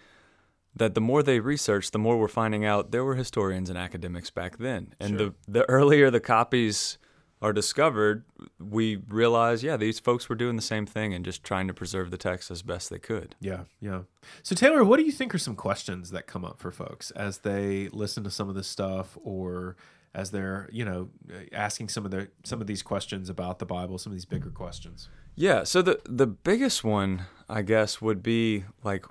that 0.75 0.95
the 0.95 1.01
more 1.01 1.23
they 1.23 1.39
research, 1.39 1.91
the 1.91 1.99
more 1.99 2.19
we're 2.19 2.29
finding 2.29 2.65
out 2.65 2.91
there 2.93 3.05
were 3.05 3.15
historians 3.15 3.69
and 3.69 3.79
academics 3.79 4.31
back 4.31 4.59
then. 4.59 4.95
And 4.99 5.11
Sure. 5.19 5.19
the 5.19 5.35
the 5.61 5.69
earlier 5.71 6.11
the 6.11 6.19
copies 6.21 6.99
are 7.43 7.53
discovered, 7.53 8.25
we 8.61 8.97
realize, 9.09 9.65
yeah, 9.65 9.77
these 9.77 9.99
folks 9.99 10.29
were 10.29 10.37
doing 10.37 10.55
the 10.55 10.63
same 10.63 10.87
thing 10.87 11.13
and 11.13 11.25
just 11.25 11.43
trying 11.43 11.67
to 11.67 11.75
preserve 11.75 12.13
the 12.13 12.17
text 12.17 12.53
as 12.53 12.63
best 12.63 12.89
they 12.89 13.01
could. 13.01 13.35
Yeah, 13.41 13.65
yeah. 13.81 14.03
So 14.45 14.55
Taylor, 14.55 14.85
what 14.85 14.99
do 14.99 15.03
you 15.05 15.11
think 15.11 15.35
are 15.35 15.39
some 15.39 15.57
questions 15.57 16.13
that 16.13 16.29
come 16.29 16.45
up 16.45 16.61
for 16.61 16.71
folks 16.71 17.11
as 17.11 17.39
they 17.39 17.89
listen 17.89 18.23
to 18.25 18.31
some 18.31 18.49
of 18.49 18.55
this 18.55 18.69
stuff 18.69 19.19
or 19.25 19.77
as 20.15 20.31
they're, 20.31 20.69
you 20.71 20.85
know, 20.85 21.09
asking 21.53 21.89
some 21.89 22.05
of 22.05 22.13
the 22.13 22.29
some 22.45 22.61
of 22.61 22.69
these 22.69 22.83
questions 22.83 23.29
about 23.29 23.59
the 23.59 23.67
Bible, 23.67 23.99
some 23.99 24.13
of 24.13 24.17
these 24.17 24.25
bigger 24.25 24.51
questions? 24.51 25.09
Yeah, 25.35 25.65
so 25.65 25.83
the 25.83 26.01
the 26.09 26.29
biggest 26.29 26.85
one, 26.85 27.23
I 27.49 27.63
guess, 27.63 28.01
would 28.01 28.23
be 28.23 28.65
like 28.85 29.05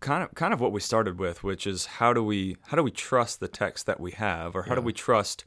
kind 0.00 0.22
of 0.22 0.34
kind 0.34 0.54
of 0.54 0.60
what 0.60 0.72
we 0.72 0.80
started 0.80 1.18
with, 1.18 1.44
which 1.44 1.66
is 1.66 1.84
how 1.84 2.14
do 2.14 2.22
we 2.22 2.56
how 2.68 2.78
do 2.78 2.82
we 2.82 2.90
trust 2.90 3.40
the 3.40 3.48
text 3.48 3.84
that 3.86 4.00
we 4.00 4.12
have, 4.12 4.56
or 4.56 4.62
how 4.62 4.74
do 4.74 4.80
we 4.80 4.92
trust 4.92 5.44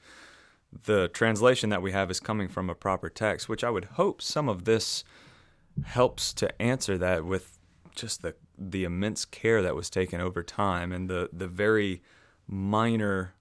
the 0.83 1.07
translation 1.09 1.69
that 1.69 1.81
we 1.81 1.91
have 1.91 2.11
is 2.11 2.19
coming 2.19 2.47
from 2.47 2.69
a 2.69 2.75
proper 2.75 3.09
text? 3.09 3.49
Which 3.49 3.63
I 3.63 3.69
would 3.69 3.85
hope 3.85 4.21
some 4.21 4.49
of 4.49 4.65
this 4.65 5.03
helps 5.83 6.33
to 6.33 6.61
answer 6.61 6.97
that 6.97 7.25
with 7.25 7.57
just 7.95 8.21
the 8.21 8.35
the 8.57 8.83
immense 8.83 9.25
care 9.25 9.61
that 9.61 9.75
was 9.75 9.89
taken 9.89 10.21
over 10.21 10.43
time 10.43 10.91
and 10.91 11.09
the 11.09 11.29
the 11.31 11.47
very 11.47 12.01
minor 12.47 13.33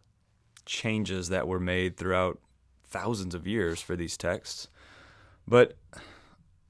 changes 0.66 1.28
that 1.28 1.47
were 1.47 1.61
made 1.61 1.97
throughout 1.97 2.39
thousands 2.87 3.35
of 3.35 3.47
years 3.47 3.80
for 3.80 3.97
these 3.97 4.16
texts. 4.16 4.68
But 5.47 5.76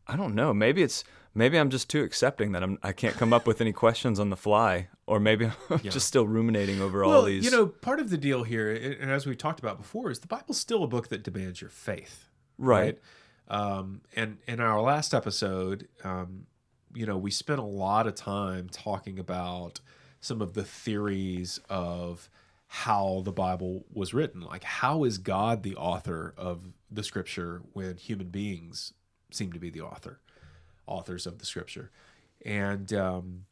I 0.07 0.17
don't 0.17 0.35
know. 0.35 0.53
Maybe 0.53 0.83
it's 0.83 1.05
maybe 1.35 1.59
I'm 1.59 1.71
just 1.71 1.91
too 1.91 2.03
accepting 2.03 2.53
that 2.53 2.63
I'm 2.63 2.79
I 2.83 2.93
can't 2.93 3.15
come 3.15 3.33
up 3.33 3.47
with 3.47 3.61
any 3.61 3.73
questions 3.73 4.19
on 4.21 4.31
the 4.31 4.37
fly, 4.37 4.89
or 5.07 5.21
maybe 5.21 5.51
I'm 5.71 5.81
just 5.81 6.07
still 6.07 6.27
ruminating 6.27 6.81
over 6.81 7.05
all 7.05 7.23
these. 7.23 7.45
you 7.45 7.51
know, 7.51 7.67
part 7.67 8.01
of 8.01 8.11
the 8.11 8.19
deal 8.19 8.45
here, 8.45 8.73
and 8.73 9.11
as 9.11 9.27
we 9.27 9.35
talked 9.37 9.61
about 9.61 9.79
before, 9.79 10.11
is 10.11 10.21
the 10.21 10.27
Bible's 10.27 10.59
still 10.59 10.83
a 10.85 10.89
book 10.89 11.09
that 11.09 11.23
demands 11.23 11.61
your 11.61 11.71
faith, 11.71 12.29
Right. 12.59 12.99
Um, 13.49 14.01
and 14.17 14.39
in 14.49 14.61
our 14.61 14.81
last 14.81 15.13
episode, 15.13 15.89
um, 16.03 16.47
you 16.95 17.05
know, 17.05 17.19
we 17.19 17.31
spent 17.31 17.59
a 17.59 17.65
lot 17.65 18.07
of 18.07 18.15
time 18.15 18.69
talking 18.71 19.19
about 19.19 19.81
some 20.21 20.41
of 20.41 20.55
the 20.55 20.65
theories 20.65 21.61
of 21.69 22.31
how 22.67 23.21
the 23.25 23.33
Bible 23.33 23.85
was 23.93 24.15
written. 24.15 24.41
Like, 24.41 24.65
how 24.65 25.05
is 25.05 25.19
God 25.19 25.63
the 25.63 25.77
author 25.77 26.33
of 26.39 26.73
the 26.91 27.03
Scripture 27.03 27.63
when 27.75 27.99
human 27.99 28.29
beings 28.29 28.95
seem 29.31 29.53
to 29.53 29.59
be 29.59 29.69
the 29.69 29.83
author, 29.83 30.21
authors 30.87 31.27
of 31.27 31.39
the 31.39 31.47
Scripture, 31.47 31.91
and 32.45 32.93
um, 32.93 33.47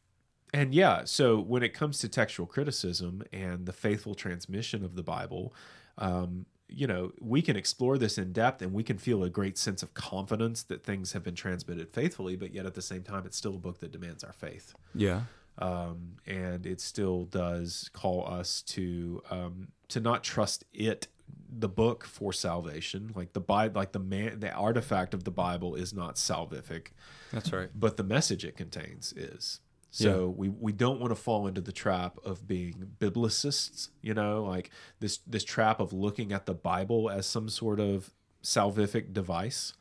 and 0.53 0.73
yeah, 0.73 1.03
so 1.05 1.39
when 1.39 1.63
it 1.63 1.73
comes 1.73 1.99
to 1.99 2.07
textual 2.07 2.45
criticism 2.45 3.23
and 3.33 3.65
the 3.65 3.73
faithful 3.73 4.13
transmission 4.13 4.85
of 4.85 4.95
the 4.95 5.01
Bible, 5.01 5.53
um, 5.97 6.45
you 6.67 6.85
know, 6.85 7.11
we 7.19 7.41
can 7.41 7.55
explore 7.55 7.97
this 7.97 8.17
in 8.17 8.31
depth 8.31 8.61
and 8.61 8.71
we 8.71 8.83
can 8.83 8.97
feel 8.97 9.23
a 9.23 9.29
great 9.29 9.57
sense 9.57 9.81
of 9.81 9.93
confidence 9.93 10.63
that 10.63 10.83
things 10.83 11.13
have 11.13 11.23
been 11.23 11.35
transmitted 11.35 11.89
faithfully, 11.89 12.35
but 12.35 12.53
yet 12.53 12.65
at 12.65 12.75
the 12.75 12.81
same 12.81 13.03
time, 13.03 13.25
it's 13.25 13.37
still 13.37 13.55
a 13.55 13.59
book 13.59 13.79
that 13.79 13.91
demands 13.91 14.23
our 14.23 14.33
faith. 14.33 14.73
yeah. 14.93 15.21
Um, 15.59 16.13
and 16.25 16.65
it 16.65 16.81
still 16.81 17.25
does 17.25 17.87
call 17.93 18.27
us 18.27 18.63
to 18.63 19.21
um, 19.29 19.67
to 19.89 19.99
not 19.99 20.23
trust 20.23 20.63
it, 20.73 21.07
the 21.55 21.69
book, 21.69 22.03
for 22.03 22.33
salvation. 22.33 23.11
Like 23.15 23.33
the 23.33 23.39
Bible, 23.39 23.79
like 23.79 23.91
the 23.91 23.99
man, 23.99 24.39
the 24.39 24.51
artifact 24.51 25.13
of 25.13 25.23
the 25.23 25.31
Bible 25.31 25.75
is 25.75 25.93
not 25.93 26.15
salvific 26.15 26.87
That's 27.31 27.51
right. 27.53 27.69
but 27.75 27.97
the 27.97 28.03
message 28.03 28.43
it 28.43 28.57
contains 28.57 29.13
is. 29.13 29.59
So 29.95 30.27
we, 30.29 30.49
we 30.49 30.71
don't 30.71 30.99
want 30.99 31.11
to 31.11 31.15
fall 31.15 31.45
into 31.45 31.61
the 31.61 31.71
trap 31.71 32.17
of 32.25 32.47
being 32.47 32.93
biblicists, 32.99 33.89
you 34.01 34.15
know, 34.15 34.43
like 34.43 34.71
this 34.99 35.19
this 35.27 35.43
trap 35.43 35.79
of 35.79 35.93
looking 35.93 36.33
at 36.33 36.47
the 36.47 36.55
Bible 36.55 37.11
as 37.11 37.27
some 37.27 37.47
sort 37.47 37.79
of 37.79 38.11
salvific 38.41 39.13
device, 39.13 39.73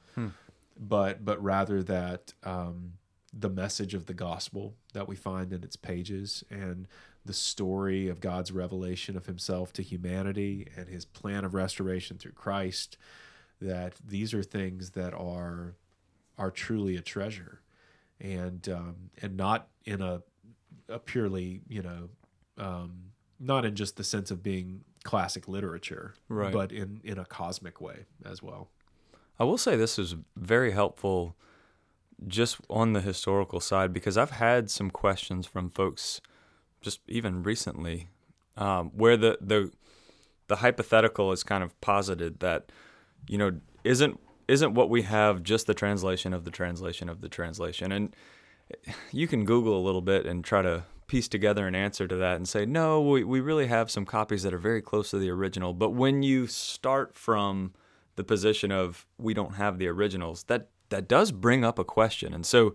but 0.79 1.25
but 1.25 1.43
rather 1.43 1.83
that 1.83 2.35
um, 2.45 2.93
the 3.33 3.49
message 3.49 3.95
of 3.95 4.05
the 4.05 4.13
gospel 4.13 4.75
that 4.93 5.09
we 5.09 5.17
find 5.17 5.51
in 5.51 5.65
its 5.65 5.77
pages 5.77 6.45
and 6.51 6.87
the 7.25 7.33
story 7.33 8.09
of 8.09 8.21
God's 8.21 8.51
revelation 8.53 9.17
of 9.17 9.27
Himself 9.27 9.73
to 9.75 9.83
humanity 9.83 10.67
and 10.77 10.89
His 10.89 11.05
plan 11.05 11.45
of 11.45 11.55
restoration 11.55 12.19
through 12.19 12.33
Christ, 12.33 12.97
that 13.61 13.95
these 14.07 14.35
are 14.35 14.43
things 14.43 14.91
that 14.91 15.15
are 15.15 15.75
are 16.39 16.51
truly 16.51 16.97
a 16.97 17.01
treasure 17.03 17.61
and 18.21 18.69
um, 18.69 19.11
and 19.21 19.37
not 19.37 19.69
in 19.85 20.01
a 20.01 20.23
a 20.89 20.99
purely 20.99 21.61
you 21.69 21.83
know 21.83 22.09
um, 22.59 23.05
not 23.39 23.65
in 23.65 23.75
just 23.75 23.97
the 23.97 24.05
sense 24.05 24.31
of 24.31 24.43
being 24.43 24.83
classic 25.05 25.49
literature 25.49 26.15
Right. 26.29 26.53
but 26.53 26.73
in 26.73 27.01
in 27.05 27.19
a 27.19 27.25
cosmic 27.25 27.81
way 27.81 28.07
as 28.25 28.43
well 28.43 28.69
I 29.39 29.45
will 29.45 29.59
say 29.59 29.77
this 29.77 29.99
is 29.99 30.15
very 30.37 30.71
helpful 30.73 31.37
just 32.27 32.59
on 32.71 32.93
the 32.93 33.01
historical 33.01 33.59
side 33.61 33.93
because 33.93 34.17
I've 34.17 34.31
had 34.31 34.71
some 34.71 34.91
questions 34.91 35.47
from 35.47 35.71
folks 35.71 36.21
just 36.83 37.01
even 37.09 37.43
recently 37.43 38.09
um, 38.57 38.91
where 38.95 39.17
the, 39.17 39.39
the 39.41 39.71
the 40.49 40.57
hypothetical 40.57 41.33
is 41.33 41.43
kind 41.43 41.65
of 41.65 41.79
posited 41.81 42.41
that 42.41 42.71
you 43.27 43.39
know 43.39 43.53
isn't 43.85 44.21
isn't 44.49 44.75
what 44.75 44.91
we 44.91 45.03
have 45.03 45.43
just 45.43 45.67
the 45.67 45.75
translation 45.75 46.35
of 46.35 46.45
the 46.45 46.51
translation 46.51 47.09
of 47.09 47.21
the 47.21 47.29
translation? 47.29 47.93
And 47.93 48.15
you 49.13 49.27
can 49.27 49.45
google 49.45 49.79
a 49.79 49.83
little 49.83 50.01
bit 50.03 50.27
and 50.27 50.45
try 50.45 50.63
to 50.63 50.85
piece 51.07 51.29
together 51.29 51.67
an 51.67 51.75
answer 51.75 52.09
to 52.09 52.17
that 52.17 52.37
and 52.37 52.49
say 52.49 52.65
no 52.65 53.01
we, 53.03 53.23
we 53.23 53.39
really 53.39 53.67
have 53.67 53.91
some 53.91 54.07
copies 54.07 54.43
that 54.43 54.55
are 54.55 54.59
very 54.59 54.81
close 54.81 55.11
to 55.11 55.19
the 55.19 55.31
original. 55.31 55.75
But 55.75 55.91
when 55.91 56.23
you 56.23 56.47
start 56.47 57.15
from 57.15 57.75
the 58.17 58.25
position 58.25 58.73
of 58.73 59.07
we 59.19 59.35
don't 59.35 59.55
have 59.55 59.79
the 59.79 59.89
originals 59.89 60.45
that 60.45 60.69
that 60.91 61.09
does 61.09 61.33
bring 61.33 61.65
up 61.65 61.79
a 61.79 61.85
question. 61.85 62.35
And 62.35 62.45
so 62.45 62.75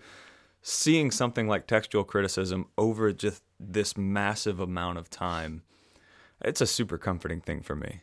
seeing 0.70 1.12
something 1.12 1.48
like 1.48 1.66
textual 1.66 2.04
criticism 2.04 2.66
over 2.78 3.14
just 3.14 3.42
this 3.60 3.96
massive 3.96 4.60
amount 4.60 4.98
of 4.98 5.10
time 5.10 5.62
it's 6.44 6.62
a 6.62 6.68
super 6.68 6.98
comforting 6.98 7.40
thing 7.42 7.62
for 7.62 7.76
me 7.76 8.02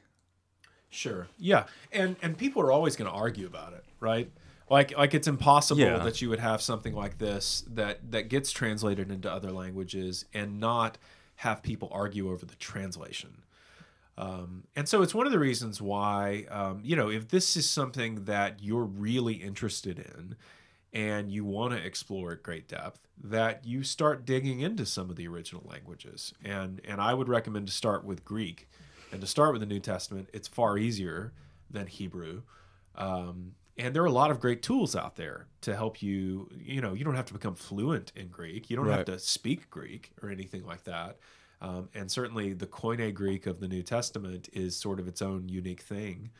Sure. 0.90 1.26
Yeah, 1.38 1.64
and 1.90 2.14
and 2.22 2.38
people 2.38 2.62
are 2.62 2.70
always 2.70 2.94
going 2.94 3.10
to 3.10 3.16
argue 3.16 3.48
about 3.48 3.72
it, 3.72 3.84
right? 3.98 4.30
Like 4.70 4.96
like 4.96 5.12
it's 5.12 5.26
impossible 5.26 5.80
Yeah. 5.80 5.98
that 6.04 6.22
you 6.22 6.28
would 6.30 6.38
have 6.38 6.62
something 6.62 6.94
like 6.94 7.18
this 7.18 7.64
that 7.72 8.12
that 8.12 8.28
gets 8.28 8.52
translated 8.52 9.10
into 9.10 9.28
other 9.28 9.50
languages 9.50 10.24
and 10.32 10.60
not 10.60 10.96
have 11.36 11.64
people 11.64 11.88
argue 11.90 12.30
over 12.30 12.46
the 12.46 12.54
translation. 12.54 13.42
Um, 14.16 14.68
and 14.76 14.88
so 14.88 15.02
it's 15.02 15.12
one 15.12 15.26
of 15.26 15.32
the 15.32 15.40
reasons 15.40 15.82
why, 15.82 16.46
um, 16.48 16.80
you 16.84 16.94
know, 16.94 17.10
if 17.10 17.26
this 17.28 17.56
is 17.56 17.68
something 17.68 18.26
that 18.26 18.62
you're 18.62 18.84
really 18.84 19.34
interested 19.34 19.98
in 19.98 20.36
and 20.94 21.30
you 21.30 21.44
want 21.44 21.74
to 21.74 21.84
explore 21.84 22.32
at 22.32 22.42
great 22.42 22.68
depth, 22.68 23.00
that 23.22 23.66
you 23.66 23.82
start 23.82 24.24
digging 24.24 24.60
into 24.60 24.86
some 24.86 25.10
of 25.10 25.16
the 25.16 25.26
original 25.28 25.62
languages. 25.68 26.32
And 26.42 26.80
and 26.84 27.00
I 27.00 27.12
would 27.12 27.28
recommend 27.28 27.66
to 27.66 27.72
start 27.72 28.04
with 28.04 28.24
Greek, 28.24 28.68
and 29.12 29.20
to 29.20 29.26
start 29.26 29.52
with 29.52 29.60
the 29.60 29.66
New 29.66 29.80
Testament. 29.80 30.30
It's 30.32 30.48
far 30.48 30.78
easier 30.78 31.32
than 31.70 31.88
Hebrew. 31.88 32.42
Um, 32.94 33.52
and 33.76 33.92
there 33.92 34.04
are 34.04 34.06
a 34.06 34.12
lot 34.12 34.30
of 34.30 34.38
great 34.38 34.62
tools 34.62 34.94
out 34.94 35.16
there 35.16 35.46
to 35.62 35.74
help 35.74 36.00
you. 36.00 36.48
You 36.56 36.80
know, 36.80 36.94
you 36.94 37.04
don't 37.04 37.16
have 37.16 37.26
to 37.26 37.32
become 37.32 37.56
fluent 37.56 38.12
in 38.14 38.28
Greek. 38.28 38.70
You 38.70 38.76
don't 38.76 38.88
have 38.88 39.06
to 39.06 39.18
speak 39.18 39.68
Greek 39.68 40.12
or 40.22 40.30
anything 40.30 40.64
like 40.64 40.84
that. 40.84 41.18
Um, 41.60 41.88
and 41.94 42.10
certainly, 42.10 42.52
the 42.52 42.66
Koine 42.66 43.12
Greek 43.14 43.46
of 43.46 43.58
the 43.58 43.66
New 43.66 43.82
Testament 43.82 44.48
is 44.52 44.76
sort 44.76 45.00
of 45.00 45.08
its 45.08 45.22
own 45.22 45.48
unique 45.48 45.80
thing. 45.80 46.30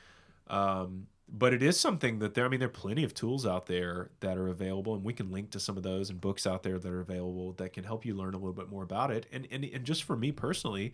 Um, 0.49 1.07
but 1.29 1.55
it 1.55 1.62
is 1.62 1.79
something 1.79 2.18
that 2.18 2.35
there. 2.35 2.45
I 2.45 2.49
mean, 2.49 2.61
there 2.61 2.68
are 2.68 2.72
plenty 2.72 3.05
of 3.05 3.14
tools 3.14 3.47
out 3.47 3.66
there 3.66 4.11
that 4.20 4.37
are 4.37 4.49
available, 4.49 4.95
and 4.95 5.03
we 5.03 5.12
can 5.12 5.31
link 5.31 5.51
to 5.51 5.61
some 5.61 5.77
of 5.77 5.83
those 5.83 6.11
and 6.11 6.20
books 6.20 6.47
out 6.47 6.62
there 6.62 6.79
that 6.79 6.91
are 6.91 7.01
available 7.01 7.53
that 7.55 7.72
can 7.72 7.85
help 7.85 8.05
you 8.05 8.14
learn 8.14 8.35
a 8.35 8.37
little 8.37 8.53
bit 8.53 8.68
more 8.68 8.83
about 8.83 9.11
it. 9.11 9.27
And 9.33 9.49
and, 9.51 9.64
and 9.64 9.85
just 9.85 10.05
for 10.05 10.16
me 10.16 10.33
personally, 10.33 10.93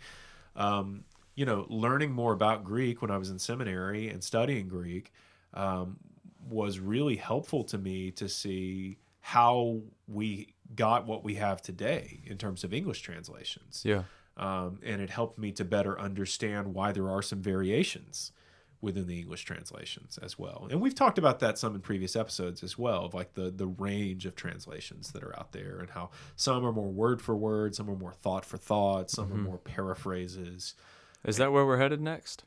um, 0.57 1.05
you 1.35 1.45
know, 1.45 1.67
learning 1.69 2.13
more 2.13 2.33
about 2.33 2.65
Greek 2.65 3.03
when 3.03 3.11
I 3.11 3.19
was 3.19 3.31
in 3.31 3.39
seminary 3.39 4.09
and 4.09 4.23
studying 4.23 4.69
Greek 4.69 5.13
um, 5.55 5.97
was 6.49 6.79
really 6.79 7.17
helpful 7.17 7.65
to 7.65 7.79
me 7.79 8.11
to 8.13 8.29
see 8.29 8.99
how 9.21 9.81
we 10.07 10.55
got 10.75 11.07
what 11.07 11.25
we 11.25 11.35
have 11.35 11.61
today 11.61 12.21
in 12.25 12.39
terms 12.39 12.65
of 12.65 12.73
English 12.73 13.01
translations. 13.01 13.83
Yeah. 13.85 14.05
Um, 14.37 14.81
and 14.83 15.03
it 15.03 15.11
helped 15.11 15.39
me 15.39 15.53
to 15.53 15.65
better 15.65 16.01
understand 16.01 16.73
why 16.73 16.93
there 16.93 17.11
are 17.11 17.21
some 17.21 17.43
variations 17.43 18.33
within 18.83 19.07
the 19.07 19.19
English 19.19 19.45
translations 19.45 20.19
as 20.23 20.39
well. 20.39 20.67
And 20.71 20.81
we've 20.81 20.95
talked 20.95 21.19
about 21.19 21.39
that 21.41 21.59
some 21.59 21.75
in 21.75 21.81
previous 21.83 22.17
episodes 22.17 22.63
as 22.63 22.79
well, 22.79 23.05
of 23.07 23.15
like 23.15 23.35
the 23.35 23.51
the 23.51 23.67
range 23.67 24.25
of 24.27 24.35
translations 24.35 25.13
that 25.13 25.23
are 25.23 25.39
out 25.39 25.53
there 25.53 25.79
and 25.81 25.91
how 25.91 26.11
some 26.37 26.65
are 26.65 26.73
more 26.73 26.91
word 26.91 27.21
for 27.21 27.37
word, 27.37 27.75
some 27.75 27.91
are 27.91 27.97
more 27.97 28.13
thought 28.13 28.45
for 28.45 28.57
thought, 28.57 29.11
some 29.11 29.27
Mm-hmm. 29.27 29.35
are 29.35 29.43
more 29.43 29.59
paraphrases. 29.59 30.75
Is 31.25 31.37
that 31.37 31.53
where 31.53 31.67
we're 31.67 31.77
headed 31.79 32.01
next? 32.01 32.45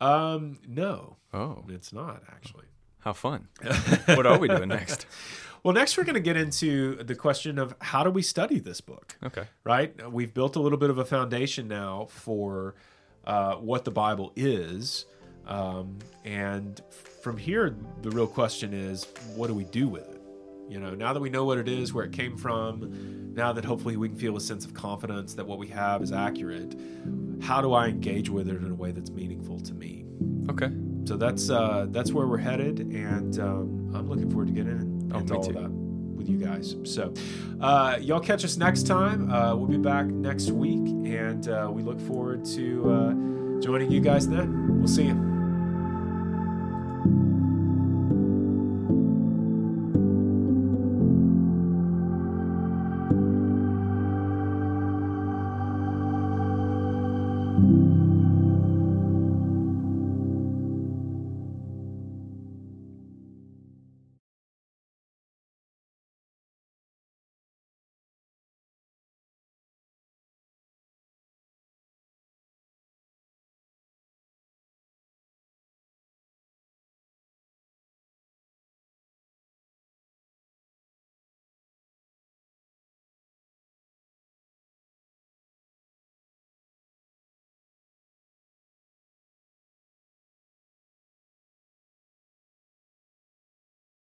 Um, 0.00 0.58
no, 0.66 1.16
Oh, 1.32 1.64
it's 1.68 1.92
not 1.92 2.22
actually. 2.32 2.64
how 3.00 3.12
fun. 3.12 3.48
what 4.06 4.26
are 4.26 4.38
we 4.38 4.48
doing 4.48 4.68
next? 4.70 5.06
Well, 5.62 5.74
next 5.74 5.96
we're 5.98 6.04
going 6.04 6.14
to 6.14 6.20
get 6.20 6.36
into 6.38 6.96
the 7.04 7.14
question 7.14 7.58
of 7.58 7.74
how 7.80 8.02
do 8.02 8.10
we 8.10 8.22
study 8.22 8.58
this 8.58 8.80
book? 8.80 9.16
Okay. 9.22 9.44
right? 9.62 10.10
We've 10.10 10.32
built 10.32 10.56
a 10.56 10.60
little 10.60 10.78
bit 10.78 10.88
of 10.90 10.96
a 10.98 11.04
foundation 11.04 11.68
now 11.68 12.06
for 12.10 12.74
uh, 13.26 13.56
what 13.56 13.84
the 13.84 13.90
Bible 13.90 14.32
is. 14.36 15.04
Um, 15.50 15.98
and 16.24 16.80
from 17.22 17.36
here, 17.36 17.76
the 18.02 18.10
real 18.10 18.26
question 18.26 18.72
is 18.72 19.06
what 19.34 19.48
do 19.48 19.54
we 19.54 19.64
do 19.64 19.88
with 19.88 20.08
it? 20.08 20.16
You 20.68 20.78
know, 20.78 20.94
now 20.94 21.12
that 21.12 21.18
we 21.20 21.28
know 21.30 21.44
what 21.44 21.58
it 21.58 21.68
is, 21.68 21.92
where 21.92 22.04
it 22.04 22.12
came 22.12 22.36
from, 22.36 23.32
now 23.34 23.52
that 23.52 23.64
hopefully 23.64 23.96
we 23.96 24.08
can 24.08 24.16
feel 24.16 24.36
a 24.36 24.40
sense 24.40 24.64
of 24.64 24.72
confidence 24.72 25.34
that 25.34 25.44
what 25.44 25.58
we 25.58 25.66
have 25.68 26.00
is 26.00 26.12
accurate, 26.12 26.78
how 27.42 27.60
do 27.60 27.72
I 27.72 27.88
engage 27.88 28.30
with 28.30 28.48
it 28.48 28.54
in 28.56 28.70
a 28.70 28.74
way 28.74 28.92
that's 28.92 29.10
meaningful 29.10 29.58
to 29.60 29.74
me? 29.74 30.04
Okay. 30.48 30.70
So 31.06 31.16
that's 31.16 31.50
uh, 31.50 31.86
that's 31.90 32.12
where 32.12 32.26
we're 32.28 32.36
headed, 32.38 32.80
and 32.80 33.36
um, 33.40 33.90
I'm 33.96 34.08
looking 34.08 34.30
forward 34.30 34.46
to 34.48 34.52
getting 34.52 34.70
in, 34.72 35.10
Oh, 35.12 35.18
into 35.18 35.34
all 35.34 35.42
too. 35.42 35.54
that 35.54 35.70
with 35.70 36.28
you 36.28 36.38
guys. 36.38 36.76
So 36.84 37.12
uh, 37.60 37.96
y'all 38.00 38.20
catch 38.20 38.44
us 38.44 38.56
next 38.56 38.86
time. 38.86 39.28
Uh, 39.32 39.56
we'll 39.56 39.66
be 39.66 39.78
back 39.78 40.06
next 40.06 40.50
week, 40.50 40.86
and 41.10 41.48
uh, 41.48 41.68
we 41.72 41.82
look 41.82 41.98
forward 42.02 42.44
to 42.44 42.90
uh, 42.92 43.60
joining 43.60 43.90
you 43.90 44.00
guys 44.00 44.28
then. 44.28 44.78
We'll 44.78 44.86
see 44.88 45.06
you. 45.06 45.29